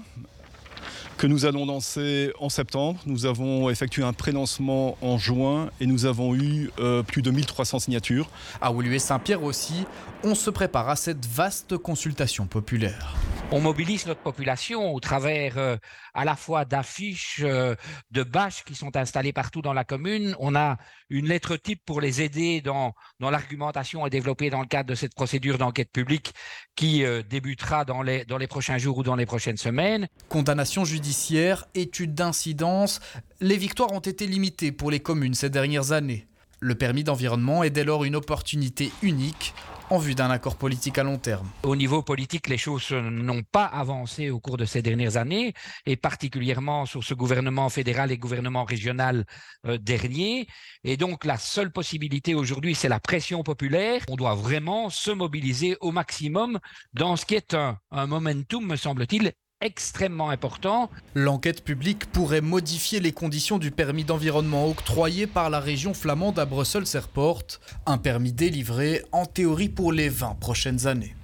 que 1.18 1.28
nous 1.28 1.46
allons 1.46 1.66
lancer 1.66 2.34
en 2.40 2.50
septembre. 2.50 3.00
Nous 3.06 3.26
avons 3.26 3.70
effectué 3.70 4.04
un 4.04 4.14
pré-lancement 4.14 4.98
en 5.02 5.18
juin 5.18 5.70
et 5.80 5.86
nous 5.86 6.06
avons 6.06 6.36
eu 6.36 6.70
euh, 6.80 7.04
plus 7.04 7.22
de 7.22 7.32
1300 7.32 7.80
signatures. 7.80 8.30
À 8.62 8.72
Woluwe 8.72 9.00
Saint-Pierre 9.00 9.44
aussi, 9.44 9.86
on 10.24 10.36
se 10.36 10.50
prépare 10.50 10.90
à 10.90 10.96
cette 10.96 11.26
vaste 11.26 11.78
consultation 11.78 12.46
populaire. 12.46 13.16
On 13.52 13.62
mobilise 13.62 14.06
notre 14.06 14.22
population 14.22 14.94
au 14.94 15.00
travers 15.00 15.58
euh, 15.58 15.78
à 16.14 16.26
la 16.26 16.36
fois 16.36 16.66
d'affiches, 16.66 17.42
euh, 17.44 17.76
de 18.12 18.24
bâches 18.24 18.64
qui 18.64 18.74
sont 18.76 18.96
installées 18.96 19.34
partout 19.34 19.62
dans 19.62 19.74
la 19.74 19.84
commune. 19.84 20.36
On 20.40 20.56
a 20.56 20.78
une 21.14 21.28
lettre 21.28 21.58
type 21.58 21.80
pour 21.86 22.02
les 22.02 22.24
aider 22.24 22.60
dans, 22.62 22.96
dans 23.20 23.30
l'argumentation 23.30 24.06
et 24.08 24.10
développée 24.10 24.50
dans 24.50 24.62
le 24.62 24.66
cadre 24.66 24.90
de 24.90 24.96
cette 24.96 25.14
procédure 25.14 25.60
d'enquête 25.60 25.92
publique 25.92 26.34
qui 26.76 27.06
euh, 27.06 27.22
débutera 27.22 27.86
dans 27.86 28.02
les, 28.02 28.26
dans 28.26 28.40
les 28.40 28.48
prochains 28.48 28.80
jours 28.80 28.98
ou 28.98 29.04
dans 29.04 29.16
les 29.16 29.28
prochaines 29.28 29.58
semaines. 29.58 30.08
Condamnation 30.28 30.86
judiciaire, 30.86 31.66
étude 31.76 32.16
d'incidence, 32.16 33.00
les 33.42 33.58
victoires 33.58 33.92
ont 33.94 34.00
été 34.00 34.26
limitées 34.26 34.72
pour 34.72 34.90
les 34.90 35.00
communes 35.00 35.36
ces 35.36 35.52
dernières 35.52 35.92
années. 35.92 36.26
Le 36.60 36.74
permis 36.74 37.04
d'environnement 37.04 37.64
est 37.64 37.70
dès 37.70 37.84
lors 37.84 38.06
une 38.06 38.16
opportunité 38.16 38.92
unique 39.04 39.54
en 39.90 39.98
vue 39.98 40.16
d'un 40.16 40.30
accord 40.30 40.56
politique 40.56 40.98
à 40.98 41.04
long 41.04 41.18
terme. 41.18 41.48
Au 41.64 41.76
niveau 41.76 42.02
politique, 42.02 42.48
les 42.48 42.58
choses 42.58 42.92
n'ont 42.92 43.44
pas 43.44 43.66
avancé 43.66 44.30
au 44.30 44.40
cours 44.40 44.58
de 44.58 44.66
ces 44.66 44.82
dernières 44.82 45.18
années, 45.18 45.54
et 45.86 45.96
particulièrement 45.96 46.86
sur 46.86 47.04
ce 47.04 47.14
gouvernement 47.14 47.70
fédéral 47.70 48.12
et 48.12 48.18
gouvernement 48.18 48.64
régional 48.64 49.26
euh, 49.66 49.78
dernier. 49.78 50.48
Et 50.84 50.98
donc 50.98 51.26
la 51.26 51.38
seule 51.38 51.72
possibilité 51.72 52.36
aujourd'hui, 52.36 52.76
c'est 52.76 52.90
la 52.90 53.00
pression 53.00 53.44
populaire. 53.44 54.02
On 54.10 54.16
doit 54.16 54.36
vraiment 54.36 54.90
se 54.90 55.12
mobiliser 55.12 55.78
au 55.82 55.92
maximum 55.92 56.60
dans 56.94 57.16
ce 57.16 57.26
qui 57.26 57.36
est 57.36 57.54
un, 57.54 57.78
un 57.92 58.08
momentum, 58.08 58.66
me 58.66 58.76
semble-t-il, 58.76 59.34
extrêmement 59.64 60.30
important. 60.30 60.90
L'enquête 61.16 61.64
publique 61.64 62.06
pourrait 62.12 62.42
modifier 62.42 63.00
les 63.00 63.12
conditions 63.12 63.58
du 63.58 63.72
permis 63.72 64.04
d'environnement 64.04 64.68
octroyé 64.68 65.26
par 65.26 65.50
la 65.50 65.60
région 65.60 65.94
flamande 65.94 66.38
à 66.38 66.46
Bruxelles-Airport, 66.46 67.44
un 67.86 67.98
permis 67.98 68.34
délivré 68.34 69.04
en 69.12 69.26
théorie 69.26 69.70
pour 69.70 69.92
les 69.92 70.10
20 70.10 70.36
prochaines 70.40 70.88
années. 70.88 71.16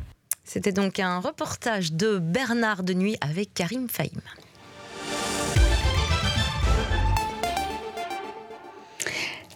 C'était 0.43 0.71
donc 0.71 0.99
un 0.99 1.19
reportage 1.19 1.93
de 1.93 2.17
Bernard 2.17 2.83
de 2.83 2.93
Nuit 2.93 3.17
avec 3.21 3.53
Karim 3.53 3.87
Fahim. 3.87 4.21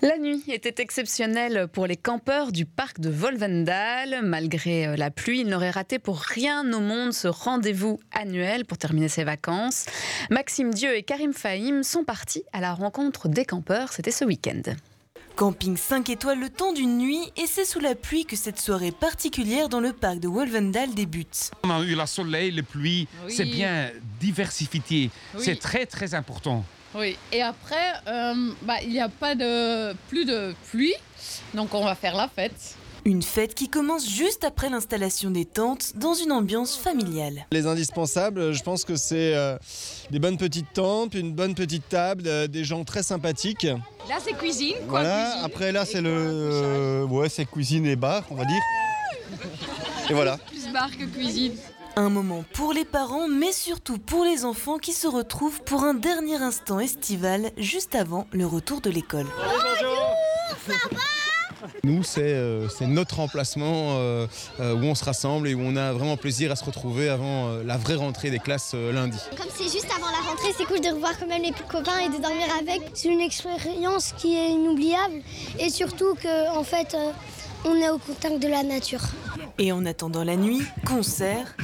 La 0.03 0.17
nuit 0.17 0.43
était 0.49 0.81
exceptionnelle 0.83 1.69
pour 1.71 1.87
les 1.87 1.95
campeurs 1.95 2.51
du 2.51 2.65
parc 2.65 2.99
de 2.99 3.09
Volvendal. 3.09 4.19
Malgré 4.21 4.85
euh, 4.87 4.95
la 4.97 5.09
pluie, 5.11 5.39
ils 5.39 5.47
n'auraient 5.47 5.69
raté 5.71 5.97
pour 5.97 6.19
rien 6.19 6.71
au 6.73 6.81
monde 6.81 7.13
ce 7.13 7.29
rendez-vous 7.29 8.01
annuel 8.11 8.65
pour 8.65 8.77
terminer 8.77 9.07
ses 9.07 9.23
vacances. 9.23 9.85
Maxime 10.29 10.73
Dieu 10.73 10.93
et 10.93 11.03
Karim 11.03 11.31
Fahim 11.31 11.83
sont 11.83 12.03
partis 12.03 12.43
à 12.51 12.59
la 12.59 12.73
rencontre 12.73 13.29
des 13.29 13.45
campeurs. 13.45 13.93
C'était 13.93 14.11
ce 14.11 14.25
week-end. 14.25 14.61
Camping 15.37 15.77
5 15.77 16.09
étoiles 16.09 16.39
le 16.41 16.49
temps 16.49 16.73
d'une 16.73 16.97
nuit 16.97 17.31
et 17.37 17.47
c'est 17.47 17.65
sous 17.65 17.79
la 17.79 17.95
pluie 17.95 18.25
que 18.25 18.35
cette 18.35 18.59
soirée 18.59 18.91
particulière 18.91 19.69
dans 19.69 19.79
le 19.79 19.93
parc 19.93 20.19
de 20.19 20.27
Wolvendal 20.27 20.93
débute. 20.93 21.49
On 21.63 21.69
a 21.71 21.81
eu 21.81 21.95
la 21.95 22.05
soleil, 22.07 22.51
les 22.51 22.61
pluies, 22.61 23.07
Oui. 23.25 23.33
c'est 23.33 23.45
bien 23.45 23.89
diversifié, 24.19 25.09
Oui. 25.33 25.41
c'est 25.43 25.57
très 25.59 25.85
très 25.87 26.13
important. 26.13 26.63
Oui, 26.95 27.17
et 27.31 27.41
après, 27.41 27.93
euh, 28.07 28.51
bah, 28.63 28.75
il 28.83 28.89
n'y 28.89 28.99
a 29.01 29.09
pas 29.09 29.35
de 29.35 29.93
plus 30.09 30.25
de 30.25 30.53
pluie, 30.69 30.93
donc 31.53 31.73
on 31.73 31.83
va 31.83 31.95
faire 31.95 32.15
la 32.15 32.27
fête. 32.27 32.75
Une 33.05 33.21
fête 33.21 33.53
qui 33.53 33.67
commence 33.67 34.07
juste 34.09 34.45
après 34.45 34.69
l'installation 34.69 35.29
des 35.29 35.43
tentes 35.43 35.91
dans 35.97 36.13
une 36.13 36.31
ambiance 36.31 36.77
familiale. 36.77 37.45
Les 37.51 37.67
indispensables, 37.67 38.53
je 38.53 38.63
pense 38.63 38.85
que 38.85 38.95
c'est 38.95 39.35
euh, 39.35 39.57
des 40.09 40.19
bonnes 40.19 40.37
petites 40.37 40.71
tentes, 40.71 41.13
une 41.13 41.33
bonne 41.33 41.53
petite 41.53 41.89
table, 41.89 42.23
euh, 42.27 42.47
des 42.47 42.63
gens 42.63 42.85
très 42.85 43.03
sympathiques. 43.03 43.63
Là, 44.07 44.19
c'est 44.23 44.31
cuisine. 44.37 44.75
quoi, 44.87 45.01
Voilà, 45.01 45.25
cuisine. 45.31 45.45
après 45.45 45.71
là 45.73 45.83
c'est 45.85 45.99
le 46.01 46.09
euh, 46.13 47.03
ouais, 47.07 47.27
c'est 47.27 47.43
cuisine 47.45 47.85
et 47.87 47.97
bar, 47.97 48.23
on 48.31 48.35
va 48.35 48.45
dire. 48.45 48.61
Et 50.09 50.13
voilà. 50.13 50.37
Plus 50.37 50.67
bar 50.71 50.89
que 50.91 51.03
cuisine. 51.05 51.53
Un 51.95 52.09
moment 52.09 52.43
pour 52.53 52.73
les 52.73 52.85
parents, 52.85 53.27
mais 53.27 53.51
surtout 53.51 53.99
pour 53.99 54.23
les 54.23 54.45
enfants 54.45 54.77
qui 54.79 54.93
se 54.93 55.07
retrouvent 55.07 55.61
pour 55.61 55.83
un 55.83 55.93
dernier 55.93 56.37
instant 56.37 56.79
estival 56.79 57.51
juste 57.57 57.93
avant 57.93 58.25
le 58.31 58.47
retour 58.47 58.81
de 58.81 58.89
l'école. 58.89 59.27
Nous, 61.83 62.03
c'est 62.03 62.21
euh, 62.33 62.67
c'est 62.67 62.87
notre 62.87 63.19
emplacement 63.19 63.91
euh, 63.97 64.27
euh, 64.59 64.73
où 64.75 64.83
on 64.83 64.95
se 64.95 65.05
rassemble 65.05 65.47
et 65.47 65.53
où 65.53 65.61
on 65.61 65.75
a 65.75 65.93
vraiment 65.93 66.17
plaisir 66.17 66.51
à 66.51 66.55
se 66.55 66.65
retrouver 66.65 67.09
avant 67.09 67.47
euh, 67.49 67.63
la 67.63 67.77
vraie 67.77 67.95
rentrée 67.95 68.31
des 68.31 68.39
classes 68.39 68.71
euh, 68.73 68.91
lundi. 68.91 69.17
Comme 69.37 69.45
c'est 69.55 69.71
juste 69.71 69.87
avant 69.95 70.09
la 70.09 70.29
rentrée, 70.29 70.49
c'est 70.57 70.65
cool 70.65 70.81
de 70.81 70.89
revoir 70.89 71.17
quand 71.17 71.27
même 71.27 71.43
les 71.43 71.51
copains 71.69 71.99
et 71.99 72.09
de 72.09 72.21
dormir 72.21 72.47
avec. 72.59 72.81
C'est 72.95 73.09
une 73.09 73.21
expérience 73.21 74.13
qui 74.17 74.35
est 74.35 74.49
inoubliable 74.49 75.21
et 75.59 75.69
surtout 75.69 76.15
que 76.15 76.57
en 76.57 76.63
fait, 76.63 76.95
euh, 76.95 77.11
on 77.65 77.75
est 77.75 77.89
au 77.89 77.97
contact 77.99 78.39
de 78.39 78.47
la 78.47 78.63
nature. 78.63 79.01
Et 79.59 79.71
en 79.71 79.85
attendant 79.85 80.23
la 80.23 80.35
nuit, 80.35 80.63
concert, 80.85 81.55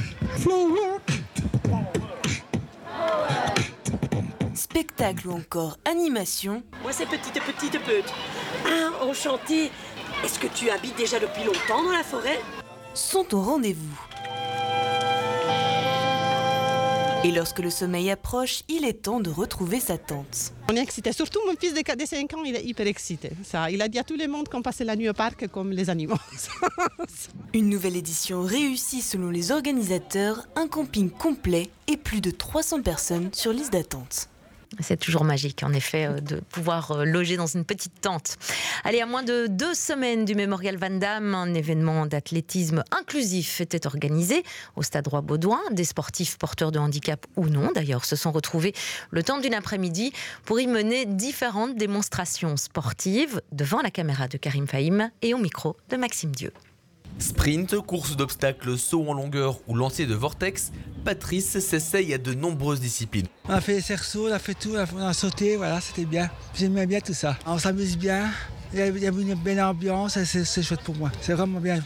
spectacle 4.54 5.28
ou 5.28 5.32
encore 5.32 5.78
animation, 5.84 6.62
Moi, 6.82 6.92
c'est 6.92 7.06
petite, 7.06 7.34
petite, 7.42 7.78
petite. 7.82 8.14
Ah, 8.66 9.04
enchanté. 9.04 9.70
Est-ce 10.24 10.38
que 10.38 10.46
tu 10.46 10.70
habites 10.70 10.96
déjà 10.96 11.18
depuis 11.18 11.42
longtemps 11.44 11.82
dans 11.82 11.92
la 11.92 12.04
forêt? 12.04 12.40
Sont 12.94 13.34
au 13.34 13.42
rendez-vous. 13.42 14.00
Et 17.22 17.30
lorsque 17.32 17.58
le 17.58 17.68
sommeil 17.68 18.10
approche, 18.10 18.62
il 18.68 18.86
est 18.86 19.02
temps 19.02 19.20
de 19.20 19.28
retrouver 19.28 19.78
sa 19.78 19.98
tente. 19.98 20.54
On 20.70 20.76
est 20.76 20.80
excité. 20.80 21.12
Surtout 21.12 21.40
mon 21.46 21.54
fils 21.54 21.74
de 21.74 22.06
5 22.06 22.32
ans, 22.32 22.44
il 22.44 22.56
est 22.56 22.64
hyper 22.64 22.86
excité. 22.86 23.32
Ça, 23.44 23.70
il 23.70 23.82
a 23.82 23.88
dit 23.88 23.98
à 23.98 24.04
tout 24.04 24.16
le 24.16 24.26
monde 24.26 24.48
qu'on 24.48 24.62
passait 24.62 24.84
la 24.84 24.96
nuit 24.96 25.10
au 25.10 25.12
parc 25.12 25.46
comme 25.48 25.70
les 25.70 25.90
animaux. 25.90 26.16
Une 27.54 27.68
nouvelle 27.68 27.96
édition 27.96 28.40
réussie 28.40 29.02
selon 29.02 29.28
les 29.28 29.52
organisateurs, 29.52 30.46
un 30.56 30.66
camping 30.66 31.10
complet 31.10 31.68
et 31.88 31.98
plus 31.98 32.22
de 32.22 32.30
300 32.30 32.80
personnes 32.80 33.28
sur 33.34 33.52
liste 33.52 33.74
d'attente. 33.74 34.30
C'est 34.78 34.98
toujours 34.98 35.24
magique, 35.24 35.62
en 35.64 35.72
effet, 35.72 36.06
euh, 36.06 36.20
de 36.20 36.36
pouvoir 36.36 36.92
euh, 36.92 37.04
loger 37.04 37.36
dans 37.36 37.46
une 37.46 37.64
petite 37.64 38.00
tente. 38.00 38.36
Allez, 38.84 39.00
à 39.00 39.06
moins 39.06 39.24
de 39.24 39.48
deux 39.48 39.74
semaines 39.74 40.24
du 40.24 40.36
Mémorial 40.36 40.76
Van 40.76 40.90
Damme, 40.90 41.34
un 41.34 41.52
événement 41.54 42.06
d'athlétisme 42.06 42.84
inclusif 42.92 43.60
était 43.60 43.86
organisé 43.86 44.44
au 44.76 44.82
Stade 44.82 45.08
Roi-Baudouin. 45.08 45.60
Des 45.72 45.84
sportifs 45.84 46.38
porteurs 46.38 46.70
de 46.70 46.78
handicap 46.78 47.26
ou 47.36 47.46
non, 47.46 47.72
d'ailleurs, 47.74 48.04
se 48.04 48.14
sont 48.14 48.30
retrouvés 48.30 48.72
le 49.10 49.24
temps 49.24 49.40
d'une 49.40 49.54
après-midi 49.54 50.12
pour 50.44 50.60
y 50.60 50.68
mener 50.68 51.04
différentes 51.04 51.74
démonstrations 51.76 52.56
sportives 52.56 53.42
devant 53.50 53.82
la 53.82 53.90
caméra 53.90 54.28
de 54.28 54.36
Karim 54.36 54.68
Fahim 54.68 55.10
et 55.22 55.34
au 55.34 55.38
micro 55.38 55.76
de 55.88 55.96
Maxime 55.96 56.30
Dieu. 56.30 56.52
Sprint, 57.18 57.76
course 57.80 58.16
d'obstacles, 58.16 58.78
saut 58.78 59.08
en 59.08 59.12
longueur 59.12 59.58
ou 59.68 59.74
lancer 59.74 60.06
de 60.06 60.14
vortex, 60.14 60.72
Patrice 61.04 61.58
s'essaye 61.58 62.14
à 62.14 62.18
de 62.18 62.34
nombreuses 62.34 62.80
disciplines. 62.80 63.26
On 63.48 63.52
a 63.52 63.60
fait 63.60 63.80
cerceau, 63.80 64.28
on 64.28 64.32
a 64.32 64.38
fait 64.38 64.54
tout, 64.54 64.74
on 64.94 64.98
a, 64.98 65.12
sauté, 65.12 65.56
voilà, 65.56 65.80
c'était 65.80 66.04
bien. 66.04 66.30
J'aimais 66.54 66.86
bien 66.86 67.00
tout 67.00 67.14
ça. 67.14 67.36
On 67.46 67.58
s'amuse 67.58 67.96
bien, 67.96 68.30
il 68.72 68.78
y 68.78 68.82
a, 68.82 69.10
une 69.10 69.34
belle 69.34 69.60
ambiance, 69.60 70.22
c'est 70.22 70.62
chouette 70.62 70.82
pour 70.82 70.94
moi. 70.96 71.10
C'est 71.20 71.34
vraiment 71.34 71.60
bien. 71.60 71.82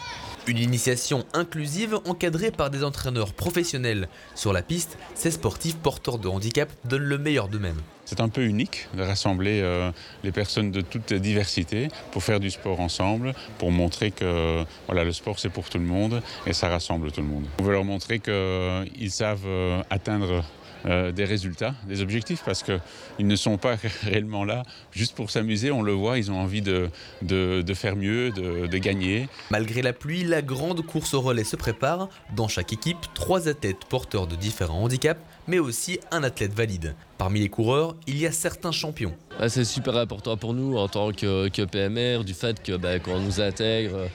Une 0.46 0.58
initiation 0.58 1.24
inclusive 1.32 1.98
encadrée 2.04 2.50
par 2.50 2.68
des 2.68 2.84
entraîneurs 2.84 3.32
professionnels. 3.32 4.08
Sur 4.34 4.52
la 4.52 4.60
piste, 4.60 4.98
ces 5.14 5.30
sportifs 5.30 5.76
porteurs 5.76 6.18
de 6.18 6.28
handicap 6.28 6.70
donnent 6.84 7.04
le 7.04 7.16
meilleur 7.16 7.48
d'eux-mêmes. 7.48 7.80
C'est 8.04 8.20
un 8.20 8.28
peu 8.28 8.42
unique 8.42 8.88
de 8.94 9.02
rassembler 9.02 9.60
euh, 9.62 9.90
les 10.22 10.32
personnes 10.32 10.70
de 10.70 10.82
toute 10.82 11.14
diversité 11.14 11.88
pour 12.12 12.22
faire 12.22 12.40
du 12.40 12.50
sport 12.50 12.80
ensemble, 12.80 13.32
pour 13.56 13.70
montrer 13.70 14.10
que 14.10 14.64
le 14.92 15.12
sport 15.12 15.38
c'est 15.38 15.48
pour 15.48 15.70
tout 15.70 15.78
le 15.78 15.86
monde 15.86 16.20
et 16.46 16.52
ça 16.52 16.68
rassemble 16.68 17.10
tout 17.10 17.22
le 17.22 17.26
monde. 17.26 17.46
On 17.60 17.62
veut 17.62 17.72
leur 17.72 17.84
montrer 17.84 18.18
qu'ils 18.20 19.10
savent 19.10 19.46
euh, 19.46 19.82
atteindre 19.88 20.44
euh, 20.86 21.12
des 21.12 21.24
résultats, 21.24 21.74
des 21.88 22.02
objectifs, 22.02 22.42
parce 22.44 22.62
qu'ils 22.62 23.26
ne 23.26 23.36
sont 23.36 23.56
pas 23.56 23.76
réellement 24.02 24.44
là 24.44 24.62
juste 24.92 25.14
pour 25.14 25.30
s'amuser, 25.30 25.70
on 25.70 25.82
le 25.82 25.92
voit, 25.92 26.18
ils 26.18 26.30
ont 26.30 26.38
envie 26.38 26.62
de, 26.62 26.90
de, 27.22 27.62
de 27.62 27.74
faire 27.74 27.96
mieux, 27.96 28.30
de, 28.30 28.66
de 28.66 28.78
gagner. 28.78 29.28
Malgré 29.50 29.82
la 29.82 29.92
pluie, 29.92 30.24
la 30.24 30.42
grande 30.42 30.84
course 30.84 31.14
au 31.14 31.20
relais 31.20 31.44
se 31.44 31.56
prépare. 31.56 32.08
Dans 32.36 32.48
chaque 32.48 32.72
équipe, 32.72 32.98
trois 33.14 33.48
athlètes 33.48 33.84
porteurs 33.88 34.26
de 34.26 34.36
différents 34.36 34.82
handicaps, 34.82 35.20
mais 35.48 35.58
aussi 35.58 35.98
un 36.10 36.22
athlète 36.22 36.52
valide. 36.52 36.94
Parmi 37.18 37.40
les 37.40 37.48
coureurs, 37.48 37.94
il 38.06 38.18
y 38.18 38.26
a 38.26 38.32
certains 38.32 38.72
champions. 38.72 39.14
Ah, 39.38 39.48
c'est 39.48 39.64
super 39.64 39.96
important 39.96 40.36
pour 40.36 40.54
nous 40.54 40.76
en 40.76 40.88
tant 40.88 41.12
que, 41.12 41.48
que 41.48 41.62
PMR, 41.62 42.24
du 42.24 42.34
fait 42.34 42.62
que 42.62 42.76
bah, 42.76 42.98
qu'on 42.98 43.20
nous 43.20 43.40
intègre 43.40 44.08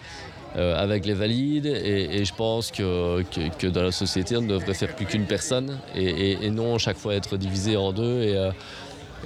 avec 0.56 1.06
les 1.06 1.14
valides 1.14 1.66
et, 1.68 2.26
je 2.26 2.34
pense 2.34 2.72
que, 2.72 3.24
que, 3.60 3.68
dans 3.68 3.84
la 3.84 3.92
société 3.92 4.36
on 4.38 4.42
ne 4.42 4.48
devrait 4.48 4.74
faire 4.74 4.96
plus 4.96 5.06
qu'une 5.06 5.26
personne 5.26 5.78
et, 5.96 6.04
et- 6.32 6.46
et 6.46 6.50
non 6.50 6.78
chaque 6.78 6.98
fois 6.98 7.14
être 7.16 7.38
divisé 7.38 7.78
en 7.78 7.92
deux. 7.94 8.22
Et, 8.24 8.36
euh, 8.36 8.52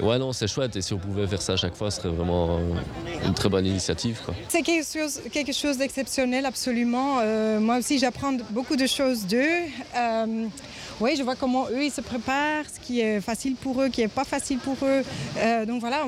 ouais 0.01 0.17
non 0.17 0.33
c'est 0.33 0.47
chouette 0.47 0.75
et 0.75 0.81
si 0.81 0.91
on 0.93 0.97
pouvait 0.97 1.27
faire 1.27 1.41
ça 1.41 1.53
à 1.53 1.55
chaque 1.55 1.75
fois 1.75 1.91
ce 1.91 2.01
serait 2.01 2.09
vraiment 2.09 2.59
une 3.25 3.33
très 3.35 3.47
bonne 3.47 3.65
initiative. 3.65 4.19
C'est 4.49 4.63
quelque 4.63 4.85
chose, 4.85 5.21
quelque 5.31 5.53
chose 5.53 5.77
d'exceptionnel, 5.77 6.45
absolument. 6.45 7.19
Euh, 7.21 7.59
moi 7.59 7.77
aussi, 7.77 7.99
j'apprends 7.99 8.33
beaucoup 8.49 8.75
de 8.75 8.87
choses 8.87 9.25
d'eux. 9.27 9.37
Euh, 9.95 10.47
oui, 10.99 11.15
je 11.17 11.23
vois 11.23 11.35
comment 11.35 11.67
eux, 11.69 11.83
ils 11.83 11.91
se 11.91 12.01
préparent, 12.01 12.65
ce 12.73 12.79
qui 12.79 13.01
est 13.01 13.21
facile 13.21 13.55
pour 13.55 13.81
eux, 13.81 13.89
qui 13.89 14.01
n'est 14.01 14.07
pas 14.07 14.23
facile 14.23 14.59
pour 14.59 14.77
eux. 14.83 15.03
Euh, 15.37 15.65
donc 15.65 15.81
voilà, 15.81 16.05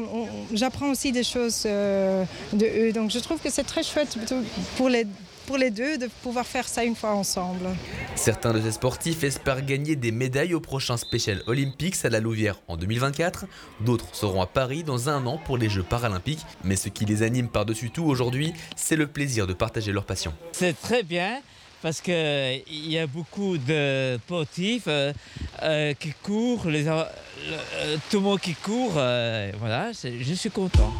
j'apprends 0.53 0.89
aussi 0.89 1.11
des 1.11 1.23
choses 1.23 1.63
euh, 1.65 2.23
de 2.53 2.65
eux. 2.65 2.93
Donc 2.93 3.11
je 3.11 3.19
trouve 3.19 3.39
que 3.39 3.49
c'est 3.49 3.63
très 3.63 3.83
chouette 3.83 4.17
pour 4.77 4.89
les 4.89 5.05
pour 5.45 5.57
les 5.57 5.69
deux 5.69 5.97
de 5.97 6.07
pouvoir 6.23 6.45
faire 6.45 6.67
ça 6.67 6.83
une 6.83 6.95
fois 6.95 7.11
ensemble. 7.11 7.67
Certains 8.15 8.53
de 8.53 8.61
ces 8.61 8.71
sportifs 8.71 9.23
espèrent 9.23 9.63
gagner 9.63 9.95
des 9.95 10.11
médailles 10.11 10.53
au 10.53 10.59
prochain 10.59 10.97
Special 10.97 11.41
Olympics 11.47 12.03
à 12.03 12.09
la 12.09 12.19
Louvière 12.19 12.59
en 12.67 12.77
2024. 12.77 13.45
D'autres 13.81 14.07
seront 14.13 14.41
à 14.41 14.47
Paris 14.47 14.83
dans 14.83 15.09
un 15.09 15.25
an 15.27 15.37
pour 15.37 15.57
les 15.57 15.69
Jeux 15.69 15.83
paralympiques. 15.83 16.45
Mais 16.63 16.75
ce 16.75 16.89
qui 16.89 17.05
les 17.05 17.23
anime 17.23 17.47
par-dessus 17.47 17.91
tout 17.91 18.03
aujourd'hui, 18.03 18.53
c'est 18.75 18.95
le 18.95 19.07
plaisir 19.07 19.47
de 19.47 19.53
partager 19.53 19.91
leur 19.91 20.05
passion. 20.05 20.33
C'est 20.53 20.79
très 20.79 21.03
bien 21.03 21.41
parce 21.85 22.01
qu'il 22.01 22.89
y 22.89 22.97
a 22.97 23.05
beaucoup 23.05 23.59
de 23.59 24.17
sportifs 24.25 24.85
euh, 24.87 25.13
euh, 25.61 25.93
qui 25.93 26.13
courent, 26.23 26.67
les, 26.67 26.87
euh, 26.87 27.03
tout 28.09 28.17
le 28.17 28.23
monde 28.23 28.39
qui 28.39 28.55
court. 28.55 28.93
voilà, 28.93 29.91
je 29.93 30.33
suis 30.33 30.49
content. 30.49 30.91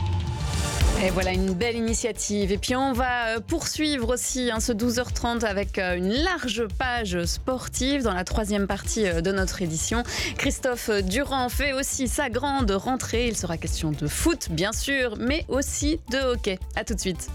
Et 1.03 1.09
voilà 1.09 1.33
une 1.33 1.53
belle 1.53 1.75
initiative. 1.75 2.51
Et 2.51 2.59
puis 2.59 2.75
on 2.75 2.93
va 2.93 3.39
poursuivre 3.47 4.13
aussi 4.13 4.51
hein, 4.51 4.59
ce 4.59 4.73
12h30 4.73 5.43
avec 5.43 5.79
une 5.79 6.09
large 6.09 6.67
page 6.77 7.25
sportive 7.25 8.03
dans 8.03 8.13
la 8.13 8.23
troisième 8.23 8.67
partie 8.67 9.05
de 9.05 9.31
notre 9.31 9.63
édition. 9.63 10.03
Christophe 10.37 10.91
Durand 11.01 11.49
fait 11.49 11.73
aussi 11.73 12.07
sa 12.07 12.29
grande 12.29 12.69
rentrée. 12.69 13.27
Il 13.27 13.35
sera 13.35 13.57
question 13.57 13.89
de 13.89 14.05
foot, 14.05 14.49
bien 14.51 14.71
sûr, 14.71 15.15
mais 15.17 15.45
aussi 15.47 15.99
de 16.11 16.19
hockey. 16.19 16.59
A 16.75 16.83
tout 16.83 16.93
de 16.93 16.99
suite. 16.99 17.27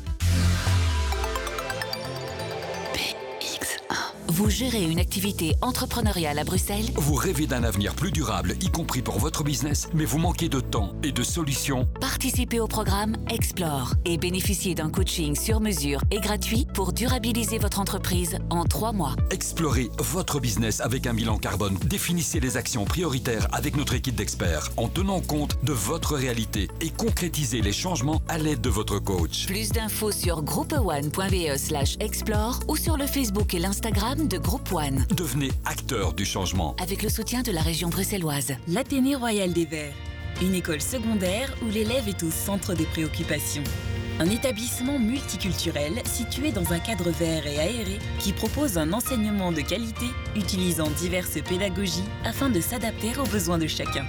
Vous 4.31 4.49
gérez 4.49 4.85
une 4.85 5.01
activité 5.01 5.57
entrepreneuriale 5.61 6.39
à 6.39 6.45
Bruxelles 6.45 6.93
Vous 6.95 7.17
rêvez 7.17 7.49
d'un 7.49 7.65
avenir 7.65 7.97
plus 7.97 8.13
durable, 8.13 8.55
y 8.61 8.71
compris 8.71 9.03
pour 9.03 9.19
votre 9.19 9.43
business, 9.43 9.89
mais 9.93 10.05
vous 10.05 10.19
manquez 10.19 10.49
de 10.49 10.61
temps 10.61 10.93
et 11.03 11.11
de 11.11 11.25
solutions 11.25 11.89
Participez 12.01 12.61
au 12.61 12.69
programme 12.69 13.17
Explore 13.29 13.95
et 14.05 14.19
bénéficiez 14.19 14.77
d'un 14.77 14.89
coaching 14.89 15.35
sur 15.35 15.59
mesure 15.59 16.03
et 16.13 16.21
gratuit 16.21 16.69
pour 16.75 16.93
durabiliser 16.93 17.59
votre 17.59 17.81
entreprise 17.81 18.39
en 18.51 18.63
trois 18.67 18.93
mois. 18.93 19.17
Explorez 19.33 19.91
votre 19.99 20.39
business 20.39 20.81
avec 20.81 21.09
un 21.09 21.15
bilan 21.15 21.37
carbone. 21.37 21.77
Définissez 21.87 22.39
les 22.39 22.57
actions 22.57 22.85
prioritaires 22.85 23.49
avec 23.51 23.77
notre 23.77 23.95
équipe 23.95 24.15
d'experts 24.15 24.71
en 24.77 24.87
tenant 24.87 25.23
compte 25.23 25.57
de 25.65 25.73
votre 25.73 26.15
réalité 26.15 26.69
et 26.81 26.91
concrétisez 26.91 27.63
les 27.63 27.73
changements 27.73 28.23
à 28.29 28.39
l'aide 28.39 28.61
de 28.61 28.71
votre 28.71 29.01
coach. 29.01 29.47
Plus 29.47 29.71
d'infos 29.71 30.13
sur 30.13 30.45
groupeone.be 30.45 31.57
slash 31.57 31.97
explore 31.99 32.61
ou 32.69 32.77
sur 32.77 32.97
le 32.97 33.09
Facebook 33.09 33.55
et 33.55 33.59
l'Instagram 33.59 34.20
de 34.29 34.39
Groupe 34.39 34.73
One. 34.73 35.07
Devenez 35.17 35.51
acteur 35.65 36.13
du 36.13 36.25
changement. 36.25 36.77
Avec 36.83 37.03
le 37.03 37.09
soutien 37.09 37.43
de 37.43 37.53
la 37.53 37.63
région 37.63 37.89
bruxelloise. 37.89 38.53
L'Athénée 38.69 39.15
Royal 39.15 39.53
des 39.53 39.65
Verts. 39.65 39.95
Une 40.43 40.55
école 40.55 40.81
secondaire 40.81 41.55
où 41.63 41.71
l'élève 41.71 42.09
est 42.09 42.23
au 42.23 42.31
centre 42.31 42.75
des 42.75 42.85
préoccupations. 42.85 43.65
Un 44.19 44.29
établissement 44.29 44.99
multiculturel 44.99 46.03
situé 46.05 46.53
dans 46.53 46.73
un 46.73 46.79
cadre 46.79 47.11
vert 47.11 47.47
et 47.47 47.59
aéré 47.59 47.99
qui 48.19 48.33
propose 48.33 48.79
un 48.79 48.93
enseignement 48.93 49.53
de 49.53 49.61
qualité 49.61 50.07
utilisant 50.37 50.91
diverses 50.91 51.39
pédagogies 51.49 52.05
afin 52.25 52.51
de 52.51 52.61
s'adapter 52.61 53.13
aux 53.19 53.27
besoins 53.27 53.59
de 53.59 53.67
chacun. 53.67 54.05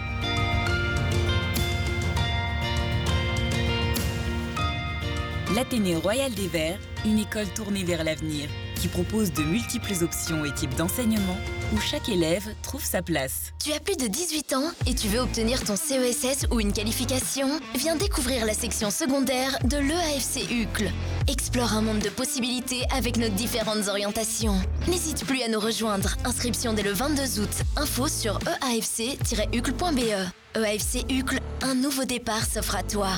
L'Athénée 5.55 5.97
Royal 5.97 6.33
des 6.33 6.47
Verts, 6.47 6.79
une 7.03 7.19
école 7.19 7.47
tournée 7.47 7.83
vers 7.83 8.05
l'avenir 8.05 8.47
qui 8.79 8.87
propose 8.87 9.33
de 9.33 9.43
multiples 9.43 10.01
options 10.01 10.45
et 10.45 10.53
types 10.53 10.75
d'enseignement 10.75 11.35
où 11.73 11.79
chaque 11.79 12.07
élève 12.07 12.55
trouve 12.61 12.83
sa 12.83 13.01
place. 13.01 13.51
Tu 13.61 13.73
as 13.73 13.81
plus 13.81 13.97
de 13.97 14.07
18 14.07 14.53
ans 14.53 14.71
et 14.87 14.95
tu 14.95 15.09
veux 15.09 15.19
obtenir 15.19 15.61
ton 15.63 15.75
CESS 15.75 16.47
ou 16.51 16.61
une 16.61 16.71
qualification? 16.71 17.59
Viens 17.75 17.97
découvrir 17.97 18.45
la 18.45 18.53
section 18.53 18.89
secondaire 18.91 19.57
de 19.65 19.77
l'EAFC 19.77 20.49
UCLE. 20.49 20.89
Explore 21.27 21.73
un 21.73 21.81
monde 21.81 21.99
de 21.99 22.09
possibilités 22.09 22.83
avec 22.95 23.17
nos 23.17 23.29
différentes 23.29 23.89
orientations. 23.89 24.59
N'hésite 24.87 25.25
plus 25.25 25.41
à 25.43 25.49
nous 25.49 25.59
rejoindre. 25.59 26.15
Inscription 26.23 26.71
dès 26.71 26.83
le 26.83 26.93
22 26.93 27.41
août. 27.41 27.63
Info 27.75 28.07
sur 28.07 28.39
eafc-ucle.be. 28.61 30.31
EAFC 30.55 31.11
UCLE, 31.11 31.39
un 31.61 31.75
nouveau 31.75 32.05
départ 32.05 32.45
s'offre 32.45 32.77
à 32.77 32.83
toi. 32.83 33.09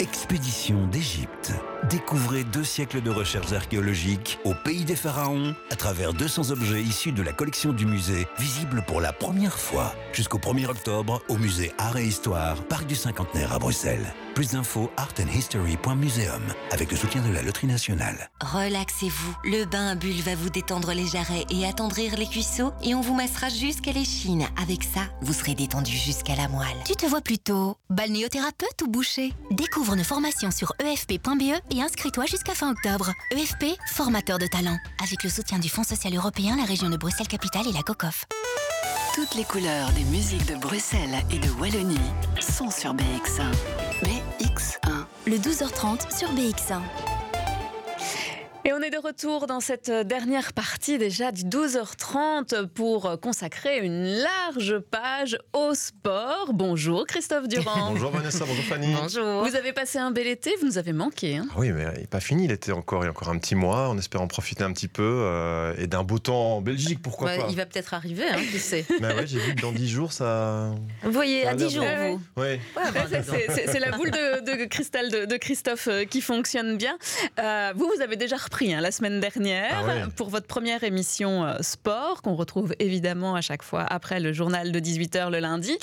Expédition 0.00 0.86
d'Égypte. 0.86 1.52
Découvrez 1.84 2.44
deux 2.44 2.64
siècles 2.64 3.00
de 3.00 3.10
recherches 3.10 3.52
archéologiques 3.52 4.38
au 4.44 4.52
pays 4.52 4.84
des 4.84 4.96
pharaons 4.96 5.54
à 5.70 5.76
travers 5.76 6.12
200 6.12 6.50
objets 6.50 6.82
issus 6.82 7.12
de 7.12 7.22
la 7.22 7.32
collection 7.32 7.72
du 7.72 7.86
musée, 7.86 8.26
visibles 8.38 8.82
pour 8.86 9.00
la 9.00 9.12
première 9.12 9.58
fois 9.58 9.94
jusqu'au 10.12 10.38
1er 10.38 10.66
octobre 10.66 11.22
au 11.28 11.36
musée 11.36 11.72
Art 11.78 11.96
et 11.96 12.04
Histoire, 12.04 12.56
Parc 12.64 12.86
du 12.86 12.96
Cinquantenaire 12.96 13.52
à 13.52 13.58
Bruxelles. 13.58 14.12
Plus 14.34 14.52
d'infos 14.52 14.90
artandhistory.museum 14.96 16.42
avec 16.70 16.90
le 16.90 16.96
soutien 16.96 17.22
de 17.22 17.32
la 17.32 17.42
Loterie 17.42 17.66
Nationale. 17.66 18.30
Relaxez-vous, 18.40 19.34
le 19.44 19.64
bain 19.64 19.88
à 19.88 19.94
bulles 19.94 20.22
va 20.22 20.34
vous 20.34 20.50
détendre 20.50 20.92
les 20.92 21.06
jarrets 21.06 21.44
et 21.50 21.66
attendrir 21.66 22.16
les 22.16 22.26
cuisseaux 22.26 22.72
et 22.84 22.94
on 22.94 23.00
vous 23.00 23.14
massera 23.14 23.48
jusqu'à 23.48 23.92
l'échine. 23.92 24.46
Avec 24.62 24.84
ça, 24.84 25.00
vous 25.22 25.32
serez 25.32 25.54
détendu 25.54 25.92
jusqu'à 25.92 26.36
la 26.36 26.48
moelle. 26.48 26.68
Tu 26.84 26.94
te 26.94 27.06
vois 27.06 27.20
plutôt 27.20 27.76
balnéothérapeute 27.90 28.82
ou 28.82 28.88
boucher? 28.88 29.32
Découvre 29.50 29.96
nos 29.96 30.04
formations 30.04 30.50
sur 30.50 30.72
efp.be 30.78 31.67
et 31.70 31.82
inscris-toi 31.82 32.26
jusqu'à 32.26 32.54
fin 32.54 32.70
octobre. 32.70 33.12
EFP, 33.30 33.78
formateur 33.92 34.38
de 34.38 34.46
talent. 34.46 34.78
Avec 35.02 35.22
le 35.22 35.30
soutien 35.30 35.58
du 35.58 35.68
Fonds 35.68 35.84
social 35.84 36.14
européen, 36.14 36.56
la 36.56 36.64
région 36.64 36.90
de 36.90 36.96
Bruxelles-Capitale 36.96 37.66
et 37.68 37.72
la 37.72 37.82
COCOF. 37.82 38.26
Toutes 39.14 39.34
les 39.34 39.44
couleurs 39.44 39.90
des 39.92 40.04
musiques 40.04 40.46
de 40.46 40.54
Bruxelles 40.54 41.24
et 41.30 41.38
de 41.38 41.50
Wallonie 41.50 41.98
sont 42.40 42.70
sur 42.70 42.94
BX1. 42.94 43.50
BX1. 44.04 45.04
Le 45.26 45.36
12h30 45.36 46.16
sur 46.16 46.28
BX1. 46.34 46.80
Et 48.68 48.72
on 48.74 48.80
est 48.80 48.90
de 48.90 48.98
retour 48.98 49.46
dans 49.46 49.60
cette 49.60 49.90
dernière 49.90 50.52
partie 50.52 50.98
déjà 50.98 51.32
du 51.32 51.44
12h30 51.44 52.66
pour 52.66 53.18
consacrer 53.18 53.78
une 53.78 54.04
large 54.04 54.78
page 54.90 55.38
au 55.54 55.72
sport. 55.72 56.50
Bonjour 56.52 57.06
Christophe 57.06 57.48
Durand. 57.48 57.92
bonjour 57.92 58.10
Vanessa, 58.10 58.44
bonjour 58.44 58.64
Fanny. 58.64 58.94
Bonjour. 58.94 59.42
Vous 59.42 59.56
avez 59.56 59.72
passé 59.72 59.96
un 59.98 60.10
bel 60.10 60.26
été, 60.26 60.54
vous 60.60 60.66
nous 60.66 60.76
avez 60.76 60.92
manqué. 60.92 61.38
Hein 61.38 61.46
ah 61.50 61.54
oui, 61.56 61.72
mais 61.72 61.86
il 61.94 62.00
n'est 62.02 62.06
pas 62.08 62.20
fini 62.20 62.46
l'été 62.46 62.72
encore, 62.72 63.04
il 63.04 63.06
y 63.06 63.08
a 63.08 63.10
encore 63.10 63.30
un 63.30 63.38
petit 63.38 63.54
mois. 63.54 63.88
On 63.88 63.96
espère 63.96 64.20
en 64.20 64.28
profiter 64.28 64.64
un 64.64 64.72
petit 64.74 64.88
peu 64.88 65.02
euh, 65.02 65.72
et 65.78 65.86
d'un 65.86 66.04
beau 66.04 66.18
temps 66.18 66.56
en 66.56 66.60
Belgique, 66.60 67.00
pourquoi 67.00 67.28
pas. 67.38 67.46
Il 67.48 67.56
va 67.56 67.64
peut-être 67.64 67.94
arriver, 67.94 68.28
hein, 68.28 68.36
qui 68.52 68.58
sait. 68.58 68.84
bah 69.00 69.14
ouais, 69.14 69.26
j'ai 69.26 69.38
vu 69.38 69.54
que 69.54 69.62
dans 69.62 69.72
10 69.72 69.88
jours 69.88 70.12
ça. 70.12 70.74
Vous 71.04 71.12
voyez, 71.12 71.46
à 71.46 71.54
10 71.54 71.70
jours, 71.70 71.86
vous. 71.86 72.20
Oui. 72.36 72.60
c'est 73.72 73.80
la 73.80 73.92
boule 73.92 74.10
de, 74.10 74.66
cristal 74.66 75.08
de, 75.08 75.36
Christophe 75.38 75.88
euh, 75.88 76.04
qui 76.04 76.20
fonctionne 76.20 76.76
bien. 76.76 76.98
Euh, 77.38 77.72
vous, 77.74 77.90
vous 77.96 78.02
avez 78.02 78.16
déjà 78.16 78.36
repris 78.36 78.57
Hein, 78.60 78.80
la 78.80 78.90
semaine 78.90 79.20
dernière 79.20 79.84
ah 79.88 80.08
pour 80.16 80.30
votre 80.30 80.46
première 80.46 80.82
émission 80.82 81.44
euh, 81.44 81.58
sport 81.60 82.22
qu'on 82.22 82.34
retrouve 82.34 82.74
évidemment 82.80 83.36
à 83.36 83.40
chaque 83.40 83.62
fois 83.62 83.82
après 83.82 84.18
le 84.18 84.32
journal 84.32 84.72
de 84.72 84.80
18h 84.80 85.30
le 85.30 85.38
lundi. 85.38 85.76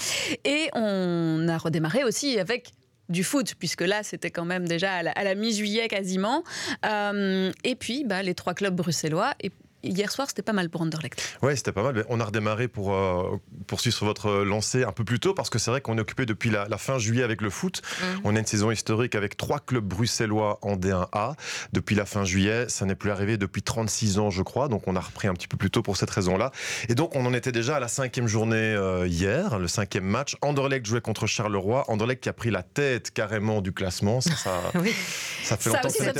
Et 0.43 0.67
on 0.73 1.47
a 1.47 1.57
redémarré 1.57 2.03
aussi 2.03 2.37
avec 2.37 2.71
du 3.07 3.23
foot, 3.23 3.53
puisque 3.57 3.81
là, 3.81 4.03
c'était 4.03 4.31
quand 4.31 4.45
même 4.45 4.67
déjà 4.67 4.93
à 4.93 5.23
la, 5.23 5.35
mi-juillet 5.35 5.87
quasiment. 5.87 6.43
Euh, 6.85 7.51
et 7.63 7.75
puis, 7.75 8.03
bah, 8.03 8.23
les 8.23 8.33
trois 8.33 8.55
clubs 8.55 8.75
bruxellois. 8.75 9.33
Et 9.41 9.51
hier 9.85 10.11
soir, 10.11 10.27
c'était 10.27 10.41
pas 10.41 10.53
mal 10.53 10.69
pour 10.69 10.81
Anderlecht. 10.81 11.21
Oui, 11.41 11.55
c'était 11.55 11.71
pas 11.71 11.83
mal. 11.83 12.05
On 12.09 12.19
a 12.19 12.25
redémarré 12.25 12.67
pour 12.67 12.93
euh, 12.93 13.37
poursuivre 13.67 13.95
sur 13.95 14.05
votre 14.05 14.43
lancée 14.43 14.83
un 14.83 14.91
peu 14.91 15.03
plus 15.03 15.19
tôt 15.19 15.33
parce 15.33 15.49
que 15.49 15.59
c'est 15.59 15.71
vrai 15.71 15.81
qu'on 15.81 15.97
est 15.97 16.01
occupé 16.01 16.25
depuis 16.25 16.49
la, 16.49 16.65
fin 16.77 16.97
juillet 16.97 17.23
avec 17.23 17.41
le 17.41 17.49
foot. 17.49 17.81
Mm. 17.81 18.05
On 18.25 18.35
a 18.35 18.39
une 18.39 18.45
saison 18.45 18.69
historique 18.71 19.15
avec 19.15 19.37
trois 19.37 19.59
clubs 19.59 19.83
bruxellois 19.83 20.59
en 20.61 20.75
D1A. 20.75 21.35
Depuis 21.71 21.95
la 21.95 22.05
fin 22.05 22.25
juillet, 22.25 22.67
ça 22.67 22.85
n'est 22.85 22.95
plus 22.95 23.11
arrivé 23.11 23.37
depuis 23.37 23.61
36 23.61 24.19
ans, 24.19 24.29
je 24.29 24.43
crois. 24.43 24.67
Donc 24.67 24.87
on 24.87 24.95
a 24.95 24.99
repris 24.99 25.27
un 25.27 25.33
petit 25.33 25.47
peu 25.47 25.57
plus 25.57 25.71
tôt 25.71 25.81
pour 25.81 25.97
cette 25.97 26.09
raison-là. 26.09 26.51
Et 26.89 26.95
donc 26.95 27.15
on 27.15 27.25
en 27.25 27.33
était 27.33 27.51
déjà 27.51 27.77
à 27.77 27.79
la 27.79 27.87
cinquième 27.87 28.27
journée 28.27 28.55
euh, 28.57 29.07
hier, 29.07 29.57
le 29.57 29.67
cinquième 29.67 30.05
match. 30.05 30.35
Anderlecht 30.41 30.85
jouait 30.85 31.01
contre 31.01 31.27
Charleroi. 31.27 31.89
Anderlecht 31.89 32.21
qui 32.23 32.29
a 32.29 32.33
pris 32.33 32.51
la 32.51 32.63
tête 32.63 33.11
carrément 33.11 33.61
du 33.61 33.71
classement. 33.71 34.21
Ça, 34.21 34.35
ça, 34.35 34.61
ça 35.43 35.57
fait 35.57 35.69
longtemps 35.69 35.87
que 35.87 36.03
ça. 36.03 36.13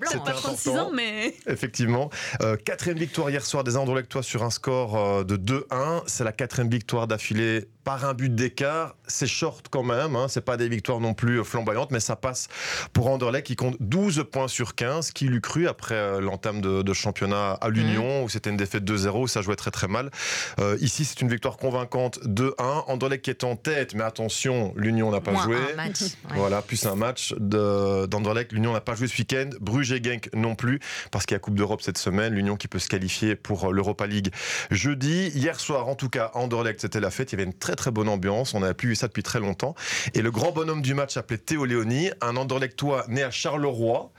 Blanc, 0.00 0.24
pas 0.24 0.32
36 0.32 0.68
ans, 0.70 0.90
mais... 0.94 1.34
Effectivement. 1.46 2.10
Euh, 2.42 2.56
quatrième 2.60 2.98
victoire 2.98 3.30
hier 3.30 3.44
soir 3.44 3.64
des 3.64 3.76
Anderlechtois 3.76 4.22
sur 4.22 4.42
un 4.42 4.50
score 4.50 4.96
euh, 4.96 5.24
de 5.24 5.36
2-1. 5.36 6.02
C'est 6.06 6.24
la 6.24 6.32
quatrième 6.32 6.70
victoire 6.70 7.06
d'affilée 7.06 7.68
par 7.84 8.04
un 8.04 8.14
but 8.14 8.34
d'écart. 8.34 8.96
C'est 9.06 9.26
short 9.26 9.66
quand 9.70 9.82
même, 9.82 10.16
hein. 10.16 10.26
c'est 10.28 10.44
pas 10.44 10.56
des 10.56 10.68
victoires 10.68 11.00
non 11.00 11.14
plus 11.14 11.44
flamboyantes, 11.44 11.90
mais 11.90 12.00
ça 12.00 12.16
passe 12.16 12.48
pour 12.92 13.08
Anderlecht 13.08 13.46
qui 13.46 13.56
compte 13.56 13.76
12 13.80 14.26
points 14.30 14.48
sur 14.48 14.74
15. 14.74 15.10
Qui 15.12 15.26
l'eût 15.26 15.40
cru 15.40 15.68
après 15.68 15.94
euh, 15.94 16.20
l'entame 16.20 16.60
de, 16.60 16.92
championnat 16.92 17.52
à 17.52 17.68
l'Union, 17.68 18.20
mmh. 18.20 18.24
où 18.24 18.28
c'était 18.28 18.50
une 18.50 18.56
défaite 18.56 18.84
2-0, 18.84 19.28
ça 19.28 19.42
jouait 19.42 19.56
très 19.56 19.70
très 19.70 19.88
mal. 19.88 20.10
Euh, 20.58 20.76
ici, 20.80 21.04
c'est 21.04 21.20
une 21.20 21.28
victoire 21.28 21.56
convaincante 21.56 22.18
2-1. 22.24 22.52
Anderlecht 22.88 23.24
qui 23.24 23.30
est 23.30 23.44
en 23.44 23.56
tête, 23.56 23.94
mais 23.94 24.02
attention, 24.02 24.72
l'Union 24.76 25.10
n'a 25.10 25.20
pas 25.20 25.34
joué. 25.34 25.56
Voilà, 26.34 26.62
plus 26.62 26.84
un 26.86 26.94
match 26.94 27.34
d'Anderlecht. 27.38 28.52
L'Union 28.52 28.72
n'a 28.72 28.80
pas 28.80 28.94
joué 28.94 29.08
ce 29.08 29.16
week-end. 29.18 29.50
Bruges 29.60 29.92
et 29.92 30.02
Genk 30.02 30.30
non 30.34 30.54
plus, 30.54 30.80
parce 31.10 31.26
qu'il 31.26 31.34
y 31.34 31.36
a 31.36 31.40
Coupe 31.40 31.54
d'Europe 31.54 31.82
cette 31.82 31.98
semaine. 31.98 32.34
L'Union 32.34 32.56
qui 32.56 32.68
peut 32.68 32.78
se 32.78 32.88
qualifier 32.88 33.36
pour 33.36 33.72
l'Europa 33.72 34.06
League 34.06 34.32
jeudi. 34.70 35.28
Hier 35.28 35.58
soir, 35.58 35.88
en 35.88 35.94
tout 35.94 36.08
cas, 36.08 36.30
Anderlecht, 36.34 36.80
c'était 36.80 37.00
la 37.00 37.10
fête. 37.10 37.32
Il 37.32 37.38
y 37.38 37.42
avait 37.42 37.50
une 37.50 37.58
très 37.58 37.69
très 37.70 37.76
très 37.76 37.90
bonne 37.92 38.08
ambiance. 38.08 38.54
On 38.54 38.60
n'avait 38.60 38.74
plus 38.74 38.88
vu 38.88 38.96
ça 38.96 39.06
depuis 39.06 39.22
très 39.22 39.38
longtemps. 39.38 39.76
Et 40.14 40.22
le 40.22 40.30
grand 40.32 40.50
bonhomme 40.50 40.82
du 40.82 40.92
match 40.94 41.14
s'appelait 41.14 41.38
Théo 41.38 41.64
Léoni, 41.64 42.10
un 42.20 42.36
Anderlechtois 42.36 43.04
né 43.08 43.22
à 43.22 43.30
Charleroi, 43.30 44.10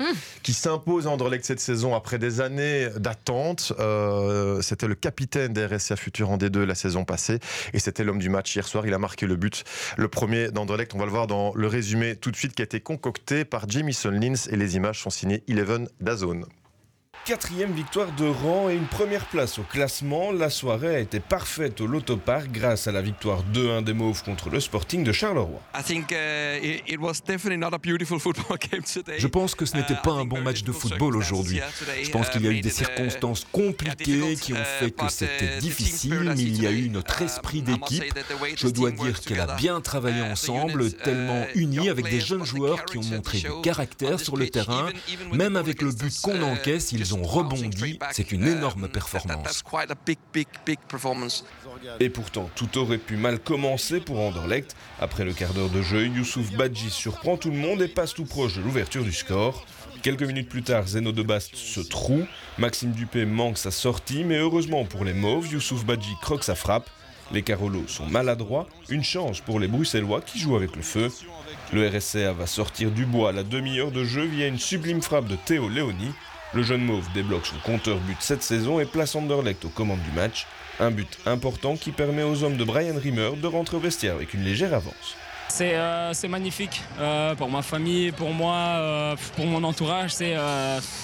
qui 0.42 0.54
s'impose 0.54 1.06
à 1.06 1.10
Anderlecht 1.10 1.44
cette 1.44 1.60
saison 1.60 1.94
après 1.94 2.18
des 2.18 2.40
années 2.40 2.88
d'attente. 2.98 3.74
Euh, 3.80 4.62
c'était 4.62 4.88
le 4.88 4.96
capitaine 4.96 5.52
des 5.52 5.66
RSA 5.66 5.98
Futur 5.98 6.30
en 6.30 6.38
D2 6.38 6.64
la 6.64 6.76
saison 6.76 7.04
passée. 7.04 7.40
Et 7.74 7.80
c'était 7.80 8.06
l'homme 8.06 8.20
du 8.20 8.30
match 8.30 8.56
hier 8.56 8.66
soir. 8.66 8.88
Il 8.88 8.94
a 8.94 9.00
marqué 9.00 9.28
le 9.28 9.36
but, 9.36 9.66
le 9.98 10.08
premier 10.08 10.50
d'Anderlecht. 10.52 10.96
On 10.96 11.00
va 11.00 11.06
le 11.06 11.12
voir 11.12 11.28
dans 11.28 11.54
le 11.54 11.68
résumé 11.68 12.16
tout 12.16 12.32
de 12.32 12.38
suite 12.38 12.56
qui 12.56 12.62
a 12.62 12.66
été 12.66 12.80
concocté 12.80 13.44
par 13.44 13.70
Jamison 13.70 14.12
Lins. 14.12 14.48
Et 14.50 14.56
les 14.56 14.78
images 14.78 15.02
sont 15.02 15.10
signées 15.10 15.44
Eleven 15.50 15.90
Dazone. 16.00 16.46
Quatrième 17.24 17.72
victoire 17.72 18.12
de 18.14 18.26
rang 18.26 18.68
et 18.68 18.74
une 18.74 18.88
première 18.88 19.26
place 19.26 19.60
au 19.60 19.62
classement. 19.62 20.32
La 20.32 20.50
soirée 20.50 20.96
a 20.96 21.00
été 21.00 21.20
parfaite 21.20 21.80
au 21.80 21.86
Lotopark 21.86 22.52
grâce 22.52 22.88
à 22.88 22.92
la 22.92 23.04
victoire 23.04 23.44
2-1 23.54 23.84
des 23.84 23.94
Mauves 23.94 24.24
contre 24.24 24.50
le 24.50 24.60
Sporting 24.60 25.04
de 25.04 25.12
Charleroi. 25.12 25.62
Je 29.18 29.28
pense 29.28 29.54
que 29.54 29.68
ce 29.68 29.78
n'était 29.78 29.98
pas 30.04 30.14
un 30.14 30.26
bon 30.26 30.42
match 30.42 30.64
de 30.64 30.72
football 30.72 31.16
aujourd'hui. 31.16 31.62
Je 32.02 32.10
pense 32.10 32.28
qu'il 32.30 32.42
y 32.42 32.48
a 32.48 32.52
eu 32.52 32.62
des 32.62 32.72
circonstances 32.72 33.46
compliquées 33.52 34.36
qui 34.36 34.54
ont 34.54 34.66
fait 34.80 34.90
que 34.90 35.08
c'était 35.10 35.60
difficile, 35.60 36.34
mais 36.36 36.42
il 36.42 36.60
y 36.60 36.66
a 36.66 36.72
eu 36.72 36.90
notre 36.90 37.22
esprit 37.22 37.62
d'équipe. 37.62 38.04
Je 38.56 38.68
dois 38.68 38.90
dire 38.90 39.22
qu'elle 39.22 39.42
a 39.42 39.56
bien 39.58 39.80
travaillé 39.80 40.24
ensemble, 40.24 40.92
tellement 40.92 41.46
unie 41.54 41.90
avec 41.90 42.10
des 42.10 42.20
jeunes 42.20 42.46
joueurs 42.46 42.84
qui 42.86 42.98
ont 42.98 43.04
montré 43.04 43.42
du 43.42 43.62
caractère 43.62 44.20
sur 44.20 44.38
le 44.38 44.50
terrain. 44.50 44.90
Même 45.32 45.56
avec 45.56 45.84
le 45.84 45.92
but 45.92 46.20
qu'on 46.20 46.42
encaisse, 46.42 46.92
ils 46.92 47.11
ont 47.14 47.24
rebondi. 47.24 48.00
C'est 48.12 48.32
une 48.32 48.48
énorme 48.48 48.88
performance. 48.88 49.64
Et 52.00 52.10
pourtant, 52.10 52.50
tout 52.56 52.78
aurait 52.78 52.98
pu 52.98 53.16
mal 53.16 53.40
commencer 53.40 54.00
pour 54.00 54.20
Anderlecht. 54.20 54.76
Après 55.00 55.26
le 55.26 55.34
quart 55.34 55.54
d'heure 55.54 55.70
de 55.70 55.82
jeu, 55.82 56.08
Youssouf 56.08 56.52
Badji 56.54 56.90
surprend 56.90 57.38
tout 57.38 57.52
le 57.52 57.58
monde 57.58 57.82
et 57.82 57.88
passe 57.88 58.14
tout 58.14 58.26
proche 58.26 58.56
de 58.56 58.62
l'ouverture 58.62 59.04
du 59.04 59.14
score. 59.14 59.66
Quelques 60.02 60.24
minutes 60.24 60.50
plus 60.50 60.64
tard, 60.64 60.88
Zeno 60.88 61.12
de 61.12 61.22
Bast 61.22 61.56
se 61.56 61.80
troue. 61.80 62.26
Maxime 62.58 62.92
Dupé 62.92 63.26
manque 63.26 63.58
sa 63.58 63.70
sortie, 63.70 64.24
mais 64.24 64.38
heureusement 64.38 64.84
pour 64.84 65.06
les 65.06 65.14
Mauves, 65.14 65.52
Youssouf 65.52 65.86
Badji 65.86 66.16
croque 66.22 66.44
sa 66.44 66.56
frappe. 66.56 66.90
Les 67.32 67.44
Carolos 67.44 67.88
sont 67.88 68.08
maladroits, 68.08 68.68
une 68.90 69.04
chance 69.04 69.40
pour 69.40 69.60
les 69.60 69.68
Bruxellois 69.68 70.22
qui 70.22 70.40
jouent 70.40 70.56
avec 70.56 70.76
le 70.76 70.82
feu. 70.82 71.10
Le 71.72 71.88
RSA 71.88 72.34
va 72.34 72.46
sortir 72.46 72.92
du 72.92 73.06
bois 73.06 73.30
à 73.30 73.32
la 73.32 73.44
demi-heure 73.44 73.92
de 73.92 74.04
jeu 74.04 74.26
via 74.26 74.48
une 74.48 74.60
sublime 74.60 75.02
frappe 75.02 75.28
de 75.28 75.38
Théo 75.38 75.70
Léoni. 75.70 76.12
Le 76.54 76.64
jeune 76.64 76.84
Mauve 76.84 77.08
débloque 77.14 77.46
son 77.46 77.56
compteur 77.64 77.98
but 78.00 78.18
cette 78.20 78.44
saison 78.44 78.82
et 78.82 78.86
place 78.86 79.16
Anderlecht 79.16 79.64
aux 79.64 79.70
commandes 79.70 80.02
du 80.02 80.12
match. 80.12 80.48
Un 80.82 80.92
but 80.92 81.18
important 81.26 81.78
qui 81.78 81.92
permet 81.92 82.24
aux 82.24 82.44
hommes 82.44 82.58
de 82.58 82.64
Brian 82.66 82.96
Rimmer 82.98 83.32
de 83.42 83.48
rentrer 83.48 83.78
au 83.78 83.80
vestiaire 83.80 84.16
avec 84.16 84.34
une 84.34 84.44
légère 84.44 84.74
avance. 84.74 85.16
C'est 85.48 85.76
euh, 85.76 86.14
magnifique 86.28 86.82
euh, 87.00 87.36
pour 87.36 87.50
ma 87.50 87.62
famille, 87.62 88.12
pour 88.12 88.34
moi, 88.34 88.56
euh, 88.56 89.16
pour 89.38 89.46
mon 89.46 89.64
entourage. 89.64 90.14
C'est 90.14 90.36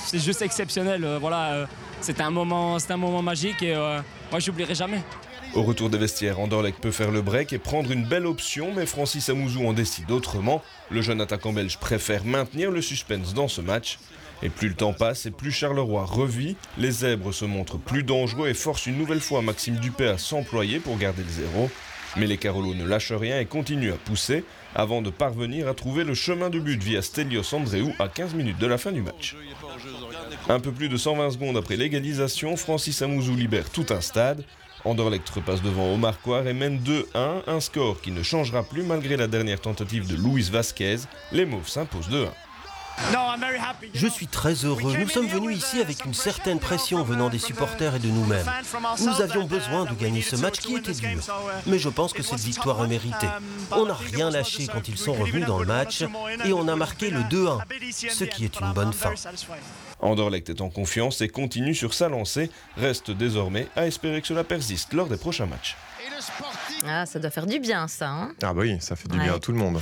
c'est 0.05 0.19
juste 0.19 0.41
exceptionnel. 0.41 1.05
voilà, 1.21 1.65
c'est 2.01 2.19
un, 2.19 2.29
moment, 2.29 2.77
un 2.89 2.97
moment 2.97 3.21
magique 3.21 3.61
et 3.63 3.73
moi, 4.31 4.39
j'oublierai 4.39 4.75
jamais. 4.75 5.01
Au 5.53 5.63
retour 5.63 5.89
des 5.89 5.97
vestiaires, 5.97 6.39
Anderlecht 6.39 6.79
peut 6.79 6.91
faire 6.91 7.09
le 7.09 7.21
break 7.21 7.53
et 7.53 7.57
prendre 7.57 7.91
une 7.91 8.03
belle 8.03 8.25
option, 8.25 8.73
mais 8.75 8.85
Francis 8.85 9.29
Amouzou 9.29 9.65
en 9.65 9.71
décide 9.73 10.11
autrement. 10.11 10.61
Le 10.89 11.01
jeune 11.01 11.21
attaquant 11.21 11.53
belge 11.53 11.77
préfère 11.77 12.25
maintenir 12.25 12.69
le 12.69 12.81
suspense 12.81 13.33
dans 13.33 13.47
ce 13.47 13.61
match. 13.61 13.97
Et 14.43 14.49
plus 14.49 14.69
le 14.69 14.75
temps 14.75 14.93
passe 14.93 15.25
et 15.25 15.31
plus 15.31 15.51
Charleroi 15.51 16.05
revit, 16.05 16.55
les 16.77 16.91
zèbres 16.91 17.33
se 17.33 17.45
montrent 17.45 17.77
plus 17.77 18.03
dangereux 18.03 18.49
et 18.49 18.53
forcent 18.53 18.85
une 18.85 18.97
nouvelle 18.97 19.19
fois 19.19 19.41
Maxime 19.41 19.77
Dupé 19.77 20.07
à 20.07 20.17
s'employer 20.17 20.79
pour 20.79 20.97
garder 20.97 21.23
le 21.23 21.29
zéro. 21.29 21.69
Mais 22.15 22.27
les 22.27 22.37
Carolos 22.37 22.73
ne 22.73 22.85
lâchent 22.85 23.11
rien 23.11 23.39
et 23.39 23.45
continuent 23.45 23.93
à 23.93 23.97
pousser 23.97 24.43
avant 24.75 25.01
de 25.01 25.09
parvenir 25.09 25.67
à 25.67 25.73
trouver 25.73 26.03
le 26.03 26.13
chemin 26.13 26.49
du 26.49 26.59
but 26.59 26.81
via 26.81 27.01
Stelios 27.01 27.53
Andréou 27.53 27.93
à 27.99 28.07
15 28.07 28.33
minutes 28.33 28.59
de 28.59 28.67
la 28.67 28.77
fin 28.77 28.91
du 28.91 29.01
match. 29.01 29.35
Un 30.49 30.59
peu 30.59 30.71
plus 30.71 30.89
de 30.89 30.97
120 30.97 31.31
secondes 31.31 31.57
après 31.57 31.75
l'égalisation, 31.75 32.55
Francis 32.57 33.01
Amouzou 33.01 33.35
libère 33.35 33.69
tout 33.69 33.85
un 33.89 34.01
stade. 34.01 34.43
Anderlecht 34.85 35.27
repasse 35.29 35.61
devant 35.61 35.93
Omar 35.93 36.21
Coire 36.21 36.47
et 36.47 36.53
mène 36.53 36.79
2-1, 36.79 37.41
un 37.47 37.59
score 37.59 37.99
qui 38.01 38.11
ne 38.11 38.23
changera 38.23 38.63
plus 38.63 38.83
malgré 38.83 39.17
la 39.17 39.27
dernière 39.27 39.59
tentative 39.59 40.07
de 40.07 40.15
Luis 40.15 40.49
Vasquez. 40.51 40.97
Les 41.31 41.45
Mauves 41.45 41.67
s'imposent 41.67 42.09
2-1. 42.09 42.27
Je 43.93 44.07
suis 44.07 44.27
très 44.27 44.53
heureux. 44.65 44.95
Nous 44.97 45.07
sommes 45.07 45.27
venus 45.27 45.57
ici 45.57 45.81
avec 45.81 46.05
une 46.05 46.13
certaine 46.13 46.59
pression 46.59 47.03
venant 47.03 47.29
des 47.29 47.39
supporters 47.39 47.95
et 47.95 47.99
de 47.99 48.07
nous-mêmes. 48.07 48.49
Nous 48.99 49.21
avions 49.21 49.45
besoin 49.45 49.85
de 49.85 49.93
gagner 49.93 50.21
ce 50.21 50.35
match 50.35 50.59
qui 50.59 50.75
était 50.75 50.93
dur. 50.93 51.21
Mais 51.65 51.79
je 51.79 51.89
pense 51.89 52.13
que 52.13 52.23
cette 52.23 52.39
victoire 52.39 52.83
est 52.83 52.87
méritée. 52.87 53.27
On 53.71 53.85
n'a 53.85 53.93
rien 53.93 54.29
lâché 54.29 54.67
quand 54.67 54.87
ils 54.87 54.97
sont 54.97 55.13
revenus 55.13 55.45
dans 55.45 55.59
le 55.59 55.65
match 55.65 56.03
et 56.45 56.53
on 56.53 56.67
a 56.67 56.75
marqué 56.75 57.09
le 57.09 57.21
2-1, 57.21 57.59
ce 58.09 58.23
qui 58.23 58.45
est 58.45 58.59
une 58.59 58.73
bonne 58.73 58.93
fin. 58.93 59.13
Anderlecht 59.99 60.49
est 60.49 60.61
en 60.61 60.69
confiance 60.69 61.21
et 61.21 61.29
continue 61.29 61.75
sur 61.75 61.93
sa 61.93 62.09
lancée. 62.09 62.51
Reste 62.77 63.11
désormais 63.11 63.67
à 63.75 63.87
espérer 63.87 64.21
que 64.21 64.27
cela 64.27 64.43
persiste 64.43 64.93
lors 64.93 65.07
des 65.07 65.17
prochains 65.17 65.47
matchs. 65.47 65.75
Ah, 66.87 67.05
ça 67.05 67.19
doit 67.19 67.29
faire 67.29 67.45
du 67.45 67.59
bien, 67.59 67.87
ça. 67.87 68.09
Hein. 68.09 68.33
ah 68.41 68.53
bah 68.53 68.61
oui, 68.61 68.77
ça 68.79 68.95
fait 68.95 69.07
du 69.07 69.17
bien 69.17 69.35
à 69.35 69.39
tout 69.39 69.51
le 69.51 69.57
monde. 69.57 69.79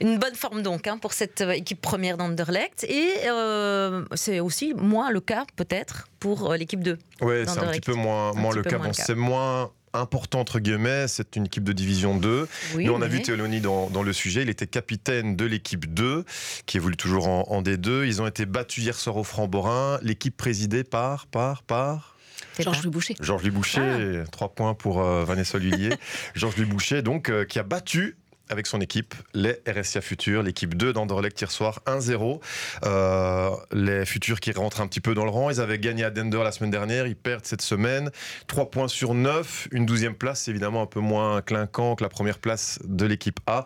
Une 0.00 0.18
bonne 0.18 0.34
forme 0.34 0.62
donc 0.62 0.86
hein, 0.86 0.98
pour 0.98 1.12
cette 1.12 1.40
euh, 1.40 1.50
équipe 1.50 1.80
première 1.80 2.16
d'Anderlecht. 2.16 2.84
Et 2.84 3.10
euh, 3.28 4.04
c'est 4.14 4.40
aussi 4.40 4.74
moins 4.74 5.10
le 5.10 5.20
cas, 5.20 5.44
peut-être, 5.56 6.08
pour 6.20 6.52
euh, 6.52 6.56
l'équipe 6.56 6.82
2. 6.82 6.98
Oui, 7.22 7.34
c'est 7.46 7.58
un 7.58 7.66
petit 7.68 7.80
peu 7.80 7.94
moins, 7.94 8.32
moins 8.32 8.54
le 8.54 8.62
cas. 8.62 8.78
Bon, 8.78 8.92
c'est 8.92 9.14
moins 9.14 9.70
important 9.92 10.40
entre 10.40 10.58
guillemets, 10.58 11.08
c'est 11.08 11.36
une 11.36 11.46
équipe 11.46 11.64
de 11.64 11.72
division 11.72 12.16
2. 12.16 12.48
Nous 12.76 12.92
on 12.92 13.00
a 13.00 13.08
vu 13.08 13.22
Théoloni 13.22 13.60
dans, 13.60 13.88
dans, 13.88 14.02
le 14.02 14.12
sujet, 14.12 14.42
il 14.42 14.50
était 14.50 14.66
capitaine 14.66 15.36
de 15.36 15.46
l'équipe 15.46 15.92
2 15.92 16.24
qui 16.66 16.76
évolue 16.76 16.98
toujours 16.98 17.28
en, 17.28 17.44
en, 17.48 17.62
D2. 17.62 18.06
Ils 18.06 18.20
ont 18.20 18.26
été 18.26 18.44
battus 18.44 18.84
hier 18.84 18.94
soir 18.94 19.16
au 19.16 19.24
Franc-Borin, 19.24 19.98
l'équipe 20.02 20.36
présidée 20.36 20.84
par 20.84 21.26
par 21.26 21.62
par 21.62 22.15
Georges-Louis 22.62 22.90
Boucher. 22.90 23.16
Georges-Louis 23.20 23.50
Boucher, 23.50 24.22
ah. 24.24 24.30
trois 24.30 24.48
points 24.48 24.74
pour 24.74 25.00
euh, 25.00 25.24
Vanessa 25.24 25.58
Lullier. 25.58 25.90
Georges-Louis 26.34 26.66
Boucher, 26.66 27.02
donc, 27.02 27.28
euh, 27.28 27.44
qui 27.44 27.58
a 27.58 27.62
battu 27.62 28.16
avec 28.48 28.68
son 28.68 28.80
équipe, 28.80 29.12
les 29.34 29.56
RSA 29.66 30.00
Futurs, 30.00 30.44
l'équipe 30.44 30.76
2 30.76 30.92
d'Anderlecht 30.92 31.40
hier 31.40 31.50
soir, 31.50 31.80
1-0. 31.86 32.40
Euh, 32.84 33.50
les 33.72 34.06
Futurs 34.06 34.38
qui 34.38 34.52
rentrent 34.52 34.80
un 34.80 34.86
petit 34.86 35.00
peu 35.00 35.14
dans 35.14 35.24
le 35.24 35.32
rang, 35.32 35.50
ils 35.50 35.60
avaient 35.60 35.80
gagné 35.80 36.04
à 36.04 36.10
Dender 36.10 36.44
la 36.44 36.52
semaine 36.52 36.70
dernière, 36.70 37.08
ils 37.08 37.16
perdent 37.16 37.44
cette 37.44 37.60
semaine. 37.60 38.12
3 38.46 38.70
points 38.70 38.86
sur 38.86 39.14
9, 39.14 39.66
une 39.72 39.84
douzième 39.84 40.14
place, 40.14 40.42
c'est 40.42 40.52
évidemment 40.52 40.82
un 40.82 40.86
peu 40.86 41.00
moins 41.00 41.42
clinquant 41.42 41.96
que 41.96 42.04
la 42.04 42.08
première 42.08 42.38
place 42.38 42.78
de 42.84 43.04
l'équipe 43.04 43.40
A, 43.48 43.64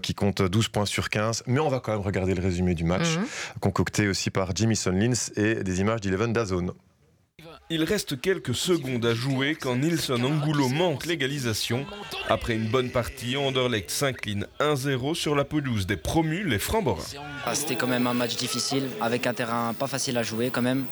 qui 0.00 0.14
compte 0.14 0.42
12 0.42 0.68
points 0.68 0.86
sur 0.86 1.10
15. 1.10 1.42
Mais 1.48 1.58
on 1.58 1.68
va 1.68 1.80
quand 1.80 1.90
même 1.90 2.00
regarder 2.00 2.36
le 2.36 2.42
résumé 2.42 2.76
du 2.76 2.84
match, 2.84 3.16
mhm. 3.16 3.26
concocté 3.58 4.06
aussi 4.06 4.30
par 4.30 4.54
Jimmy 4.54 4.78
Lins 4.86 5.32
et 5.34 5.64
des 5.64 5.80
images 5.80 6.02
d'Eleven 6.02 6.32
Dazone. 6.32 6.70
Il 7.70 7.84
reste 7.84 8.20
quelques 8.20 8.54
secondes 8.54 9.04
à 9.06 9.14
jouer 9.14 9.54
quand 9.54 9.76
Nilsson 9.76 10.22
Angulo 10.22 10.68
manque 10.68 11.06
l'égalisation. 11.06 11.86
Après 12.28 12.54
une 12.54 12.68
bonne 12.68 12.90
partie, 12.90 13.36
Anderlecht 13.36 13.90
s'incline 13.90 14.46
1-0 14.60 15.14
sur 15.14 15.34
la 15.34 15.44
pelouse 15.44 15.86
des 15.86 15.96
promus, 15.96 16.44
les 16.44 16.58
Framborins. 16.58 17.02
Ah, 17.44 17.54
c'était 17.54 17.76
quand 17.76 17.86
même 17.86 18.06
un 18.06 18.14
match 18.14 18.36
difficile, 18.36 18.88
avec 19.00 19.26
un 19.26 19.34
terrain 19.34 19.74
pas 19.74 19.86
facile 19.86 20.16
à 20.18 20.22
jouer 20.22 20.50
quand 20.50 20.62
même. 20.62 20.84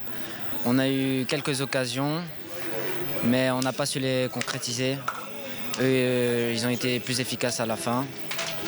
On 0.65 0.79
a 0.79 0.89
eu 0.89 1.25
quelques 1.27 1.61
occasions, 1.61 2.21
mais 3.25 3.51
on 3.51 3.61
n'a 3.61 3.73
pas 3.73 3.87
su 3.87 3.99
les 3.99 4.29
concrétiser. 4.33 4.95
Eux, 5.79 5.83
euh, 5.83 6.53
ils 6.55 6.67
ont 6.67 6.71
été 6.71 7.01
plus 7.01 7.21
efficaces 7.21 7.61
à 7.61 7.67
la 7.67 7.77
fin, 7.77 8.07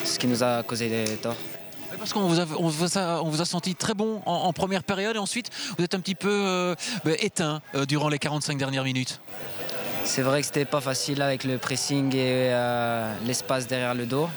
ce 0.03 0.17
qui 0.17 0.27
nous 0.27 0.43
a 0.43 0.63
causé 0.63 0.89
des 0.89 1.17
torts. 1.17 1.37
Parce 1.97 2.13
qu'on 2.13 2.27
vous, 2.27 2.69
vous, 2.69 3.41
a 3.41 3.45
senti 3.45 3.75
très 3.75 3.93
bon 3.93 4.21
en, 4.25 4.53
première 4.53 4.83
période 4.83 5.15
et 5.15 5.19
ensuite 5.19 5.49
vous 5.77 5.83
êtes 5.83 5.93
un 5.93 5.99
petit 5.99 6.15
peu 6.15 6.29
euh, 6.29 6.75
bah, 7.03 7.11
éteint 7.19 7.61
euh, 7.75 7.85
durant 7.85 8.09
les 8.09 8.19
45 8.19 8.57
dernières 8.57 8.83
minutes. 8.83 9.19
C'est 10.03 10.21
vrai 10.21 10.41
que 10.41 10.45
c'était 10.45 10.65
pas 10.65 10.81
facile 10.81 11.21
avec 11.21 11.43
le 11.43 11.57
pressing 11.57 12.15
et 12.15 12.53
euh, 12.53 13.13
l'espace 13.25 13.67
derrière 13.67 13.95
le 13.95 14.05
dos. 14.05 14.29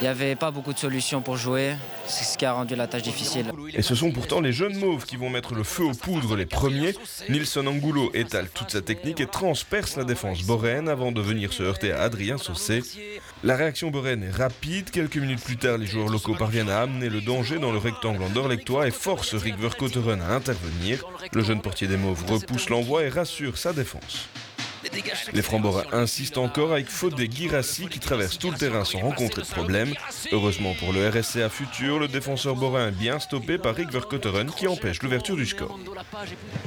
Il 0.00 0.04
n'y 0.04 0.08
avait 0.08 0.36
pas 0.36 0.52
beaucoup 0.52 0.72
de 0.72 0.78
solutions 0.78 1.22
pour 1.22 1.36
jouer, 1.36 1.74
c'est 2.06 2.24
ce 2.24 2.38
qui 2.38 2.44
a 2.44 2.52
rendu 2.52 2.76
la 2.76 2.86
tâche 2.86 3.02
difficile. 3.02 3.52
Et 3.74 3.82
ce 3.82 3.96
sont 3.96 4.12
pourtant 4.12 4.40
les 4.40 4.52
jeunes 4.52 4.76
mauves 4.76 5.04
qui 5.04 5.16
vont 5.16 5.28
mettre 5.28 5.54
le 5.54 5.64
feu 5.64 5.84
aux 5.84 5.94
poudres 5.94 6.36
les 6.36 6.46
premiers. 6.46 6.94
Nilsson 7.28 7.66
Angulo 7.66 8.10
étale 8.14 8.48
toute 8.48 8.70
sa 8.70 8.80
technique 8.80 9.20
et 9.20 9.26
transperce 9.26 9.96
la 9.96 10.04
défense 10.04 10.42
boréenne 10.44 10.88
avant 10.88 11.10
de 11.10 11.20
venir 11.20 11.52
se 11.52 11.64
heurter 11.64 11.92
à 11.92 12.02
Adrien 12.02 12.38
Saucé. 12.38 12.82
La 13.42 13.56
réaction 13.56 13.90
boréenne 13.90 14.22
est 14.22 14.36
rapide. 14.36 14.90
Quelques 14.90 15.16
minutes 15.16 15.42
plus 15.42 15.56
tard, 15.56 15.78
les 15.78 15.86
joueurs 15.86 16.08
locaux 16.08 16.34
parviennent 16.34 16.70
à 16.70 16.82
amener 16.82 17.08
le 17.08 17.20
danger 17.20 17.58
dans 17.58 17.72
le 17.72 17.78
rectangle 17.78 18.22
en 18.22 18.82
et 18.84 18.90
force 18.90 19.34
Rick 19.34 19.58
Verkotteren 19.58 20.20
à 20.22 20.34
intervenir. 20.34 21.04
Le 21.32 21.42
jeune 21.42 21.60
portier 21.60 21.88
des 21.88 21.96
mauves 21.96 22.24
repousse 22.28 22.68
l'envoi 22.68 23.02
et 23.02 23.08
rassure 23.08 23.58
sa 23.58 23.72
défense. 23.72 24.28
Les 25.32 25.42
Framborins 25.42 25.84
insistent 25.92 26.38
encore 26.38 26.72
avec 26.72 26.88
faute 26.88 27.14
des 27.14 27.30
Girassi 27.30 27.88
qui 27.88 27.98
traversent 27.98 28.38
tout 28.38 28.50
le 28.50 28.56
terrain 28.56 28.84
sans 28.84 29.00
rencontrer 29.00 29.42
de 29.42 29.46
problème. 29.46 29.92
Heureusement 30.32 30.74
pour 30.74 30.92
le 30.92 31.08
RSCA 31.08 31.48
futur, 31.48 31.98
le 31.98 32.08
défenseur 32.08 32.56
borin 32.56 32.88
est 32.88 32.92
bien 32.92 33.18
stoppé 33.18 33.58
par 33.58 33.74
Rick 33.74 33.90
Verkotteren 33.90 34.50
qui 34.50 34.66
empêche 34.66 35.02
l'ouverture 35.02 35.36
du 35.36 35.46
score. 35.46 35.78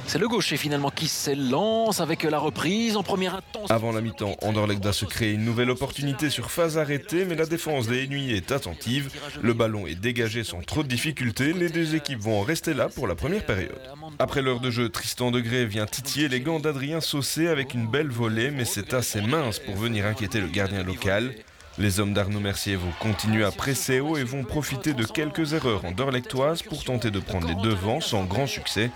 C'est 0.08 0.20
le 0.20 0.28
gaucher 0.28 0.58
finalement 0.58 0.92
qui 0.92 1.08
s'élance 1.08 2.00
avec 2.02 2.24
la 2.24 2.40
reprise 2.40 2.98
en 2.98 3.04
première 3.04 3.36
intention. 3.36 3.74
Avant 3.74 3.92
la 3.92 4.02
mi-temps, 4.02 4.36
Anderlecht 4.42 4.92
se 4.92 5.06
créer 5.06 5.34
une 5.34 5.46
nouvelle 5.46 5.70
opportunité 5.70 6.30
sur 6.30 6.52
phase 6.52 6.78
arrêtée, 6.78 7.26
mais 7.26 7.36
la 7.36 7.46
défense 7.46 7.88
des 7.88 8.06
Ennuis 8.06 8.34
est 8.34 8.52
attentive. 8.52 9.12
Le 9.42 9.54
ballon 9.54 9.88
est 9.88 9.96
dégagé 9.96 10.44
sans 10.44 10.62
trop 10.62 10.84
de 10.84 10.88
difficultés. 10.88 11.54
Les 11.54 11.70
deux 11.70 11.96
équipes 11.96 12.20
vont 12.20 12.42
rester 12.42 12.74
là 12.74 12.90
pour 12.90 13.08
la 13.08 13.16
première 13.16 13.46
période. 13.46 13.80
Après 14.20 14.42
l'heure 14.42 14.60
de 14.60 14.72
jeu, 14.72 14.90
Tristan 14.90 15.32
Degré 15.32 15.66
vient 15.66 15.86
titiller 15.86 16.28
les 16.28 16.42
gants 16.42 16.60
d'Adrien 16.60 17.02
Saucé 17.02 17.48
avec 17.48 17.74
une 17.74 17.88
belle 17.88 18.11
volée, 18.12 18.52
mais 18.52 18.66
c'est 18.66 18.94
assez 18.94 19.22
mince 19.22 19.60
pour 19.60 19.76
venir 19.76 20.06
inquiéter 20.06 20.40
le 20.40 20.48
gardien 20.48 20.84
local. 20.84 21.34
Les 21.78 22.00
hommes 22.00 22.14
d'Arnaud 22.14 22.42
Mercier 22.42 22.76
vont 22.76 22.92
continuer 23.00 23.44
à 23.44 23.52
presser 23.52 24.02
haut 24.02 24.18
et 24.18 24.24
vont 24.24 24.44
profiter 24.44 24.94
de 24.94 25.06
quelques 25.06 25.54
erreurs 25.54 25.86
en 25.86 25.92
dorlectoise 25.92 26.62
pour 26.62 26.84
tenter 26.84 27.12
de 27.12 27.20
prendre 27.20 27.48
les 27.48 27.56
devants 27.56 28.02
sans 28.02 28.26
grand 28.26 28.46
succès. 28.46 28.92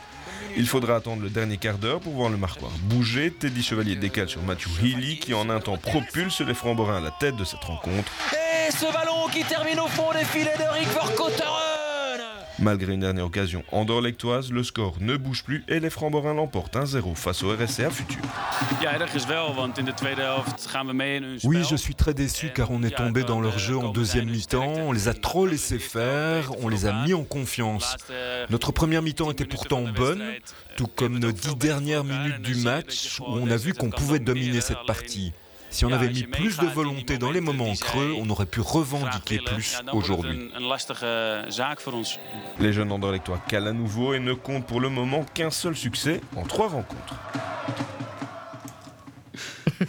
Il 0.57 0.67
faudra 0.67 0.97
attendre 0.97 1.23
le 1.23 1.29
dernier 1.29 1.57
quart 1.57 1.77
d'heure 1.77 1.99
pour 1.99 2.13
voir 2.13 2.29
le 2.29 2.37
marquoir 2.37 2.71
bouger. 2.83 3.31
Teddy 3.31 3.63
Chevalier 3.63 3.95
décale 3.95 4.29
sur 4.29 4.43
Matthew 4.43 4.69
Healy 4.83 5.19
qui 5.19 5.33
en 5.33 5.49
un 5.49 5.59
temps 5.59 5.77
propulse 5.77 6.41
les 6.41 6.53
Framborins 6.53 6.97
à 6.97 7.01
la 7.01 7.11
tête 7.11 7.37
de 7.37 7.43
cette 7.43 7.63
rencontre. 7.63 8.11
Et 8.33 8.71
ce 8.71 8.91
ballon 8.93 9.27
qui 9.31 9.43
termine 9.43 9.79
au 9.79 9.87
fond 9.87 10.11
des 10.11 10.25
filets 10.25 10.57
de 10.57 10.73
Rick 10.73 10.89
Verkotteren 10.89 11.84
Malgré 12.59 12.93
une 12.93 13.01
dernière 13.01 13.25
occasion 13.25 13.63
Andorre-Lectoise, 13.71 14.51
le 14.51 14.63
score 14.63 14.95
ne 15.01 15.17
bouge 15.17 15.43
plus 15.43 15.63
et 15.67 15.79
les 15.81 15.89
Framborins 15.89 16.33
l'emportent 16.33 16.75
1-0 16.75 17.15
face 17.15 17.43
au 17.43 17.49
RSCA 17.49 17.89
Futur. 17.89 18.21
Oui, 21.43 21.63
je 21.69 21.75
suis 21.75 21.95
très 21.95 22.13
déçu 22.13 22.51
car 22.53 22.71
on 22.71 22.81
est 22.83 22.95
tombé 22.95 23.23
dans 23.23 23.41
leur 23.41 23.59
jeu 23.59 23.77
en 23.77 23.89
deuxième 23.89 24.29
mi-temps, 24.29 24.73
on 24.77 24.91
les 24.93 25.09
a 25.09 25.13
trop 25.13 25.45
laissés 25.45 25.79
faire, 25.79 26.51
on 26.63 26.69
les 26.69 26.85
a 26.85 27.03
mis 27.05 27.13
en 27.13 27.23
confiance. 27.23 27.97
Notre 28.49 28.71
première 28.71 29.01
mi-temps 29.01 29.31
était 29.31 29.45
pourtant 29.45 29.83
bonne, 29.83 30.23
tout 30.77 30.87
comme 30.87 31.19
nos 31.19 31.31
dix 31.33 31.55
dernières 31.57 32.03
minutes 32.05 32.41
du 32.41 32.55
match 32.55 33.19
où 33.19 33.33
on 33.33 33.49
a 33.51 33.57
vu 33.57 33.73
qu'on 33.73 33.89
pouvait 33.89 34.19
dominer 34.19 34.61
cette 34.61 34.85
partie. 34.87 35.33
Si 35.75 35.83
on 35.83 35.91
avait 35.91 36.07
mis 36.07 36.23
plus 36.23 36.57
de 36.57 36.67
volonté 36.67 37.17
dans 37.17 37.31
les 37.31 37.41
moments 37.41 37.73
creux, 37.73 38.13
on 38.17 38.29
aurait 38.29 38.45
pu 38.45 38.61
revendiquer 38.61 39.39
plus 39.39 39.77
aujourd'hui. 39.91 40.49
Les 42.61 42.71
jeunes 42.71 42.93
Anderlechtois 42.93 43.39
calent 43.49 43.67
à 43.67 43.73
nouveau 43.73 44.13
et 44.13 44.21
ne 44.21 44.31
comptent 44.31 44.65
pour 44.65 44.79
le 44.79 44.87
moment 44.87 45.25
qu'un 45.33 45.51
seul 45.51 45.75
succès 45.75 46.21
en 46.37 46.43
trois 46.43 46.69
rencontres. 46.69 47.15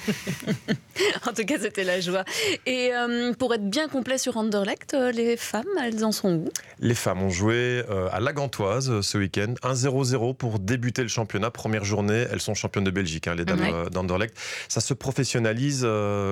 en 1.27 1.33
tout 1.33 1.45
cas, 1.45 1.59
c'était 1.61 1.85
la 1.85 2.01
joie. 2.01 2.25
Et 2.67 2.91
euh, 2.93 3.33
pour 3.35 3.55
être 3.55 3.69
bien 3.69 3.89
complet 3.89 4.19
sur 4.19 4.37
Anderlecht, 4.37 4.95
euh, 4.95 5.13
les 5.13 5.37
femmes, 5.37 5.65
elles 5.83 6.05
en 6.05 6.13
sont 6.13 6.35
où? 6.35 6.49
Les 6.79 6.95
femmes 6.95 7.23
ont 7.23 7.31
joué 7.31 7.83
euh, 7.91 8.09
à 8.13 8.21
la 8.21 8.33
Gantoise 8.33 9.01
ce 9.01 9.19
week-end. 9.19 9.55
1-0-0 9.63 10.37
pour 10.37 10.59
débuter 10.59 11.03
le 11.03 11.09
championnat. 11.09 11.51
Première 11.51 11.85
journée, 11.85 12.27
elles 12.31 12.41
sont 12.41 12.55
championnes 12.55 12.85
de 12.85 12.91
Belgique, 12.91 13.29
hein, 13.29 13.35
les 13.35 13.45
dames 13.45 13.89
d'Anderlecht. 13.91 14.37
Ça 14.69 14.81
se 14.81 14.95
professionnalise 14.95 15.83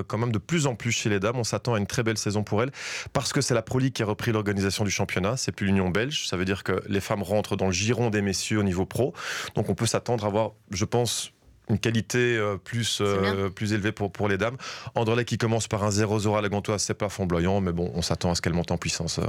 quand 0.07 0.19
même 0.19 0.33
de 0.33 0.39
plus 0.39 0.67
en 0.67 0.75
plus 0.75 0.93
chez 0.93 1.09
les 1.09 1.21
dames. 1.21 1.37
On 1.37 1.45
s'attend 1.45 1.75
à 1.75 1.79
une 1.79 1.87
très 1.87 2.03
belle 2.03 2.19
saison 2.19 2.43
pour 2.43 2.63
elles 2.63 2.71
parce 3.13 3.33
que 3.33 3.41
c'est 3.41 3.55
la 3.55 3.63
Pro 3.63 3.79
League 3.79 3.93
qui 3.93 4.03
a 4.03 4.07
repris 4.07 4.33
l'organisation 4.33 4.85
du 4.85 4.91
championnat. 4.91 5.37
C'est 5.37 5.53
plus 5.53 5.67
l'Union 5.67 5.91
belge. 5.91 6.27
Ça 6.29 6.37
veut 6.37 6.45
dire 6.45 6.63
que 6.65 6.83
les 6.89 7.01
femmes 7.01 7.23
rentrent 7.23 7.57
dans 7.57 7.67
le 7.67 7.73
giron 7.73 8.11
des 8.11 8.23
messieurs 8.23 8.59
au 8.59 8.63
niveau 8.63 8.87
pro. 8.87 9.15
Donc 9.55 9.69
on 9.69 9.75
peut 9.75 9.87
s'attendre 9.87 10.25
à 10.25 10.29
avoir, 10.29 10.53
je 10.71 10.85
pense, 10.85 11.33
une 11.69 11.79
qualité 11.79 12.37
euh, 12.37 12.57
plus, 12.57 12.99
euh, 13.01 13.49
plus 13.49 13.73
élevée 13.73 13.93
pour, 13.93 14.13
pour 14.13 14.29
les 14.29 14.39
dames. 14.39 14.57
Anderlecht 14.95 15.29
qui 15.29 15.39
commence 15.39 15.69
par 15.69 15.85
un 15.85 15.91
0-0 15.91 16.39
à 16.39 16.43
la 16.43 16.49
Gantoise, 16.49 16.83
c'est 16.83 16.95
pas 16.95 17.09
flamboyant, 17.09 17.61
mais 17.61 17.73
bon, 17.73 17.91
on 17.95 18.03
s'attend 18.03 18.31
à 18.31 18.35
ce 18.35 18.43
qu'elle 18.43 18.55
monte 18.55 18.71
en 18.71 18.79
puissance. 18.79 19.19
Euh. 19.19 19.23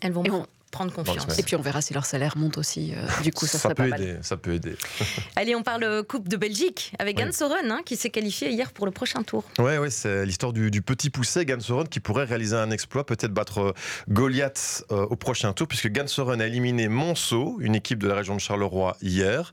Elles 0.00 0.12
vont 0.12 0.22
prendre 0.72 0.92
confiance. 0.92 1.38
Et 1.38 1.42
puis 1.44 1.54
on 1.54 1.62
verra 1.62 1.80
si 1.80 1.94
leur 1.94 2.04
salaire 2.04 2.36
monte 2.36 2.58
aussi. 2.58 2.92
Euh, 2.96 3.06
du 3.22 3.30
coup, 3.30 3.46
ça, 3.46 3.58
ça 3.58 3.74
peut 3.74 3.86
aider. 3.86 4.16
Ça 4.22 4.36
peut 4.36 4.54
aider. 4.54 4.74
Allez, 5.36 5.54
on 5.54 5.62
parle 5.62 6.02
Coupe 6.02 6.28
de 6.28 6.36
Belgique 6.36 6.92
avec 6.98 7.18
oui. 7.18 7.24
Gansoren 7.24 7.70
hein, 7.70 7.80
qui 7.84 7.96
s'est 7.96 8.10
qualifié 8.10 8.50
hier 8.50 8.72
pour 8.72 8.86
le 8.86 8.92
prochain 8.92 9.22
tour. 9.22 9.44
Oui, 9.58 9.76
ouais, 9.76 9.90
c'est 9.90 10.26
l'histoire 10.26 10.52
du, 10.52 10.70
du, 10.70 10.82
petit 10.82 11.10
poussé 11.10 11.44
Gansoren 11.44 11.86
qui 11.86 12.00
pourrait 12.00 12.24
réaliser 12.24 12.56
un 12.56 12.70
exploit, 12.70 13.06
peut-être 13.06 13.32
battre 13.32 13.58
euh, 13.58 13.72
Goliath 14.08 14.84
euh, 14.90 15.06
au 15.10 15.16
prochain 15.16 15.52
tour, 15.52 15.68
puisque 15.68 15.88
Gansoren 15.88 16.40
a 16.40 16.46
éliminé 16.46 16.88
Monceau, 16.88 17.58
une 17.60 17.74
équipe 17.74 17.98
de 17.98 18.08
la 18.08 18.14
région 18.14 18.34
de 18.34 18.40
Charleroi 18.40 18.96
hier, 19.02 19.52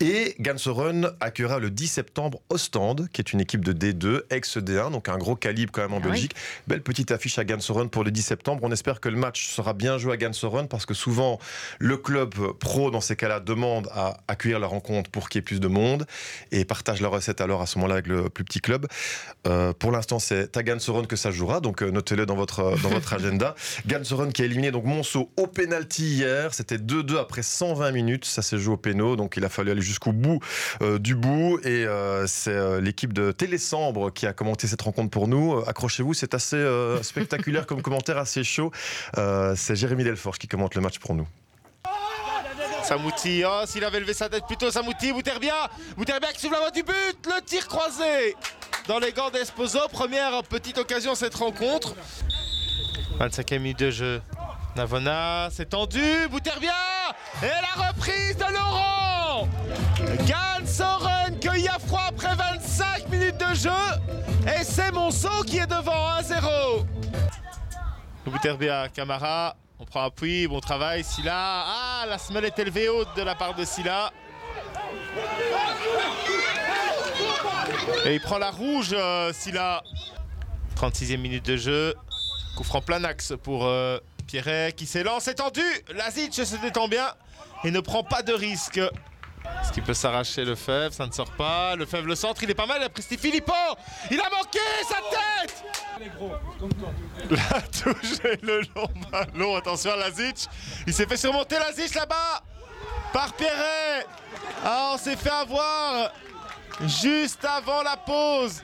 et 0.00 0.34
Gansoren 0.40 1.12
accueillera 1.20 1.60
le 1.60 1.70
10 1.70 1.86
septembre 1.86 2.40
Ostende, 2.50 3.08
qui 3.12 3.20
est 3.20 3.32
une 3.32 3.40
équipe 3.40 3.64
de 3.64 3.72
D2, 3.72 4.22
ex-D1, 4.30 4.90
donc 4.90 5.08
un 5.08 5.16
gros 5.16 5.36
calibre 5.36 5.70
quand 5.72 5.82
même 5.82 5.94
en 5.94 6.00
ah 6.04 6.08
Belgique. 6.08 6.32
Oui. 6.34 6.64
Belle 6.66 6.82
petite 6.82 7.12
affiche 7.12 7.38
à 7.38 7.44
Gansoren 7.44 7.88
pour 7.88 8.02
le 8.02 8.10
10 8.10 8.22
septembre. 8.22 8.60
On 8.64 8.72
espère 8.72 9.00
que 9.00 9.08
le 9.08 9.16
match 9.16 9.48
sera 9.48 9.72
bien 9.72 9.96
joué 9.98 10.14
à 10.14 10.16
Gansoren 10.16 10.55
parce 10.64 10.86
que 10.86 10.94
souvent 10.94 11.38
le 11.78 11.96
club 11.96 12.34
pro 12.58 12.90
dans 12.90 13.00
ces 13.00 13.16
cas-là 13.16 13.40
demande 13.40 13.88
à 13.92 14.18
accueillir 14.28 14.58
la 14.58 14.66
rencontre 14.66 15.10
pour 15.10 15.28
qu'il 15.28 15.38
y 15.38 15.40
ait 15.40 15.42
plus 15.42 15.60
de 15.60 15.68
monde 15.68 16.06
et 16.52 16.64
partage 16.64 17.00
la 17.00 17.08
recette 17.08 17.40
alors 17.40 17.62
à 17.62 17.66
ce 17.66 17.78
moment-là 17.78 17.94
avec 17.94 18.06
le 18.06 18.30
plus 18.30 18.44
petit 18.44 18.60
club. 18.60 18.86
Euh, 19.46 19.72
pour 19.72 19.92
l'instant, 19.92 20.18
c'est 20.18 20.56
à 20.56 20.62
Gansoron 20.62 21.04
que 21.04 21.16
ça 21.16 21.30
jouera, 21.30 21.60
donc 21.60 21.82
euh, 21.82 21.90
notez-le 21.90 22.26
dans 22.26 22.36
votre, 22.36 22.80
dans 22.82 22.88
votre 22.88 23.12
agenda. 23.14 23.54
Gansoron 23.86 24.30
qui 24.30 24.42
a 24.42 24.44
éliminé 24.46 24.70
donc 24.70 24.84
Monceau 24.84 25.30
au 25.36 25.46
penalty 25.46 26.16
hier, 26.16 26.54
c'était 26.54 26.78
2-2 26.78 27.18
après 27.18 27.42
120 27.42 27.92
minutes, 27.92 28.24
ça 28.24 28.42
s'est 28.42 28.58
joué 28.58 28.74
au 28.74 28.76
péno, 28.76 29.16
donc 29.16 29.36
il 29.36 29.44
a 29.44 29.48
fallu 29.48 29.70
aller 29.70 29.82
jusqu'au 29.82 30.12
bout 30.12 30.40
euh, 30.82 30.98
du 30.98 31.14
bout 31.14 31.58
et 31.64 31.86
euh, 31.86 32.26
c'est 32.26 32.50
euh, 32.50 32.80
l'équipe 32.80 33.12
de 33.12 33.32
Télésambre 33.32 34.12
qui 34.12 34.26
a 34.26 34.32
commenté 34.32 34.66
cette 34.66 34.82
rencontre 34.82 35.10
pour 35.10 35.28
nous. 35.28 35.58
Accrochez-vous, 35.66 36.14
c'est 36.14 36.34
assez 36.34 36.64
spectaculaire 37.02 37.66
comme 37.66 37.82
commentaire, 37.86 38.18
assez 38.18 38.44
chaud. 38.44 38.70
c'est 39.14 39.76
Jérémy 39.76 40.04
Delforge 40.04 40.38
qui 40.38 40.45
commente 40.48 40.74
le 40.74 40.80
match 40.80 40.98
pour 40.98 41.14
nous. 41.14 41.26
Samouti, 42.82 43.42
oh, 43.44 43.62
s'il 43.66 43.84
avait 43.84 43.98
levé 43.98 44.14
sa 44.14 44.28
tête 44.28 44.46
plutôt, 44.46 44.70
Samouti, 44.70 45.12
Bouterbia, 45.12 45.68
Bouterbia 45.96 46.32
qui 46.32 46.40
souffle 46.40 46.54
la 46.54 46.60
voie 46.60 46.70
du 46.70 46.84
but, 46.84 47.26
le 47.26 47.42
tir 47.44 47.66
croisé 47.66 48.36
dans 48.86 49.00
les 49.00 49.12
gants 49.12 49.30
d'Esposo, 49.30 49.80
première 49.90 50.42
petite 50.44 50.78
occasion 50.78 51.16
cette 51.16 51.34
rencontre. 51.34 51.94
25e 53.18 53.58
minute 53.58 53.78
de 53.80 53.90
jeu, 53.90 54.22
Navona, 54.76 55.48
c'est 55.50 55.70
tendu, 55.70 56.28
Bouterbia, 56.30 56.72
et 57.42 57.46
la 57.46 57.88
reprise 57.88 58.36
de 58.36 58.52
Laurent 58.52 59.48
Gann 60.26 60.66
Soren 60.66 61.40
cueilli 61.40 61.66
à 61.66 61.78
froid 61.80 62.04
après 62.08 62.36
25 62.36 63.08
minutes 63.08 63.38
de 63.38 63.54
jeu, 63.54 63.70
et 64.46 64.62
c'est 64.62 64.92
Monceau 64.92 65.42
qui 65.44 65.58
est 65.58 65.66
devant 65.66 66.20
1-0. 66.20 66.86
Bouterbia, 68.26 68.88
Camara, 68.94 69.56
on 69.78 69.84
prend 69.84 70.04
appui, 70.04 70.46
bon 70.46 70.60
travail, 70.60 71.04
Silla. 71.04 71.34
Ah, 71.34 72.04
la 72.08 72.18
semelle 72.18 72.46
est 72.46 72.58
élevée 72.58 72.88
haute 72.88 73.08
de 73.16 73.22
la 73.22 73.34
part 73.34 73.54
de 73.54 73.64
Silla. 73.64 74.12
Et 78.04 78.14
il 78.14 78.20
prend 78.20 78.38
la 78.38 78.50
rouge, 78.50 78.90
euh, 78.92 79.32
Silla. 79.32 79.82
36e 80.76 81.18
minute 81.18 81.44
de 81.46 81.56
jeu. 81.56 81.94
Coup 82.56 82.64
franc 82.64 82.80
plein 82.80 83.02
axe 83.04 83.34
pour 83.42 83.66
euh, 83.66 83.98
Pierret 84.26 84.72
qui 84.76 84.86
s'élance. 84.86 85.28
Étendu, 85.28 85.62
Lazic 85.94 86.34
se 86.34 86.56
détend 86.56 86.88
bien 86.88 87.06
et 87.64 87.70
ne 87.70 87.80
prend 87.80 88.02
pas 88.02 88.22
de 88.22 88.32
risque. 88.32 88.80
Est-ce 89.62 89.72
qu'il 89.72 89.82
peut 89.82 89.94
s'arracher 89.94 90.44
le 90.44 90.54
Fèvre 90.54 90.92
Ça 90.92 91.06
ne 91.06 91.12
sort 91.12 91.30
pas. 91.32 91.74
Le 91.76 91.86
Fèvre, 91.86 92.06
le 92.06 92.14
centre, 92.14 92.42
il 92.42 92.50
est 92.50 92.54
pas 92.54 92.66
mal. 92.66 92.78
Il 92.80 92.84
a 92.84 92.88
pris 92.88 93.02
Filippo. 93.02 93.52
Il 94.10 94.20
a 94.20 94.30
manqué 94.30 94.58
sa 94.88 94.96
tête 94.96 95.64
La 97.30 97.60
touche 97.62 98.22
le 98.42 98.60
long 98.74 98.88
ballon. 99.10 99.56
Attention 99.56 99.92
à 99.92 99.96
Lazic. 99.96 100.46
Il 100.86 100.94
s'est 100.94 101.06
fait 101.06 101.16
surmonter 101.16 101.58
Lazic 101.58 101.94
là-bas 101.94 102.42
par 103.12 103.32
Pierret. 103.34 104.06
Ah, 104.64 104.92
on 104.94 104.98
s'est 104.98 105.16
fait 105.16 105.30
avoir 105.30 106.12
juste 106.82 107.44
avant 107.44 107.82
la 107.82 107.96
pause. 107.96 108.62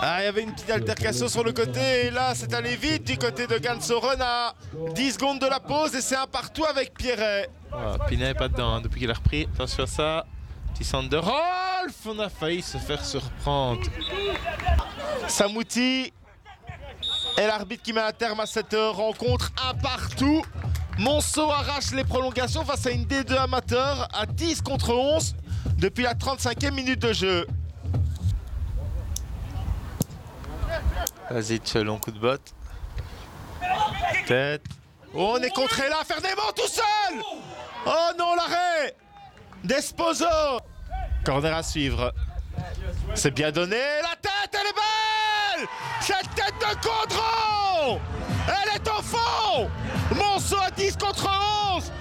Ah, 0.00 0.18
il 0.20 0.24
y 0.24 0.28
avait 0.28 0.42
une 0.42 0.52
petite 0.52 0.70
altercation 0.70 1.28
sur 1.28 1.42
le 1.42 1.52
côté 1.52 2.06
et 2.06 2.10
là 2.10 2.34
c'est 2.34 2.52
allé 2.52 2.76
vite 2.76 3.04
du 3.04 3.16
côté 3.16 3.46
de 3.46 3.56
Gansoren 3.58 4.20
à 4.20 4.54
10 4.94 5.12
secondes 5.12 5.40
de 5.40 5.46
la 5.46 5.58
pause 5.58 5.94
et 5.94 6.00
c'est 6.00 6.16
un 6.16 6.26
partout 6.26 6.64
avec 6.64 6.92
Pierret. 6.94 7.48
Ah, 7.72 7.96
Pinet 8.06 8.26
n'est 8.26 8.34
pas 8.34 8.48
dedans 8.48 8.74
hein, 8.74 8.80
depuis 8.80 9.00
qu'il 9.00 9.10
a 9.10 9.14
repris. 9.14 9.48
Attention 9.54 9.84
à 9.84 9.86
ça. 9.86 10.26
Petit 10.74 10.84
centre 10.84 11.08
de 11.08 11.16
Rolf. 11.16 11.94
On 12.06 12.18
a 12.18 12.28
failli 12.28 12.62
se 12.62 12.76
faire 12.78 13.04
surprendre. 13.04 13.80
Samouti 15.28 16.12
est 17.38 17.46
l'arbitre 17.46 17.82
qui 17.82 17.92
met 17.92 18.02
un 18.02 18.12
terme 18.12 18.40
à 18.40 18.46
cette 18.46 18.76
rencontre. 18.92 19.52
Un 19.66 19.74
partout. 19.74 20.42
Monceau 20.98 21.50
arrache 21.50 21.92
les 21.92 22.04
prolongations 22.04 22.64
face 22.64 22.86
à 22.86 22.90
une 22.90 23.04
D2 23.04 23.34
amateur 23.36 24.08
à 24.14 24.24
10 24.24 24.62
contre 24.62 24.94
11 24.94 25.34
depuis 25.78 26.04
la 26.04 26.14
35e 26.14 26.72
minute 26.72 27.00
de 27.00 27.12
jeu. 27.12 27.46
Vas-y, 31.30 31.60
long 31.84 31.98
coup 31.98 32.10
de 32.10 32.18
botte. 32.18 32.54
Tête. 34.26 34.62
Oh, 35.14 35.34
on 35.38 35.42
est 35.42 35.50
contré 35.50 35.88
là, 35.88 35.96
Ferdinand 36.04 36.52
tout 36.54 36.68
seul 36.68 37.22
Oh 37.86 38.10
non, 38.18 38.34
l'arrêt 38.34 38.94
Desposo 39.64 40.26
Corner 41.24 41.54
à 41.54 41.62
suivre. 41.62 42.12
C'est 43.14 43.30
bien 43.30 43.50
donné. 43.50 43.80
La 44.02 44.16
tête, 44.20 44.52
elle 44.52 44.66
est 44.66 44.74
belle 44.74 45.68
Cette 46.00 46.34
tête 46.34 46.54
de 46.60 46.74
Condron 46.86 48.00
Elle 48.46 48.76
est 48.76 48.88
au 48.88 49.02
fond 49.02 49.70
Monceau 50.14 50.58
à 50.60 50.70
10 50.70 50.96
contre 50.96 51.28
11 51.76 51.92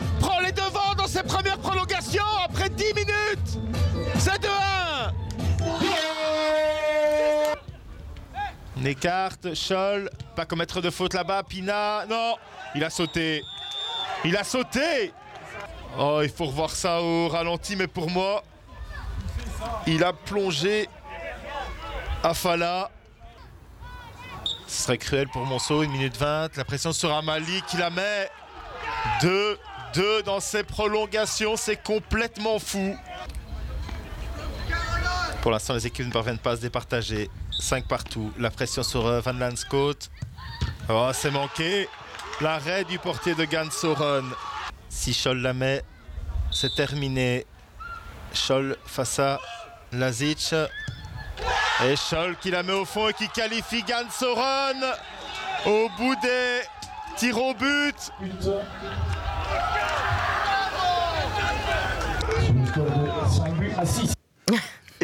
écarte, 8.86 9.54
Scholl, 9.56 10.10
pas 10.36 10.46
commettre 10.46 10.82
de 10.82 10.90
faute 10.90 11.14
là-bas, 11.14 11.44
Pina, 11.44 12.06
non, 12.08 12.36
il 12.76 12.84
a 12.84 12.90
sauté. 12.90 13.42
Il 14.24 14.36
a 14.38 14.44
sauté 14.44 15.14
Oh, 15.98 16.20
il 16.22 16.30
faut 16.30 16.46
revoir 16.46 16.72
ça 16.72 17.02
au 17.02 17.30
ralenti, 17.30 17.76
mais 17.78 17.88
pour 17.88 18.10
moi, 18.10 18.44
il 19.88 20.04
a 20.04 20.12
plongé 20.12 20.90
Afala. 22.22 22.92
Ce 24.68 24.84
serait 24.84 24.98
cruel 24.98 25.30
pour 25.30 25.46
Monceau, 25.46 25.84
une 25.84 25.92
minute 25.92 26.18
20. 26.18 26.58
La 26.58 26.66
pression 26.66 26.92
sera 26.92 27.22
Mali 27.22 27.62
qui 27.68 27.78
la 27.78 27.90
met. 27.90 28.30
2, 29.22 29.58
2 29.94 30.24
dans 30.24 30.42
ses 30.42 30.64
prolongations, 30.64 31.56
c'est 31.56 31.82
complètement 31.82 32.60
fou. 32.60 32.98
Pour 35.42 35.52
l'instant, 35.52 35.76
les 35.76 35.88
équipes 35.88 36.08
ne 36.08 36.12
parviennent 36.12 36.40
pas 36.40 36.52
à 36.52 36.56
se 36.58 36.62
départager. 36.62 37.30
5 37.60 37.88
partout. 37.88 38.32
La 38.38 38.49
pression 38.49 38.84
sur 38.84 39.06
euh, 39.06 39.22
Van 39.22 39.34
Lanscoot. 39.34 40.10
Oh, 40.89 41.10
c'est 41.14 41.32
manqué. 41.32 41.88
L'arrêt 42.41 42.84
du 42.84 42.99
portier 42.99 43.36
de 43.36 43.45
Gansoron. 43.45 44.26
Si 44.89 45.14
Scholl 45.14 45.41
la 45.41 45.53
met, 45.53 45.84
c'est 46.51 46.74
terminé. 46.76 47.45
Scholl 48.34 48.78
face 48.86 49.20
à 49.20 49.39
Lazic. 49.91 50.53
Et 51.86 51.95
Scholl 51.95 52.36
qui 52.38 52.51
la 52.51 52.64
met 52.64 52.74
au 52.74 52.86
fond 52.86 53.10
et 53.10 53.14
qui 53.14 53.28
qualifie 53.30 53.84
Gansoron 53.84 54.82
au 55.66 55.89
bout 55.97 56.16
des 56.22 56.62
tirs 57.18 57.41
au 57.41 57.53
but. 57.53 58.12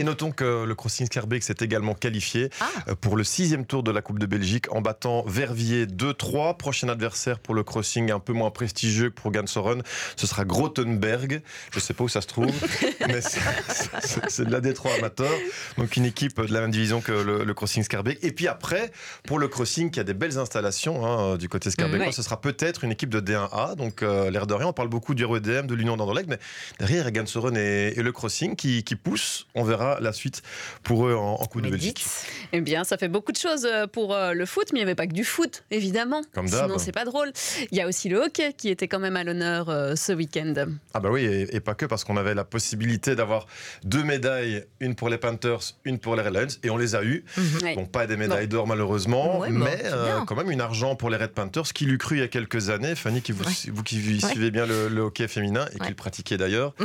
Et 0.02 0.04
notons 0.04 0.32
que 0.32 0.64
le 0.66 0.74
Crossing 0.74 1.06
Scarbeck 1.06 1.44
s'est 1.44 1.58
également 1.62 1.94
qualifié 1.94 2.50
Ah. 2.60 2.66
euh, 2.88 2.96
pour 2.96 3.16
le 3.16 3.24
sixième 3.24 3.68
tour 3.68 3.84
de 3.84 3.92
la 3.92 4.02
Coupe 4.02 4.18
de 4.18 4.26
Belgique 4.26 4.66
en 4.74 4.82
battant 4.82 5.24
Verviers 5.28 5.86
2-3. 5.86 6.58
Prochain 6.58 6.90
adversaire 6.90 7.38
pour 7.38 7.54
le 7.54 7.64
Crossing 7.64 8.10
un 8.10 8.18
peu 8.20 8.34
moins 8.34 8.50
prestigieux 8.50 9.12
que 9.12 9.22
pour 9.22 9.32
Gansoren, 9.32 9.84
ce 10.16 10.26
sera 10.26 10.44
Grotenberg. 10.44 11.44
Je 11.72 11.78
ne 11.78 11.82
sais 11.82 11.94
pas 11.94 12.04
où 12.04 12.10
ça 12.10 12.22
se 12.22 12.26
trouve, 12.26 12.48
mais 13.08 13.22
c'est- 13.22 14.44
de 14.44 14.52
la 14.52 14.60
D3 14.60 14.98
amateur. 14.98 15.30
Donc 15.78 15.96
une 15.98 16.06
équipe 16.06 16.42
de 16.42 16.52
la 16.52 16.62
même 16.62 16.72
division 16.72 17.00
que 17.02 17.12
le, 17.12 17.44
le 17.44 17.54
Crossing 17.54 17.84
Scarbeck. 17.84 18.18
Et 18.24 18.32
puis 18.32 18.48
après, 18.48 18.92
pour 19.28 19.38
le 19.38 19.48
Crossing 19.50 19.92
qui 19.92 20.00
a 20.00 20.04
des 20.04 20.16
belles 20.16 20.40
installations 20.40 21.06
hein, 21.06 21.38
du 21.38 21.48
côté 21.48 21.70
Scarbeck, 21.70 22.02
Ouais. 22.02 22.12
ce 22.12 22.24
sera 22.24 22.42
peut-être 22.42 22.84
une 22.84 22.92
équipe 22.92 23.10
de 23.12 23.20
D1A. 23.20 23.76
Donc 23.76 24.02
euh, 24.02 24.32
l'air 24.32 24.48
de 24.48 24.56
rien, 24.56 24.66
on 24.66 24.74
parle 24.74 24.90
beaucoup 24.90 25.14
du 25.14 25.26
REDM, 25.26 25.68
de 25.68 25.76
l'Union 25.76 25.96
d'Anderlecht, 25.96 26.28
mais 26.28 26.40
derrière, 26.80 27.04
il 27.04 27.06
y 27.06 27.08
a 27.20 27.22
Gansoren 27.22 27.56
et, 27.56 27.94
et 28.00 28.02
le 28.02 28.12
Crossing 28.12 28.56
qui, 28.56 28.84
qui 28.84 28.96
poussent. 28.96 29.46
On 29.54 29.64
verra 29.64 29.91
la 30.00 30.14
suite 30.14 30.42
pour 30.84 31.08
eux 31.08 31.16
en, 31.16 31.34
en 31.34 31.46
Coupe 31.46 31.62
de 31.62 31.70
Belgique. 31.70 32.06
Eh 32.54 32.62
bien, 32.62 32.84
ça 32.84 32.98
fait 32.98 33.08
beaucoup 33.08 33.32
de 33.32 33.38
choses 33.38 33.66
euh, 33.66 33.88
pour 33.88 34.14
euh, 34.14 34.34
le 34.34 34.46
foot, 34.46 34.68
mais 34.74 34.80
il 34.80 34.84
n'y 34.84 34.88
avait 34.90 34.96
pas 34.96 35.08
que 35.08 35.14
du 35.14 35.24
foot, 35.24 35.64
évidemment. 35.72 36.22
Comme 36.34 36.50
d'hab. 36.50 36.66
Sinon, 36.68 36.78
c'est 36.78 36.92
pas 36.92 37.06
drôle. 37.06 37.32
Il 37.72 37.78
y 37.78 37.82
a 37.82 37.88
aussi 37.88 38.10
le 38.10 38.18
hockey 38.18 38.54
qui 38.54 38.70
était 38.70 38.88
quand 38.88 39.00
même 39.00 39.16
à 39.16 39.24
l'honneur 39.24 39.70
euh, 39.70 39.96
ce 39.96 40.12
week-end. 40.12 40.54
Ah 40.94 41.00
bah 41.00 41.10
oui, 41.12 41.24
et, 41.26 41.56
et 41.56 41.60
pas 41.60 41.74
que 41.76 41.86
parce 41.86 42.04
qu'on 42.04 42.18
avait 42.18 42.34
la 42.34 42.44
possibilité 42.44 43.16
d'avoir 43.16 43.48
deux 43.84 44.04
médailles, 44.04 44.66
une 44.80 44.96
pour 44.96 45.10
les 45.10 45.18
Panthers, 45.18 45.60
une 45.86 45.98
pour 46.00 46.16
les 46.16 46.24
Red 46.24 46.34
Lions, 46.34 46.48
et 46.64 46.70
on 46.70 46.78
les 46.78 46.96
a 46.96 47.04
eues. 47.04 47.24
Ouais. 47.64 47.76
Bon, 47.76 47.86
pas 47.86 48.08
des 48.08 48.18
médailles 48.18 48.48
d'or 48.48 48.68
malheureusement, 48.68 49.40
Ouais, 49.40 49.50
mais 49.50 49.82
euh, 49.86 50.20
quand 50.28 50.36
même 50.36 50.52
une 50.52 50.62
argent 50.62 50.96
pour 50.96 51.10
les 51.10 51.18
Red 51.18 51.32
Panthers, 51.32 51.72
qui 51.74 51.86
l'eût 51.86 51.98
cru 51.98 52.18
il 52.18 52.20
y 52.20 52.24
a 52.24 52.28
quelques 52.28 52.70
années. 52.70 52.96
Fanny, 52.96 53.22
qui 53.22 53.32
vous, 53.32 53.44
vous 53.72 53.84
qui 53.84 54.02
Ouais. 54.02 54.30
suivez 54.30 54.52
bien 54.52 54.66
le, 54.66 54.88
le 54.90 55.02
hockey 55.02 55.28
féminin 55.28 55.66
et 55.74 55.80
qui 55.80 55.88
le 55.90 55.96
pratiquez 55.96 56.38
d'ailleurs. 56.38 56.74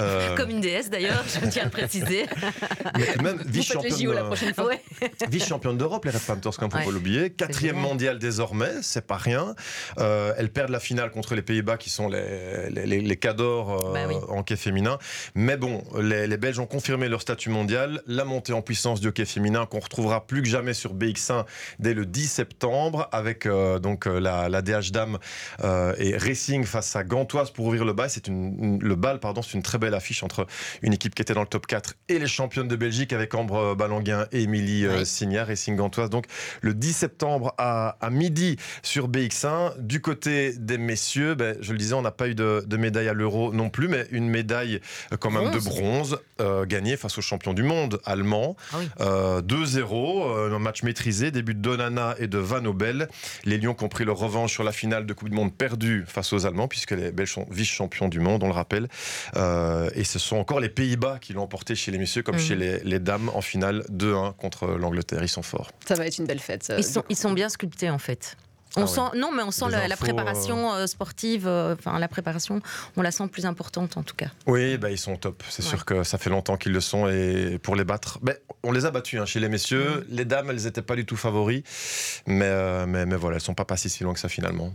Euh, 0.00 0.34
Comme 0.36 0.50
une 0.50 0.60
déesse 0.60 0.88
d'ailleurs, 0.90 1.22
je 1.28 1.46
tiens 1.48 1.62
à 1.62 1.64
le 1.66 1.70
préciser. 1.70 2.26
mais 2.96 3.22
même, 3.22 3.42
vice-championne 3.46 3.98
JO 3.98 4.12
la 4.12 4.22
de- 4.22 4.26
prochaine 4.26 4.54
fois. 4.54 4.70
Vice-championne 5.28 5.76
d'Europe, 5.78 6.04
les 6.04 6.10
Red 6.10 6.20
Panthers, 6.20 6.56
quand 6.58 6.72
Ouais. 6.74 6.84
pas 6.84 6.90
l'oublier. 6.90 7.30
Quatrième 7.30 7.76
génial. 7.76 7.88
mondial 7.90 8.18
désormais, 8.18 8.70
c'est 8.82 9.06
pas 9.06 9.16
rien. 9.16 9.54
Euh, 9.98 10.32
elles 10.38 10.50
perdent 10.50 10.70
la 10.70 10.80
finale 10.80 11.10
contre 11.10 11.34
les 11.34 11.42
Pays-Bas, 11.42 11.76
qui 11.76 11.90
sont 11.90 12.08
les, 12.08 12.70
les, 12.70 12.86
les, 12.86 13.00
les 13.00 13.16
cadors 13.16 13.88
euh, 13.88 13.92
Bah 13.92 14.00
oui. 14.08 14.14
en 14.28 14.38
hockey 14.40 14.56
féminin. 14.56 14.98
Mais 15.34 15.56
bon, 15.56 15.82
les, 16.00 16.26
les 16.26 16.36
Belges 16.36 16.58
ont 16.58 16.66
confirmé 16.66 17.08
leur 17.08 17.20
statut 17.20 17.50
mondial. 17.50 18.02
La 18.06 18.24
montée 18.24 18.52
en 18.52 18.62
puissance 18.62 19.00
du 19.00 19.08
hockey 19.08 19.24
féminin, 19.24 19.66
qu'on 19.66 19.80
retrouvera 19.80 20.26
plus 20.26 20.42
que 20.42 20.48
jamais 20.48 20.74
sur 20.74 20.94
BX1 20.94 21.44
dès 21.78 21.94
le 21.94 22.06
10 22.06 22.26
septembre, 22.28 23.08
avec 23.12 23.46
euh, 23.46 23.78
donc 23.78 24.06
la, 24.06 24.48
la 24.48 24.62
DH 24.62 24.90
Dame 24.92 25.18
et 25.98 26.16
Racing 26.16 26.64
face 26.64 26.94
à 26.96 27.04
Gantoise 27.04 27.50
pour 27.50 27.66
ouvrir 27.66 27.84
le 27.84 27.92
bal. 27.92 28.10
C'est 28.10 28.28
une, 28.28 28.56
une- 28.62 28.82
le 28.82 28.94
bal, 28.96 29.20
pardon, 29.20 29.42
c'est 29.42 29.54
une 29.54 29.62
très 29.62 29.78
belle 29.78 29.94
affiche 29.94 30.22
entre 30.22 30.46
une 30.82 30.92
équipe 30.92 31.14
qui 31.14 31.22
était 31.22 31.34
dans 31.34 31.40
le 31.42 31.46
top 31.46 31.66
4 31.66 31.94
et 32.08 32.18
les 32.18 32.26
championnes 32.26 32.68
de 32.68 32.76
Belgique 32.76 33.12
avec 33.12 33.34
Ambre 33.34 33.74
Balanguin 33.74 34.26
et 34.32 34.42
Émilie 34.42 34.86
euh, 35.00 35.04
Signard, 35.04 35.46
Racing 35.48 35.76
Gantoise. 35.76 36.10
Donc 36.10 36.26
le 36.60 36.74
10 36.74 36.92
septembre 36.92 37.54
à, 37.58 37.96
à 38.00 38.10
midi 38.10 38.56
sur 38.82 39.08
BX1. 39.08 39.78
Du 39.78 40.00
côté 40.00 40.52
des 40.56 40.78
messieurs, 40.78 41.34
ben, 41.34 41.56
je 41.60 41.72
le 41.72 41.78
disais, 41.78 41.94
on 41.94 42.02
n'a 42.02 42.10
pas 42.10 42.28
eu 42.28 42.34
de, 42.34 42.64
de 42.66 42.76
médaille 42.76 43.08
à 43.08 43.12
l'euro 43.14 43.52
non 43.52 43.70
plus, 43.70 43.88
mais 43.88 44.06
une 44.10 44.28
médaille 44.28 44.80
euh, 45.12 45.16
quand 45.16 45.30
même 45.30 45.50
de 45.50 45.58
Bronze. 45.58 46.18
euh, 46.40 46.66
gagnée 46.66 46.96
face 46.96 47.18
aux 47.18 47.22
champions 47.22 47.54
du 47.54 47.62
monde 47.62 48.00
allemands. 48.04 48.56
Ah 48.72 48.76
Euh, 49.00 49.42
2-0, 49.42 49.82
euh, 50.36 50.54
un 50.54 50.58
match 50.58 50.82
maîtrisé, 50.82 51.30
début 51.30 51.54
de 51.54 51.60
Donana 51.60 52.14
et 52.18 52.26
de 52.26 52.38
Van 52.38 52.64
Obel. 52.64 53.08
Les 53.44 53.58
Lions 53.58 53.74
qui 53.74 53.84
ont 53.84 53.88
pris 53.88 54.04
leur 54.04 54.16
revanche 54.18 54.52
sur 54.52 54.64
la 54.64 54.72
finale 54.72 55.06
de 55.06 55.12
Coupe 55.12 55.28
du 55.28 55.36
Monde 55.36 55.54
perdue 55.56 56.04
face 56.06 56.32
aux 56.32 56.46
Allemands, 56.46 56.68
puisque 56.68 56.90
les 56.92 57.12
Belges 57.12 57.32
sont 57.32 57.46
vice-champions 57.50 58.08
du 58.08 58.18
monde, 58.20 58.42
on 58.42 58.46
le 58.48 58.52
rappelle. 58.52 58.88
Euh, 59.36 59.88
et 59.94 60.04
ce 60.04 60.18
sont 60.18 60.36
encore 60.36 60.60
les 60.60 60.68
Pays-Bas 60.68 61.18
qui 61.20 61.32
l'ont 61.32 61.42
emporté 61.42 61.74
chez 61.74 61.90
les 61.92 61.98
messieurs, 61.98 62.22
comme 62.22 62.36
Mhm. 62.36 62.40
chez 62.40 62.54
les, 62.56 62.78
les 62.80 62.98
dames 62.98 63.30
en 63.34 63.40
finale 63.40 63.84
2-1 63.90 64.32
contre 64.34 64.66
l'Angleterre. 64.82 65.22
Ils 65.22 65.28
sont 65.28 65.42
forts. 65.42 65.70
Ça 65.86 65.94
va 65.94 66.06
être 66.06 66.18
une 66.18 66.26
belle 66.26 66.40
fête. 66.40 66.62
ça. 66.64 66.76
Ils 66.76 66.84
sont, 66.84 67.04
ils 67.08 67.16
sont 67.16 67.32
bien 67.32 67.48
sculptés 67.48 67.90
en 67.90 67.98
fait. 67.98 68.36
On 68.76 68.84
Ah 68.84 68.86
sent, 68.86 69.00
ouais. 69.00 69.18
non, 69.18 69.32
mais 69.32 69.42
on 69.42 69.50
sent 69.50 69.66
la, 69.70 69.96
préparation 69.98 70.72
euh, 70.72 70.86
sportive, 70.86 71.46
euh, 71.46 71.74
enfin 71.78 71.98
la 71.98 72.08
préparation, 72.08 72.62
on 72.96 73.02
la 73.02 73.10
sent 73.10 73.28
plus 73.28 73.44
importante 73.44 73.98
en 73.98 74.02
tout 74.02 74.14
cas. 74.14 74.28
Oui, 74.46 74.78
bah, 74.78 74.90
ils 74.90 74.96
sont 74.96 75.16
top. 75.16 75.42
C'est 75.50 75.60
sûr 75.60 75.84
que 75.84 76.04
ça 76.04 76.16
fait 76.16 76.30
longtemps 76.30 76.56
qu'ils 76.56 76.72
le 76.72 76.80
sont. 76.80 77.06
Et 77.06 77.58
pour 77.62 77.76
les 77.76 77.84
battre, 77.84 78.18
ben, 78.22 78.34
on 78.62 78.72
les 78.72 78.86
a 78.86 78.90
battus 78.90 79.20
hein, 79.20 79.26
chez 79.26 79.40
les 79.40 79.50
messieurs. 79.50 80.06
Les 80.08 80.24
dames, 80.24 80.48
elles 80.48 80.62
n'étaient 80.64 80.80
pas 80.80 80.96
du 80.96 81.04
tout 81.04 81.16
favoris. 81.16 81.62
Mais, 82.26 82.46
euh, 82.46 82.86
mais, 82.86 83.04
mais 83.04 83.16
voilà, 83.16 83.36
elles 83.36 83.42
sont 83.42 83.52
pas 83.52 83.66
passées 83.66 83.90
si 83.90 84.04
loin 84.04 84.14
que 84.14 84.20
ça 84.20 84.30
finalement. 84.30 84.72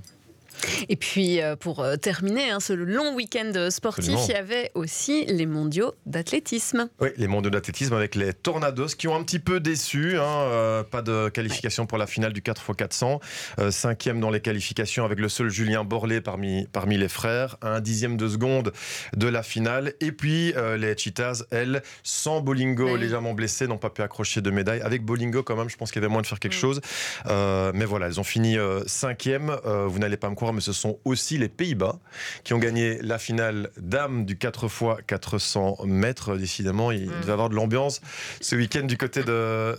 Et 0.89 0.95
puis, 0.95 1.41
euh, 1.41 1.55
pour 1.55 1.79
euh, 1.81 1.95
terminer 1.95 2.49
hein, 2.51 2.59
ce 2.59 2.73
long 2.73 3.15
week-end 3.15 3.51
sportif, 3.69 4.13
Absolument. 4.13 4.25
il 4.27 4.31
y 4.33 4.35
avait 4.35 4.71
aussi 4.75 5.25
les 5.25 5.45
mondiaux 5.45 5.93
d'athlétisme. 6.05 6.89
Oui, 6.99 7.09
les 7.17 7.27
mondiaux 7.27 7.49
d'athlétisme 7.49 7.93
avec 7.93 8.15
les 8.15 8.33
Tornados 8.33 8.87
qui 8.97 9.07
ont 9.07 9.15
un 9.15 9.23
petit 9.23 9.39
peu 9.39 9.59
déçu. 9.59 10.17
hein, 10.17 10.23
euh, 10.23 10.83
pas 10.83 11.01
de 11.01 11.29
qualification 11.29 11.85
pour 11.85 11.97
la 11.97 12.07
finale 12.07 12.33
du 12.33 12.41
4x400. 12.41 13.19
Euh, 13.59 13.71
cinquième 13.71 14.19
dans 14.19 14.29
les 14.29 14.41
qualifications 14.41 15.05
avec 15.05 15.19
le 15.19 15.29
seul 15.29 15.49
Julien 15.49 15.83
Borlé 15.83 16.21
parmi, 16.21 16.67
parmi 16.71 16.97
les 16.97 17.07
frères. 17.09 17.57
à 17.61 17.75
Un 17.75 17.79
dixième 17.81 18.17
de 18.17 18.27
seconde 18.27 18.71
de 19.15 19.27
la 19.27 19.43
finale. 19.43 19.93
Et 20.01 20.11
puis 20.11 20.53
euh, 20.55 20.77
les 20.77 20.97
Cheetahs, 20.97 21.43
elles, 21.51 21.81
sans 22.03 22.41
Bolingo 22.41 22.95
légèrement 22.95 23.33
blessé, 23.33 23.67
n'ont 23.67 23.77
pas 23.77 23.89
pu 23.89 24.01
accrocher 24.01 24.41
de 24.41 24.51
médaille. 24.51 24.81
Avec 24.81 25.03
Bolingo, 25.03 25.43
quand 25.43 25.55
même, 25.55 25.69
je 25.69 25.77
pense 25.77 25.91
qu'il 25.91 26.01
y 26.01 26.05
avait 26.05 26.11
moins 26.11 26.21
de 26.21 26.27
faire 26.27 26.39
quelque 26.39 26.55
chose. 26.55 26.81
Euh, 27.27 27.71
mais 27.73 27.85
voilà, 27.85 28.07
elles 28.07 28.19
ont 28.19 28.23
fini 28.23 28.57
euh, 28.57 28.81
cinquième. 28.85 29.55
Euh, 29.65 29.85
vous 29.87 29.99
n'allez 29.99 30.17
pas 30.17 30.29
me 30.29 30.35
croire, 30.35 30.46
mais 30.53 30.61
ce 30.61 30.73
sont 30.73 30.99
aussi 31.05 31.37
les 31.37 31.49
Pays-Bas 31.49 31.99
qui 32.43 32.53
ont 32.53 32.59
gagné 32.59 32.99
la 33.01 33.17
finale 33.19 33.69
dame 33.77 34.25
du 34.25 34.35
4x400 34.35 35.85
mètres. 35.85 36.35
Décidément, 36.37 36.91
il 36.91 37.05
devait 37.07 37.27
y 37.27 37.31
avoir 37.31 37.49
de 37.49 37.55
l'ambiance 37.55 38.01
ce 38.41 38.55
week-end 38.55 38.83
du 38.83 38.97
côté 38.97 39.23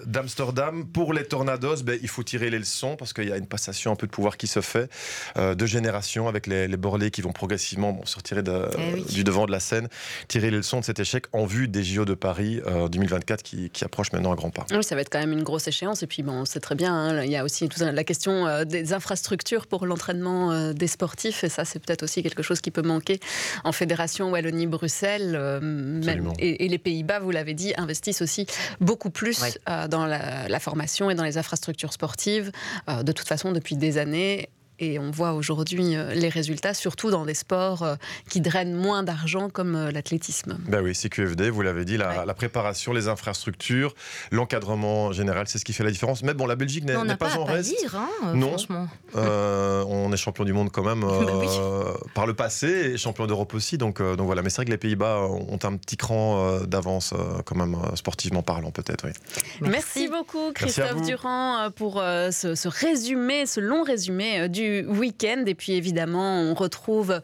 d'Amsterdam. 0.06 0.86
Pour 0.86 1.12
les 1.12 1.24
Tornados, 1.24 1.82
ben, 1.82 1.98
il 2.02 2.08
faut 2.08 2.22
tirer 2.22 2.50
les 2.50 2.58
leçons 2.58 2.96
parce 2.96 3.12
qu'il 3.12 3.28
y 3.28 3.32
a 3.32 3.36
une 3.36 3.46
passation 3.46 3.92
un 3.92 3.96
peu 3.96 4.06
de 4.06 4.12
pouvoir 4.12 4.36
qui 4.36 4.46
se 4.46 4.60
fait 4.60 4.90
euh, 5.36 5.54
de 5.54 5.66
génération 5.66 6.28
avec 6.28 6.46
les, 6.46 6.68
les 6.68 6.76
Borlés 6.76 7.10
qui 7.10 7.22
vont 7.22 7.32
progressivement 7.32 7.92
bon, 7.92 8.04
se 8.06 8.16
retirer 8.16 8.42
de- 8.42 8.68
Eh 8.78 8.94
oui. 8.94 9.04
du 9.12 9.24
devant 9.24 9.46
de 9.46 9.52
la 9.52 9.60
scène, 9.60 9.88
tirer 10.28 10.50
les 10.50 10.58
leçons 10.58 10.80
de 10.80 10.84
cet 10.84 10.98
échec 11.00 11.26
en 11.32 11.44
vue 11.46 11.68
des 11.68 11.82
JO 11.84 12.04
de 12.04 12.14
Paris 12.14 12.60
euh, 12.66 12.88
2024 12.88 13.42
qui, 13.42 13.70
qui 13.70 13.84
approchent 13.84 14.12
maintenant 14.12 14.32
à 14.32 14.36
grands 14.36 14.50
pas. 14.50 14.66
Oui, 14.70 14.82
ça 14.82 14.94
va 14.94 15.00
être 15.02 15.10
quand 15.10 15.18
même 15.20 15.32
une 15.32 15.42
grosse 15.42 15.68
échéance. 15.68 16.02
Et 16.02 16.06
puis, 16.06 16.22
bon, 16.22 16.44
c'est 16.44 16.60
très 16.60 16.74
bien. 16.74 16.94
hein, 16.94 17.22
il 17.22 17.30
y 17.30 17.36
a 17.36 17.44
aussi 17.44 17.68
toute 17.68 17.80
la 17.82 18.04
question 18.04 18.46
euh, 18.46 18.64
des 18.64 18.92
infrastructures 18.92 19.66
pour 19.66 19.86
l'entraînement 19.86 20.52
euh, 20.58 20.72
des 20.72 20.86
sportifs. 20.88 21.44
Et 21.44 21.48
ça, 21.48 21.64
c'est 21.64 21.78
peut-être 21.78 22.02
aussi 22.02 22.22
quelque 22.22 22.42
chose 22.42 22.60
qui 22.60 22.70
peut 22.70 22.82
manquer 22.82 23.20
en 23.64 23.72
fédération 23.72 24.30
Wallonie-Bruxelles. 24.30 25.34
euh, 25.34 26.32
et, 26.38 26.64
et 26.64 26.68
les 26.68 26.78
Pays-Bas, 26.78 27.20
vous 27.20 27.30
l'avez 27.30 27.54
dit, 27.54 27.72
investissent 27.76 28.22
aussi 28.22 28.46
beaucoup 28.80 29.10
plus 29.10 29.40
euh, 29.68 29.88
dans 29.88 30.06
la, 30.06 30.48
la 30.48 30.60
formation 30.60 31.10
et 31.10 31.14
dans 31.14 31.24
les 31.24 31.38
infrastructures 31.38 31.92
sportives. 31.92 32.50
De 32.88 33.12
toute 33.12 33.28
façon, 33.28 33.52
depuis 33.52 33.76
des 33.76 33.98
années, 33.98 34.48
Et 34.80 34.98
on 34.98 35.10
voit 35.10 35.32
aujourd'hui 35.32 35.96
les 36.14 36.28
résultats, 36.28 36.72
surtout 36.72 37.10
dans 37.10 37.24
des 37.24 37.34
sports 37.34 37.96
qui 38.28 38.40
drainent 38.40 38.74
moins 38.74 39.02
d'argent 39.02 39.48
comme 39.48 39.88
l'athlétisme. 39.88 40.58
Ben 40.68 40.80
oui, 40.82 40.94
c'est 40.94 41.08
QFD, 41.08 41.50
vous 41.50 41.62
l'avez 41.62 41.84
dit, 41.84 41.96
la, 41.96 42.34
préparation, 42.34 42.92
les 42.92 43.08
infrastructures, 43.08 43.94
l'encadrement 44.30 45.10
général, 45.12 45.48
c'est 45.48 45.58
ce 45.58 45.64
qui 45.64 45.72
fait 45.72 45.82
la 45.82 45.90
différence. 45.90 46.22
Mais 46.22 46.34
bon, 46.34 46.46
la 46.46 46.54
Belgique 46.54 46.84
n'est 46.84 47.16
pas, 47.16 47.36
en 47.36 47.44
reste. 47.44 47.76
Dire, 47.76 47.96
hein, 47.96 48.34
non, 48.34 48.56
on 49.14 50.12
est 50.12 50.16
champion 50.16 50.44
du 50.44 50.52
monde 50.52 50.70
quand 50.70 50.84
même 50.84 51.00
bah 51.00 51.94
par 52.14 52.26
le 52.26 52.34
passé 52.34 52.68
et 52.68 52.96
champion 52.96 53.26
d'Europe 53.26 53.54
aussi. 53.54 53.78
Donc, 53.78 54.00
donc 54.00 54.26
voilà, 54.26 54.42
mais 54.42 54.50
c'est 54.50 54.56
vrai 54.56 54.66
que 54.66 54.70
les 54.70 54.78
Pays-Bas 54.78 55.22
ont 55.22 55.58
un 55.62 55.76
petit 55.76 55.96
cran 55.96 56.60
d'avance 56.66 57.14
quand 57.44 57.56
même 57.56 57.76
sportivement 57.94 58.42
parlant 58.42 58.70
peut-être. 58.70 59.06
Oui. 59.06 59.12
Merci. 59.62 60.08
beaucoup 60.08 60.52
Christophe 60.52 61.02
Durand 61.02 61.70
pour 61.74 61.94
ce, 61.94 62.54
ce, 62.54 62.68
résumé, 62.68 63.46
ce 63.46 63.60
long 63.60 63.82
résumé 63.82 64.48
du 64.48 64.67
week-end. 64.88 65.44
Et 65.46 65.54
puis 65.54 65.72
évidemment, 65.72 66.40
on 66.40 66.54
retrouve 66.54 67.20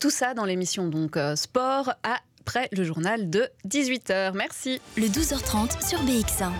tout 0.00 0.10
ça 0.10 0.34
dans 0.34 0.44
l'émission 0.44 0.88
donc 0.88 1.16
sport 1.36 1.94
après 2.04 2.68
le 2.72 2.84
journal 2.84 3.30
de 3.30 3.48
18h. 3.68 4.32
Merci. 4.34 4.80
Le 4.96 5.06
12h30 5.06 5.86
sur 5.86 6.02
BX1. 6.04 6.50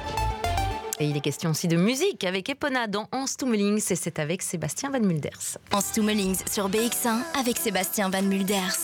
Et 1.00 1.06
il 1.06 1.16
est 1.16 1.20
question 1.20 1.50
aussi 1.50 1.68
de 1.68 1.76
musique 1.76 2.22
avec 2.24 2.48
Epona 2.48 2.86
dans 2.86 3.08
Hans 3.12 3.26
Stummelings 3.26 3.82
et 3.90 3.96
c'est 3.96 4.18
avec 4.18 4.42
Sébastien 4.42 4.90
Van 4.90 5.00
Mulders. 5.00 5.58
Hans 5.72 5.80
Stummelings 5.80 6.38
sur 6.50 6.70
BX1 6.70 7.22
avec 7.38 7.56
Sébastien 7.56 8.08
Van 8.08 8.22
Mulders. 8.22 8.76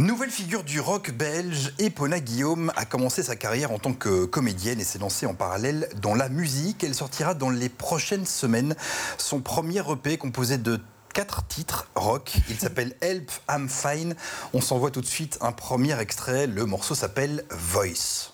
Nouvelle 0.00 0.30
figure 0.30 0.64
du 0.64 0.80
rock 0.80 1.10
belge, 1.10 1.74
Epona 1.78 2.20
Guillaume 2.20 2.72
a 2.74 2.86
commencé 2.86 3.22
sa 3.22 3.36
carrière 3.36 3.70
en 3.70 3.78
tant 3.78 3.92
que 3.92 4.24
comédienne 4.24 4.80
et 4.80 4.84
s'est 4.84 4.98
lancée 4.98 5.26
en 5.26 5.34
parallèle 5.34 5.90
dans 6.00 6.14
la 6.14 6.30
musique. 6.30 6.82
Elle 6.82 6.94
sortira 6.94 7.34
dans 7.34 7.50
les 7.50 7.68
prochaines 7.68 8.24
semaines 8.24 8.74
son 9.18 9.40
premier 9.40 9.82
EP 9.92 10.16
composé 10.16 10.56
de 10.56 10.80
quatre 11.12 11.46
titres 11.48 11.90
rock. 11.96 12.32
Il 12.48 12.58
s'appelle 12.58 12.96
Help, 13.02 13.30
I'm 13.50 13.68
Fine. 13.68 14.14
On 14.54 14.62
s'envoie 14.62 14.90
tout 14.90 15.02
de 15.02 15.06
suite 15.06 15.36
un 15.42 15.52
premier 15.52 16.00
extrait. 16.00 16.46
Le 16.46 16.64
morceau 16.64 16.94
s'appelle 16.94 17.44
Voice. 17.50 18.32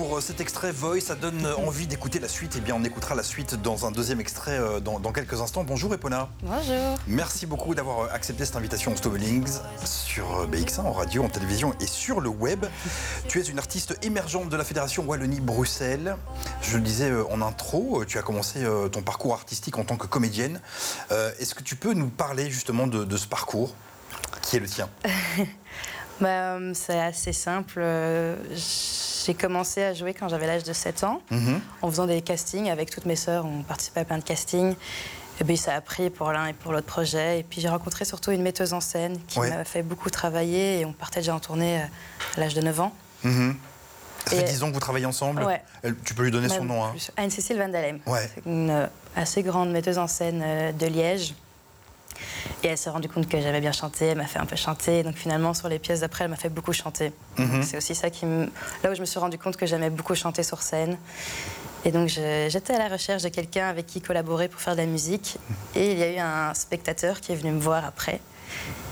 Pour 0.00 0.16
euh, 0.16 0.20
cet 0.22 0.40
extrait 0.40 0.72
Voice, 0.72 1.00
ça 1.00 1.14
donne 1.14 1.44
euh, 1.44 1.54
envie 1.56 1.86
d'écouter 1.86 2.20
la 2.20 2.28
suite. 2.28 2.54
Eh 2.56 2.60
bien, 2.62 2.74
on 2.74 2.84
écoutera 2.84 3.14
la 3.14 3.22
suite 3.22 3.54
dans 3.56 3.84
un 3.84 3.90
deuxième 3.90 4.18
extrait 4.18 4.58
euh, 4.58 4.80
dans, 4.80 4.98
quelques 5.12 5.42
instants. 5.42 5.62
Bonjour 5.62 5.92
Epona. 5.92 6.30
Bonjour. 6.42 6.96
Merci 7.06 7.44
beaucoup 7.44 7.74
d'avoir 7.74 8.10
accepté 8.10 8.46
cette 8.46 8.56
invitation 8.56 8.92
au 8.92 8.96
Stovellings 8.96 9.58
sur 9.84 10.48
BX1, 10.48 10.80
en 10.80 10.92
radio, 10.92 11.22
en 11.22 11.28
télévision 11.28 11.74
et 11.80 11.86
sur 11.86 12.22
le 12.22 12.30
web. 12.30 12.64
Tu 13.28 13.40
es 13.40 13.42
une 13.42 13.58
artiste 13.58 13.94
émergente 14.02 14.48
de 14.48 14.56
la 14.56 14.64
Fédération 14.64 15.04
Wallonie-Bruxelles. 15.04 16.16
Je 16.62 16.78
le 16.78 16.82
disais 16.82 17.12
en 17.30 17.42
intro, 17.42 18.02
tu 18.06 18.16
as 18.16 18.22
commencé 18.22 18.64
ton 18.92 19.02
parcours 19.02 19.34
artistique 19.34 19.76
en 19.76 19.84
tant 19.84 19.98
que 19.98 20.06
comédienne. 20.06 20.62
Est-ce 21.10 21.54
que 21.54 21.62
tu 21.62 21.76
peux 21.76 21.92
nous 21.92 22.08
parler 22.08 22.48
justement 22.50 22.86
de, 22.86 23.16
ce 23.18 23.26
parcours 23.26 23.74
qui 24.40 24.56
est 24.56 24.60
le 24.60 24.68
tien? 24.68 24.88
Bah, 26.20 26.58
C'est 26.74 27.00
assez 27.00 27.32
simple 27.32 27.82
j'ai 29.24 29.34
commencé 29.34 29.82
à 29.82 29.94
jouer 29.94 30.14
quand 30.14 30.28
j'avais 30.28 30.46
l'âge 30.46 30.64
de 30.64 30.72
7 30.72 31.04
ans, 31.04 31.22
mhm. 31.30 31.60
en 31.82 31.90
faisant 31.90 32.06
des 32.06 32.22
castings 32.22 32.70
avec 32.70 32.90
toutes 32.90 33.06
mes 33.06 33.16
sœurs. 33.16 33.44
On 33.46 33.62
participait 33.62 34.00
à 34.00 34.04
plein 34.04 34.18
de 34.18 34.24
castings. 34.24 34.74
Et 35.40 35.44
puis 35.44 35.56
ça 35.56 35.74
a 35.74 35.80
pris 35.80 36.10
pour 36.10 36.32
l'un 36.32 36.48
et 36.48 36.52
pour 36.52 36.72
l'autre 36.72 36.86
projet. 36.86 37.40
Et 37.40 37.42
puis 37.42 37.60
j'ai 37.60 37.68
rencontré 37.68 38.04
surtout 38.04 38.30
une 38.30 38.42
metteuse 38.42 38.74
en 38.74 38.80
scène 38.80 39.18
qui 39.26 39.40
m'a 39.40 39.64
fait 39.64 39.82
beaucoup 39.82 40.10
travailler. 40.10 40.80
Et 40.80 40.84
on 40.84 40.92
partait 40.92 41.20
déjà 41.20 41.34
en 41.34 41.40
tournée 41.40 41.78
euh, 41.78 41.84
à 42.36 42.40
l'âge 42.40 42.54
de 42.54 42.60
9 42.60 42.80
ans. 42.80 42.92
Mhm. 43.24 43.56
Ça 44.26 44.36
fait 44.36 44.42
10 44.42 44.62
ans 44.62 44.68
que 44.68 44.74
vous 44.74 44.80
travaillez 44.80 45.06
ensemble 45.06 45.42
ouais. 45.42 45.62
Tu 46.04 46.12
peux 46.12 46.24
lui 46.24 46.30
donner 46.30 46.50
son 46.50 46.64
nom. 46.64 46.84
Hein. 46.84 46.92
Anne-Cécile 47.16 47.58
Van 47.58 47.68
Dalem. 47.68 48.00
C'est 48.06 48.42
une 48.44 48.70
euh, 48.70 48.86
assez 49.16 49.42
grande 49.42 49.70
metteuse 49.70 49.96
en 49.96 50.06
scène 50.06 50.42
euh, 50.44 50.72
de 50.72 50.86
Liège. 50.86 51.34
Et 52.62 52.68
elle 52.68 52.78
s'est 52.78 52.90
rendue 52.90 53.08
compte 53.08 53.28
que 53.28 53.40
j'avais 53.40 53.60
bien 53.60 53.72
chanté, 53.72 54.06
elle 54.06 54.18
m'a 54.18 54.26
fait 54.26 54.38
un 54.38 54.46
peu 54.46 54.56
chanter. 54.56 55.02
Donc 55.02 55.16
finalement, 55.16 55.54
sur 55.54 55.68
les 55.68 55.78
pièces 55.78 56.00
d'après, 56.00 56.24
elle 56.24 56.30
m'a 56.30 56.36
fait 56.36 56.48
beaucoup 56.48 56.72
chanter. 56.72 57.12
Mhm. 57.38 57.62
C'est 57.62 57.76
aussi 57.76 57.94
ça 57.94 58.10
qui 58.10 58.26
me... 58.26 58.46
Là 58.82 58.90
où 58.90 58.94
je 58.94 59.00
me 59.00 59.06
suis 59.06 59.18
rendu 59.18 59.38
compte 59.38 59.56
que 59.56 59.66
j'aimais 59.66 59.90
beaucoup 59.90 60.14
chanter 60.14 60.42
sur 60.42 60.62
scène. 60.62 60.96
Et 61.84 61.92
donc 61.92 62.08
j'étais 62.08 62.74
à 62.74 62.78
la 62.78 62.88
recherche 62.88 63.22
de 63.22 63.28
quelqu'un 63.28 63.68
avec 63.68 63.86
qui 63.86 64.00
collaborer 64.00 64.48
pour 64.48 64.60
faire 64.60 64.74
de 64.74 64.80
la 64.80 64.86
musique. 64.86 65.38
Et 65.74 65.92
il 65.92 65.98
y 65.98 66.02
a 66.02 66.12
eu 66.12 66.18
un 66.18 66.52
spectateur 66.54 67.20
qui 67.20 67.32
est 67.32 67.36
venu 67.36 67.52
me 67.52 67.60
voir 67.60 67.84
après 67.84 68.20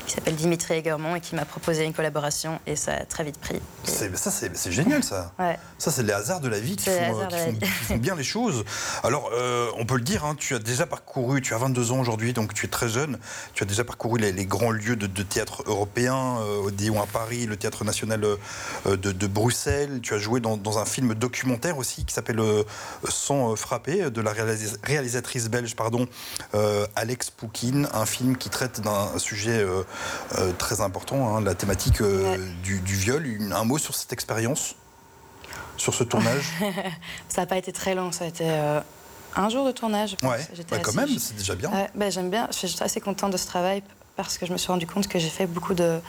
qui 0.09 0.15
s'appelle 0.15 0.35
Dimitri 0.35 0.75
Egermont 0.75 1.15
et 1.15 1.21
qui 1.21 1.37
m'a 1.37 1.45
proposé 1.45 1.85
une 1.85 1.93
collaboration 1.93 2.59
et 2.67 2.77
ça 2.77 2.95
a 2.95 3.05
très 3.05 3.25
vite 3.25 3.39
pris. 3.39 3.61
ça, 3.85 4.31
c'est 4.31 4.73
génial 4.73 5.05
ça. 5.05 5.33
Ça, 5.79 5.91
c'est 5.93 6.03
les 6.03 6.13
hasards 6.13 6.41
de 6.41 6.49
la 6.49 6.59
vie 6.59 6.77
qui, 6.77 6.91
font, 6.91 7.97
bien 7.97 8.17
les 8.17 8.25
choses. 8.25 8.65
Alors, 9.05 9.31
euh, 9.33 9.71
on 9.77 9.87
peut 9.87 9.97
le 9.97 10.03
dire, 10.03 10.25
hein, 10.25 10.35
tu 10.37 10.55
as 10.55 10.59
déjà 10.59 10.87
parcouru, 10.87 11.41
tu 11.41 11.55
as 11.55 11.59
22 11.59 11.93
ans 11.93 12.01
aujourd'hui, 12.01 12.33
donc 12.33 12.55
tu 12.55 12.67
es 12.67 12.69
très 12.69 12.89
jeune, 12.89 13.19
tu 13.55 13.63
as 13.63 13.67
déjà 13.67 13.85
parcouru 13.85 14.19
les, 14.19 14.47
grands 14.47 14.71
lieux 14.71 14.97
de, 14.97 15.23
théâtre 15.23 15.63
européen, 15.67 16.39
euh, 16.41 16.63
Odéon 16.63 17.01
à 17.03 17.07
Paris, 17.07 17.47
le 17.47 17.57
Théâtre 17.57 17.85
National 17.85 18.25
euh, 18.25 18.97
de, 18.97 19.27
Bruxelles, 19.27 20.01
tu 20.03 20.15
as 20.15 20.19
joué 20.19 20.41
dans, 20.41 20.79
un 20.79 20.85
film 20.85 21.15
documentaire 21.15 21.79
aussi 21.79 22.05
qui 22.05 22.15
s'appelle 22.15 22.41
Sans 23.09 23.57
frapper, 23.57 24.11
de 24.11 24.21
la 24.21 24.33
réalisatrice 24.83 25.49
belge 25.49 25.77
pardon, 25.77 26.07
Alex 26.97 27.31
Poukine, 27.31 27.89
un 27.93 28.07
film 28.07 28.37
qui 28.37 28.49
traite 28.49 28.81
d'un 28.81 29.19
sujet 29.19 29.63
euh, 29.63 29.83
très 30.59 30.81
important, 30.81 31.37
hein, 31.37 31.41
la 31.41 31.55
thématique 31.55 32.01
euh, 32.01 32.37
du, 32.63 32.81
viol. 32.81 33.27
Un 33.53 33.65
mot 33.65 33.79
sur 33.79 33.95
cette 33.95 34.13
expérience, 34.13 34.75
sur 35.77 35.95
ce 35.95 36.05
tournage? 36.05 36.45
Ça 37.29 37.43
n'a 37.43 37.47
pas 37.47 37.57
été 37.57 37.73
très 37.73 37.95
long, 37.95 38.13
ça 38.13 38.25
a 38.25 38.29
été 38.29 38.45
euh, 38.47 38.81
un 39.37 39.49
jour 39.49 39.67
de 39.67 39.73
tournage. 39.73 40.17
Ouais, 40.23 40.41
quand 40.83 40.95
même, 40.95 41.09
c'est 41.19 41.37
déjà 41.37 41.55
bien. 41.55 41.71
Ben, 41.95 42.11
j'aime 42.11 42.31
bien, 42.31 42.49
je 42.51 42.67
suis 42.67 42.83
assez 42.83 43.01
contente 43.01 43.33
de 43.33 43.37
ce 43.37 43.47
travail 43.47 43.83
parce 44.25 44.37
que 44.37 44.47
je 44.47 44.53
me 44.53 44.59
suis 44.59 44.69
rendu 44.69 44.87
compte 44.87 45.07
que 45.07 45.19
j'ai 45.19 45.29
fait 45.29 45.47
beaucoup 45.47 45.75
de, 45.75 46.01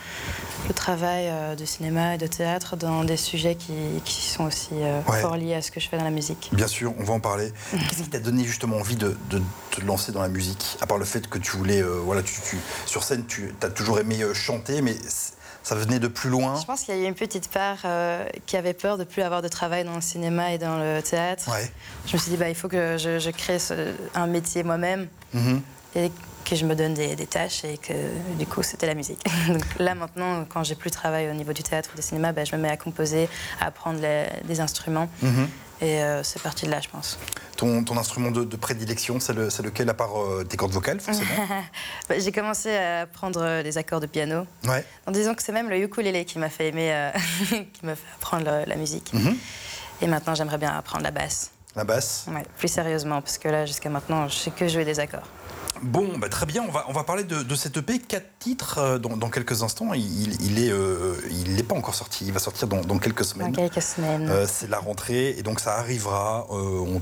travail 0.76 1.28
euh, 1.28 1.56
de 1.56 1.64
cinéma 1.64 2.16
et 2.16 2.18
de 2.18 2.26
théâtre 2.28 2.76
dans 2.76 3.04
des 3.04 3.18
sujets 3.18 3.56
qui, 3.56 3.74
sont 4.06 4.46
aussi 4.46 4.74
euh, 4.74 5.02
fort 5.02 5.38
liés 5.38 5.54
à 5.54 5.62
ce 5.62 5.72
que 5.72 5.80
je 5.80 5.88
fais 5.88 5.98
dans 5.98 6.04
la 6.04 6.10
musique. 6.10 6.50
Bien 6.52 6.68
sûr, 6.68 6.94
on 6.98 7.04
va 7.04 7.14
en 7.14 7.20
parler. 7.20 7.52
Qu'est-ce 7.72 8.04
qui 8.04 8.10
t'a 8.10 8.20
donné 8.20 8.44
justement 8.44 8.78
envie 8.78 8.96
de, 8.96 9.16
te 9.70 9.82
lancer 9.82 10.12
dans 10.12 10.22
la 10.22 10.28
musique 10.28 10.78
À 10.82 10.88
part 10.88 10.98
le 10.98 11.06
fait 11.06 11.28
que 11.28 11.38
tu 11.38 11.56
voulais, 11.56 11.82
euh, 11.82 12.02
voilà, 12.04 12.24
tu, 12.24 12.34
sur 12.88 13.04
scène, 13.04 13.26
tu 13.28 13.54
as 13.62 13.70
toujours 13.70 14.00
aimé 14.00 14.20
chanter, 14.34 14.82
mais 14.82 14.96
ça 15.62 15.76
venait 15.76 16.00
de 16.00 16.08
plus 16.08 16.32
loin? 16.32 16.60
Je 16.60 16.66
pense 16.66 16.82
qu'il 16.82 16.96
y 16.96 16.98
a 16.98 17.02
eu 17.02 17.08
une 17.08 17.14
petite 17.14 17.50
part 17.50 17.86
qui 18.48 18.58
avait 18.58 18.74
peur 18.74 18.98
de 18.98 19.04
plus 19.04 19.22
avoir 19.22 19.44
de 19.44 19.48
travail 19.48 19.84
dans 19.84 19.96
le 19.96 20.02
cinéma 20.02 20.52
et 20.52 20.58
dans 20.58 20.80
le 20.80 21.02
théâtre. 21.02 21.48
Je 22.08 22.14
me 22.14 22.18
suis 22.18 22.32
dit, 22.32 22.38
bah, 22.38 22.50
il 22.50 22.56
faut 22.56 22.70
que 22.70 22.98
je, 22.98 23.30
crée 23.30 23.58
un 24.16 24.26
métier 24.26 24.64
moi-même. 24.64 25.08
Mm-hmm. 25.36 25.60
Et 25.96 26.12
que 26.50 26.56
je 26.56 26.66
me 26.66 26.76
donne 26.76 26.94
des, 26.96 27.16
tâches 27.28 27.64
et 27.64 27.78
que 27.78 27.94
du 28.38 28.48
coup 28.48 28.64
c'était 28.64 28.88
la 28.88 28.96
musique. 28.96 29.24
Donc 29.48 29.64
là 29.78 29.94
maintenant, 29.94 30.46
quand 30.46 30.64
j'ai 30.64 30.76
plus 30.76 30.90
de 30.90 30.96
travail 30.96 31.30
au 31.30 31.34
niveau 31.34 31.54
du 31.54 31.62
théâtre 31.64 31.92
ou 31.94 31.96
du 31.96 32.02
cinéma, 32.02 32.32
ben, 32.32 32.46
je 32.46 32.56
me 32.56 32.62
mets 32.62 32.70
à 32.70 32.78
composer, 32.78 33.30
à 33.60 33.68
apprendre 33.68 34.00
des 34.00 34.60
instruments. 34.60 35.10
Mhm. 35.22 35.48
Et 35.82 36.04
euh, 36.04 36.24
c'est 36.24 36.42
parti 36.42 36.66
de 36.66 36.72
là, 36.72 36.82
je 36.82 36.90
pense. 36.90 37.18
Ton, 37.56 37.84
ton 37.86 37.96
instrument 37.98 38.32
de, 38.32 38.44
prédilection, 38.58 39.20
c'est 39.22 39.32
le, 39.32 39.48
lequel 39.64 39.90
à 39.90 39.94
part 39.94 40.22
euh, 40.22 40.44
tes 40.44 40.58
cordes 40.58 40.74
vocales, 40.74 41.00
forcément? 41.00 41.30
Bah, 42.10 42.16
J'ai 42.20 42.34
commencé 42.34 42.76
à 42.76 43.02
apprendre 43.02 43.62
les 43.64 43.78
accords 43.78 44.02
de 44.02 44.06
piano. 44.06 44.46
Ouais. 44.66 44.84
En 45.08 45.12
disant 45.12 45.36
que 45.36 45.44
c'est 45.44 45.54
même 45.54 45.70
le 45.70 45.78
ukulélé 45.78 46.26
qui 46.26 46.38
m'a 46.38 46.50
fait 46.50 46.68
aimer, 46.68 47.12
qui 47.50 47.86
m'a 47.86 47.96
fait 47.96 48.08
apprendre 48.18 48.64
la 48.66 48.76
musique. 48.76 49.14
Mhm. 49.14 49.38
Et 50.02 50.08
maintenant, 50.08 50.36
j'aimerais 50.36 50.58
bien 50.58 50.76
apprendre 50.76 51.04
la 51.04 51.12
basse. 51.12 51.52
La 51.76 51.84
basse? 51.84 52.26
Ouais, 52.28 52.44
plus 52.58 52.68
sérieusement, 52.68 53.22
parce 53.22 53.38
que 53.38 53.48
là, 53.48 53.66
jusqu'à 53.66 53.90
maintenant, 53.90 54.28
je 54.28 54.36
sais 54.36 54.52
que 54.52 54.68
jouer 54.68 54.84
des 54.84 55.00
accords. 55.00 55.28
Bon, 55.82 56.18
bah, 56.18 56.30
très 56.30 56.46
bien, 56.46 56.64
on 56.68 56.72
va, 56.72 56.86
on 56.90 56.94
va 56.94 57.04
parler 57.04 57.24
de, 57.24 57.42
de 57.42 57.56
cette 57.56 57.78
EP, 57.78 58.00
quatre 58.00 58.28
titres 58.40 58.78
euh, 58.80 58.98
dans, 58.98 59.30
quelques 59.30 59.64
instants. 59.64 59.94
Il, 59.94 60.42
il 60.44 60.64
est, 60.64 60.72
euh, 60.72 61.16
il 61.32 61.56
n'est 61.56 61.64
pas 61.64 61.76
encore 61.76 61.96
sorti, 61.96 62.26
il 62.26 62.34
va 62.34 62.40
sortir 62.40 62.68
dans, 62.68 63.00
quelques 63.00 63.26
semaines. 63.26 63.52
Dans 63.52 63.62
quelques 63.68 63.82
semaines. 63.82 64.30
Euh, 64.30 64.46
c'est 64.48 64.70
la 64.70 64.80
rentrée 64.80 65.30
et 65.38 65.44
donc 65.44 65.60
ça 65.60 65.76
arrivera. 65.78 66.48
on 66.50 67.02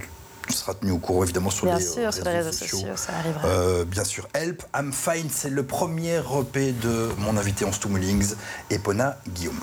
sera 0.49 0.73
tenu 0.75 0.91
au 0.91 0.97
courant 0.97 1.23
évidemment 1.23 1.49
sur, 1.49 1.65
bien 1.65 1.77
les, 1.77 1.85
sûr, 1.85 2.13
sur 2.13 2.23
les 2.23 2.31
réseaux 2.31 2.51
sociaux. 2.51 2.95
ça 2.95 3.13
arrivera. 3.17 3.83
bien 3.85 4.03
sûr, 4.03 4.27
Help, 4.33 4.63
I'm 4.75 4.93
Fine, 4.93 5.29
c'est 5.29 5.49
le 5.49 5.63
premier 5.63 6.19
EP 6.19 6.71
de 6.71 7.09
mon 7.17 7.35
invité 7.35 7.65
en 7.65 7.71
Stummelings, 7.71 8.33
Epona 8.69 9.17
Guillaume. 9.27 9.59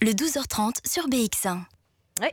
Le 0.00 0.10
12h30 0.10 0.78
sur 0.84 1.08
BX1 1.08 1.60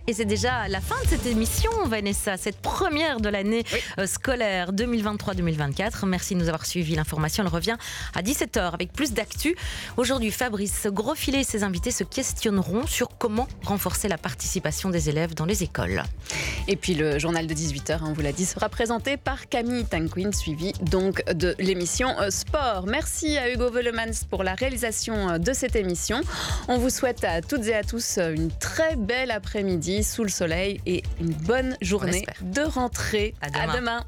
et 0.07 0.13
c'est 0.13 0.25
déjà 0.25 0.67
la 0.67 0.81
fin 0.81 1.01
de 1.05 1.07
cette 1.07 1.25
émission, 1.25 1.71
Vanessa, 1.85 2.35
cette 2.35 2.57
première 2.57 3.21
de 3.21 3.29
l'année 3.29 3.63
euh, 3.97 4.07
scolaire 4.07 4.73
2023-2024. 4.73 6.05
Merci 6.05 6.35
de 6.35 6.41
nous 6.41 6.49
avoir 6.49 6.65
suivis. 6.65 6.95
L'information, 6.95 7.45
elle 7.45 7.49
revient 7.49 7.77
à 8.13 8.21
17h 8.21 8.73
avec 8.73 8.91
plus 8.91 9.13
d'actu. 9.13 9.55
Aujourd'hui, 9.95 10.31
Fabrice 10.31 10.87
Grosfilet 10.87 11.39
et 11.39 11.43
ses 11.45 11.63
invités 11.63 11.91
se 11.91 12.03
questionneront 12.03 12.87
sur 12.87 13.07
comment 13.17 13.47
renforcer 13.63 14.09
la 14.09 14.17
participation 14.17 14.89
des 14.89 15.07
élèves 15.07 15.33
dans 15.33 15.45
les 15.45 15.63
écoles. 15.63 16.03
Et 16.67 16.75
puis 16.75 16.93
le 16.93 17.17
journal 17.17 17.47
de 17.47 17.53
18h, 17.53 17.99
on 18.03 18.11
vous 18.11 18.21
l'a 18.21 18.33
dit, 18.33 18.45
sera 18.45 18.67
présenté 18.67 19.15
par 19.15 19.47
Camille 19.47 19.85
Tanquin, 19.85 20.33
suivi 20.33 20.73
donc 20.81 21.23
de 21.31 21.55
l'émission 21.57 22.09
euh, 22.19 22.31
Sport. 22.31 22.85
Merci 22.85 23.37
à 23.37 23.49
Hugo 23.49 23.71
Velemans 23.71 24.25
pour 24.29 24.43
la 24.43 24.55
réalisation 24.55 25.29
euh, 25.29 25.37
de 25.37 25.53
cette 25.53 25.77
émission. 25.77 26.19
On 26.67 26.77
vous 26.77 26.89
souhaite 26.89 27.23
à 27.23 27.41
toutes 27.41 27.65
et 27.67 27.75
à 27.75 27.85
tous 27.85 28.17
une 28.17 28.51
très 28.51 28.97
belle 28.97 29.31
après-midi 29.31 29.68
sous 30.03 30.23
le 30.23 30.29
soleil 30.29 30.81
et 30.85 31.03
une 31.19 31.33
bonne 31.33 31.77
journée 31.81 32.25
de 32.41 32.61
rentrée. 32.61 33.33
À 33.41 33.75
demain. 33.75 34.03